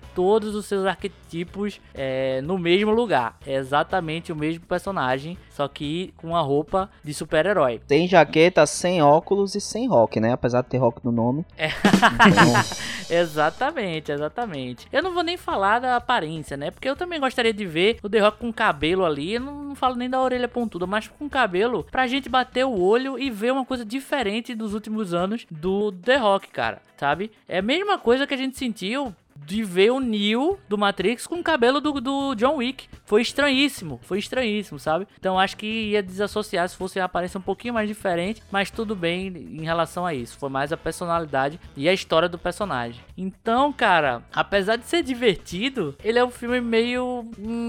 [0.49, 3.37] todos os seus arquetipos é, no mesmo lugar.
[3.47, 7.81] É exatamente o mesmo personagem, só que com a roupa de super-herói.
[7.87, 10.33] Sem jaqueta, sem óculos e sem rock, né?
[10.33, 11.45] Apesar de ter rock no nome.
[11.57, 11.69] É.
[13.11, 14.89] exatamente, exatamente.
[14.91, 16.70] Eu não vou nem falar da aparência, né?
[16.70, 19.35] Porque eu também gostaria de ver o The Rock com cabelo ali.
[19.35, 22.81] Eu não, não falo nem da orelha pontuda, mas com cabelo pra gente bater o
[22.81, 26.81] olho e ver uma coisa diferente dos últimos anos do The Rock, cara.
[26.97, 27.31] Sabe?
[27.47, 29.15] É a mesma coisa que a gente sentiu
[29.47, 32.89] de ver o Neo do Matrix com o cabelo do, do John Wick.
[33.05, 35.06] Foi estranhíssimo, foi estranhíssimo, sabe?
[35.19, 38.94] Então acho que ia desassociar se fosse a aparência um pouquinho mais diferente, mas tudo
[38.94, 40.39] bem em relação a isso.
[40.39, 43.01] Foi mais a personalidade e a história do personagem.
[43.16, 47.24] Então, cara, apesar de ser divertido, ele é um filme meio.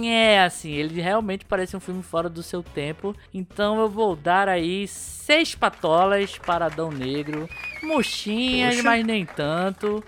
[0.05, 3.15] É assim, ele realmente parece um filme fora do seu tempo.
[3.33, 7.47] Então eu vou dar aí seis patolas para Adão Negro.
[7.83, 10.03] Mochinhas, mas nem tanto.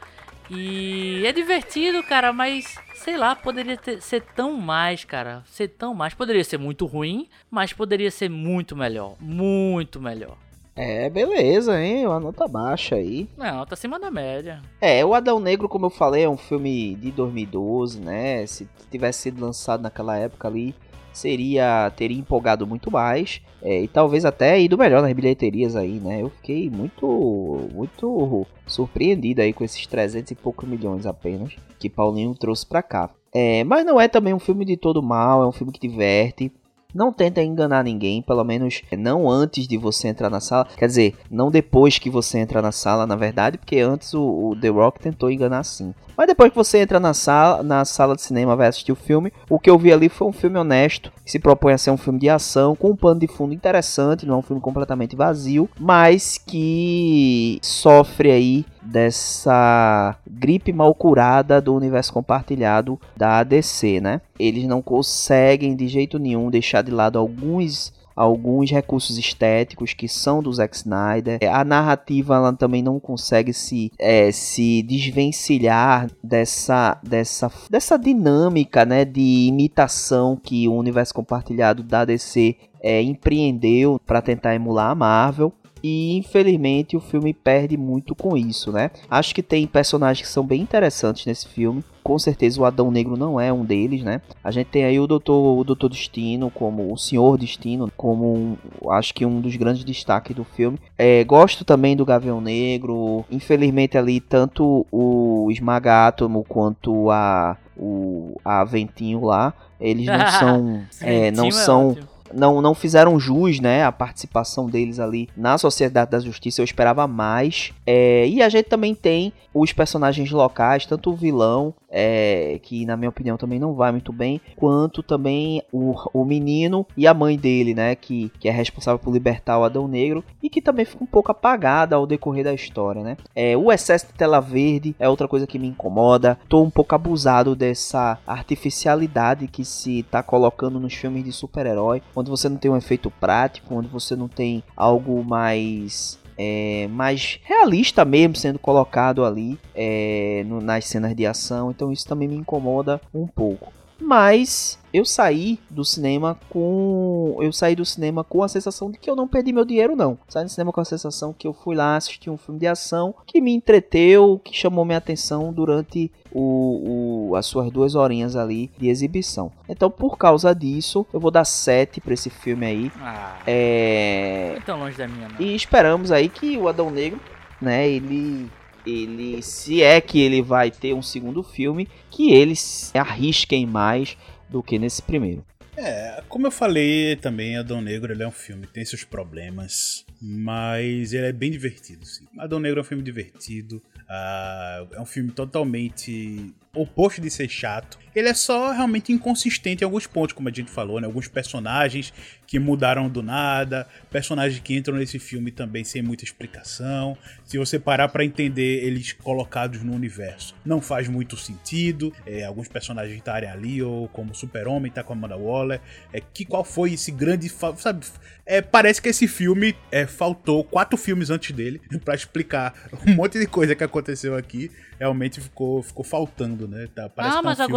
[0.53, 5.43] E é divertido, cara, mas sei lá, poderia ter- ser tão mais, cara.
[5.47, 6.13] Ser tão mais.
[6.13, 9.15] Poderia ser muito ruim, mas poderia ser muito melhor.
[9.19, 10.35] Muito melhor.
[10.75, 12.07] É, beleza, hein?
[12.07, 13.27] Uma nota baixa aí.
[13.37, 14.61] Não, tá acima da média.
[14.79, 18.45] É, o Adão Negro, como eu falei, é um filme de 2012, né?
[18.45, 20.73] Se tivesse sido lançado naquela época ali,
[21.13, 26.21] seria teria empolgado muito mais é, e talvez até ido melhor nas bilheterias aí, né?
[26.21, 32.33] Eu fiquei muito muito surpreendido aí com esses 300 e poucos milhões apenas que Paulinho
[32.35, 33.09] trouxe pra cá.
[33.33, 36.51] É, mas não é também um filme de todo mal, é um filme que diverte.
[36.93, 40.67] Não tenta enganar ninguém, pelo menos não antes de você entrar na sala.
[40.77, 44.55] Quer dizer, não depois que você entra na sala, na verdade, porque antes o, o
[44.55, 45.93] The Rock tentou enganar sim.
[46.17, 49.33] Mas depois que você entra na sala, na sala de cinema vai assistir o filme,
[49.49, 51.97] o que eu vi ali foi um filme honesto, que se propõe a ser um
[51.97, 55.69] filme de ação, com um pano de fundo interessante, não é um filme completamente vazio,
[55.79, 64.21] mas que sofre aí dessa gripe mal curada do universo compartilhado da ADC, né?
[64.39, 70.43] Eles não conseguem de jeito nenhum deixar de lado alguns alguns recursos estéticos que são
[70.43, 71.39] do Zack Snyder.
[71.41, 78.85] É, A narrativa ela também não consegue se, é, se desvencilhar dessa, dessa, dessa dinâmica
[78.85, 84.95] né, de imitação que o universo compartilhado da DC é, empreendeu para tentar emular a
[84.95, 85.53] Marvel.
[85.83, 88.91] E infelizmente o filme perde muito com isso, né?
[89.09, 91.83] Acho que tem personagens que são bem interessantes nesse filme.
[92.03, 94.21] Com certeza o Adão Negro não é um deles, né?
[94.43, 98.57] A gente tem aí o Doutor, o Doutor Destino como o Senhor Destino, como um,
[98.89, 100.79] acho que um dos grandes destaques do filme.
[100.97, 103.23] É, gosto também do Gavião Negro.
[103.31, 110.81] Infelizmente ali tanto o Esmaga Átomo quanto a o a Ventinho lá, eles não são
[111.01, 112.10] é, não é são ótimo.
[112.33, 117.07] Não, não fizeram jus, né, a participação deles ali na Sociedade da Justiça, eu esperava
[117.07, 117.71] mais.
[117.85, 122.95] É, e a gente também tem os personagens locais, tanto o vilão, é, que na
[122.95, 127.37] minha opinião também não vai muito bem, quanto também o, o menino e a mãe
[127.37, 131.03] dele, né, que, que é responsável por libertar o Adão Negro, e que também fica
[131.03, 133.17] um pouco apagada ao decorrer da história, né.
[133.35, 136.95] É, o excesso de tela verde é outra coisa que me incomoda, tô um pouco
[136.95, 142.71] abusado dessa artificialidade que se tá colocando nos filmes de super-herói, onde você não tem
[142.71, 149.23] um efeito prático, onde você não tem algo mais é, mais realista mesmo sendo colocado
[149.23, 151.69] ali é, no- nas cenas de ação.
[151.69, 153.71] Então isso também me incomoda um pouco.
[154.01, 157.37] Mas eu saí do cinema com.
[157.39, 160.17] Eu saí do cinema com a sensação de que eu não perdi meu dinheiro, não.
[160.27, 163.13] Saí do cinema com a sensação que eu fui lá assistir um filme de ação
[163.25, 168.69] que me entreteu, que chamou minha atenção durante o, o- as suas duas horinhas ali
[168.77, 169.51] de exibição.
[169.69, 172.91] Então, por causa disso, eu vou dar 7 pra esse filme aí.
[172.99, 174.53] Ah, É.
[174.55, 175.39] não tão longe da minha, não.
[175.39, 177.19] E esperamos aí que o Adão Negro,
[177.61, 178.49] né, ele
[178.85, 184.17] ele se é que ele vai ter um segundo filme, que eles arrisquem mais
[184.49, 185.45] do que nesse primeiro.
[185.77, 191.27] É, como eu falei também, Adão Negro é um filme, tem seus problemas, mas ele
[191.27, 192.25] é bem divertido, sim.
[192.37, 197.99] Adão Negro é um filme divertido, ah, é um filme totalmente oposto de ser chato.
[198.13, 201.07] Ele é só realmente inconsistente em alguns pontos, como a gente falou, né?
[201.07, 202.13] Alguns personagens
[202.45, 207.17] que mudaram do nada, personagens que entram nesse filme também sem muita explicação.
[207.45, 212.13] Se você parar pra entender eles colocados no universo, não faz muito sentido.
[212.25, 215.79] É, alguns personagens estarem ali, ou como Super-Homem tá com a Amanda Waller.
[216.11, 217.47] É, que, qual foi esse grande.
[217.77, 218.05] Sabe?
[218.45, 222.73] É, parece que esse filme é, faltou quatro filmes antes dele pra explicar
[223.07, 224.69] um monte de coisa que aconteceu aqui.
[225.01, 226.87] Realmente ficou, ficou faltando, né?
[226.93, 227.73] Tá, parece ah, que é um mas filme-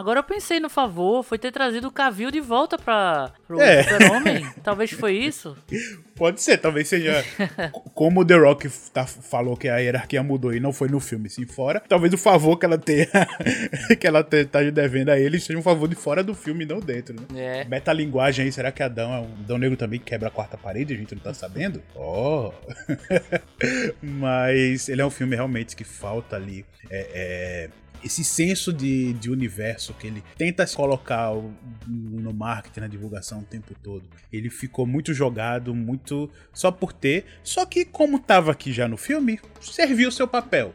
[0.00, 3.82] agora, eu pensei no favor, foi ter trazido o Cavil de volta pra, pro É.
[3.82, 4.46] Super-Homem.
[4.62, 5.56] Talvez foi isso.
[6.14, 7.24] Pode ser, talvez seja
[7.94, 11.30] como o The Rock tá- falou que a hierarquia mudou e não foi no filme,
[11.30, 11.80] sim fora.
[11.88, 13.06] Talvez o favor que ela tenha
[14.00, 16.80] que ela te- tá devendo a ele seja um favor de fora do filme, não
[16.80, 17.26] dentro, né?
[17.36, 17.64] É.
[17.66, 20.92] Metalinguagem aí, será que Adão é um Adão Negro também que quebra a quarta parede?
[20.92, 21.80] A gente não tá sabendo?
[21.94, 22.50] Oh!
[24.02, 26.64] Mas ele é um filme realmente que falta ali.
[26.90, 27.70] é, é,
[28.04, 31.32] esse senso de, de universo que ele tenta se colocar
[31.86, 34.04] no marketing, na divulgação o tempo todo.
[34.32, 37.24] Ele ficou muito jogado, muito só por ter.
[37.42, 40.72] Só que, como tava aqui já no filme, serviu o seu papel.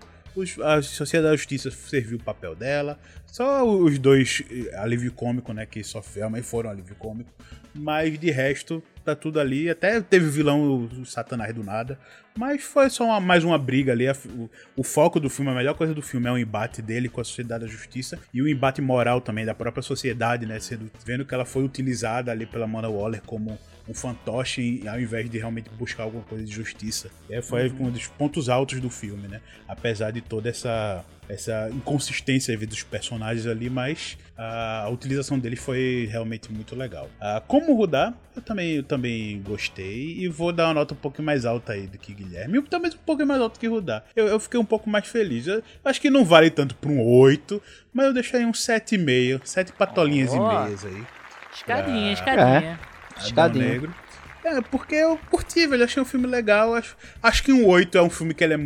[0.64, 3.00] A Sociedade da Justiça serviu o papel dela.
[3.26, 5.66] Só os dois eh, alívio cômico, né?
[5.66, 7.32] Que só realmente foram alívio cômico.
[7.76, 9.70] Mas de resto, tá tudo ali.
[9.70, 11.98] Até teve o vilão, o, Satanás do nada.
[12.38, 14.08] Mas foi só uma- mais uma briga ali.
[14.08, 17.10] A- O, o foco do filme, a melhor coisa do filme é o embate dele
[17.10, 18.20] com a Sociedade da Justiça.
[18.34, 20.60] E o embate moral também da própria sociedade, né?
[20.60, 23.58] Sendo, vendo que ela foi utilizada ali pela Amanda Waller como
[23.88, 27.10] um fantoche ao invés de realmente buscar alguma coisa de justiça.
[27.30, 29.42] E aí foi um dos pontos altos do filme, né?
[29.68, 36.08] Apesar de toda essa essa inconsistência dos personagens ali, mas a, a utilização dele foi
[36.12, 37.10] realmente muito legal.
[37.20, 41.24] Ah, como Rudá, eu também, eu também gostei e vou dar uma nota um pouco
[41.24, 42.58] mais alta aí do que Guilherme.
[42.58, 44.04] E também um pouco mais alto que Rudá.
[44.16, 45.48] Eu, eu fiquei um pouco mais feliz.
[45.48, 47.62] Eu acho que não vale tanto para um 8,
[47.94, 50.36] mas eu deixei um 7,5, 7 patolinhas Ó.
[50.36, 51.04] e meias aí.
[51.56, 52.14] Escadinha, Ah.
[52.14, 52.58] escadinha.
[52.74, 53.68] Adão Escadinha.
[53.68, 53.94] Negro.
[54.44, 55.84] É, porque eu curti, velho.
[55.84, 56.76] Achei um filme legal.
[56.76, 58.60] Acho, acho que um 8 é um filme que ele é.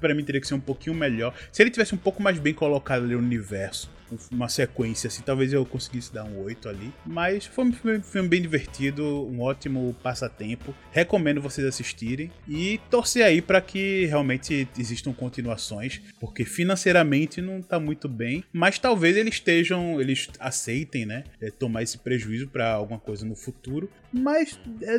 [0.00, 1.34] Pra mim teria que ser um pouquinho melhor.
[1.52, 5.22] Se ele tivesse um pouco mais bem colocado ali no universo, um- uma sequência assim,
[5.22, 6.92] talvez eu conseguisse dar um 8 ali.
[7.06, 10.74] Mas foi um filme, bem divertido, um ótimo passatempo.
[10.90, 17.78] Recomendo vocês assistirem e torcer aí pra que realmente existam continuações, porque financeiramente não tá
[17.78, 22.98] muito bem, mas talvez eles estejam, eles aceitem, né, é, tomar esse prejuízo pra alguma
[22.98, 23.88] coisa no futuro.
[24.12, 24.98] Mas é,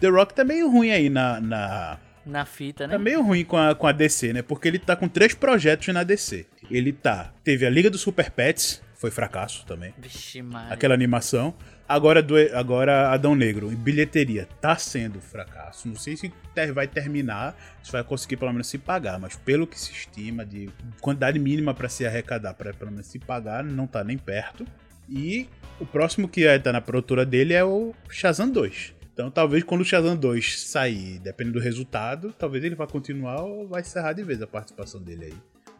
[0.00, 2.92] The Rock tá meio ruim aí na, na Na fita, né?
[2.92, 4.42] Tá meio ruim com a, com a DC, né?
[4.42, 6.46] Porque ele tá com três projetos na DC.
[6.70, 7.32] Ele tá.
[7.42, 9.94] Teve a Liga dos Super Pets, foi fracasso também.
[9.98, 10.72] Vixe, Maria.
[10.74, 11.54] Aquela animação.
[11.88, 15.88] Agora, do, agora Adão Negro, em bilheteria, tá sendo fracasso.
[15.88, 19.66] Não sei se ter- vai terminar, se vai conseguir pelo menos se pagar, mas pelo
[19.66, 20.68] que se estima de
[21.00, 24.66] quantidade mínima pra se arrecadar, pra pelo menos se pagar, não tá nem perto.
[25.08, 25.48] E
[25.80, 28.92] o próximo que vai estar na produtora dele é o Shazam 2.
[29.18, 33.66] Então talvez quando o Shazam 2 sair, dependendo do resultado, talvez ele vá continuar ou
[33.66, 35.34] vai encerrar de vez a participação dele aí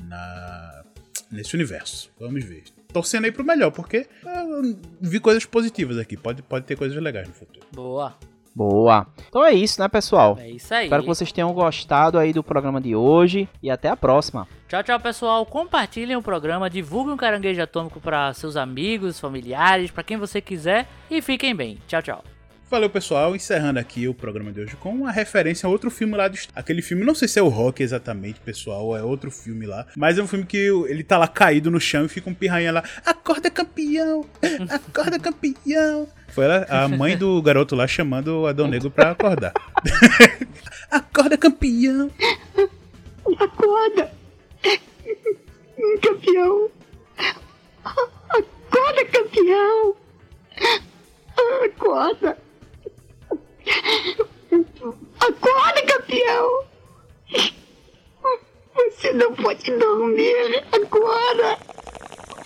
[0.09, 0.82] na
[1.31, 2.10] nesse universo.
[2.19, 2.65] Vamos ver.
[2.93, 6.16] Torcendo aí pro melhor, porque ah, eu vi coisas positivas aqui.
[6.16, 7.65] Pode, pode ter coisas legais no futuro.
[7.73, 8.16] Boa.
[8.52, 9.06] Boa.
[9.28, 10.36] Então é isso, né, pessoal?
[10.40, 10.86] É isso aí.
[10.86, 14.48] Espero que vocês tenham gostado aí do programa de hoje e até a próxima.
[14.66, 15.47] Tchau, tchau, pessoal.
[15.47, 20.89] Compartilhem o programa, divulguem o Caranguejo Atômico para seus amigos, familiares, para quem você quiser
[21.09, 21.78] e fiquem bem.
[21.86, 22.24] Tchau, tchau.
[22.70, 23.35] Valeu, pessoal.
[23.35, 26.36] Encerrando aqui o programa de hoje com uma referência a outro filme lá do.
[26.55, 29.86] Aquele filme, não sei se é o Rock exatamente, pessoal, ou é outro filme lá.
[29.97, 32.70] Mas é um filme que ele tá lá caído no chão e fica um pirrainha
[32.73, 32.85] lá.
[33.07, 34.27] Acorda, campeão!
[34.69, 36.09] Acorda, campeão!
[36.28, 39.55] Foi a mãe do garoto lá chamando o Adão Negro pra acordar.
[40.90, 42.11] Acorda, campeão!
[43.39, 44.11] Acorda!
[46.03, 46.70] Campeão!
[47.85, 49.97] Acorda, campeão!
[51.65, 52.48] Acorda!
[55.20, 56.65] Acorda, campeão!
[58.74, 60.65] Você não pode dormir!
[60.73, 61.59] Acorda!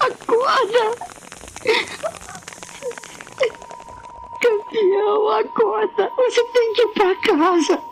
[0.01, 0.97] Acorda!
[4.41, 6.11] Campeão, acorda!
[6.17, 7.92] Você tem que ir pra casa!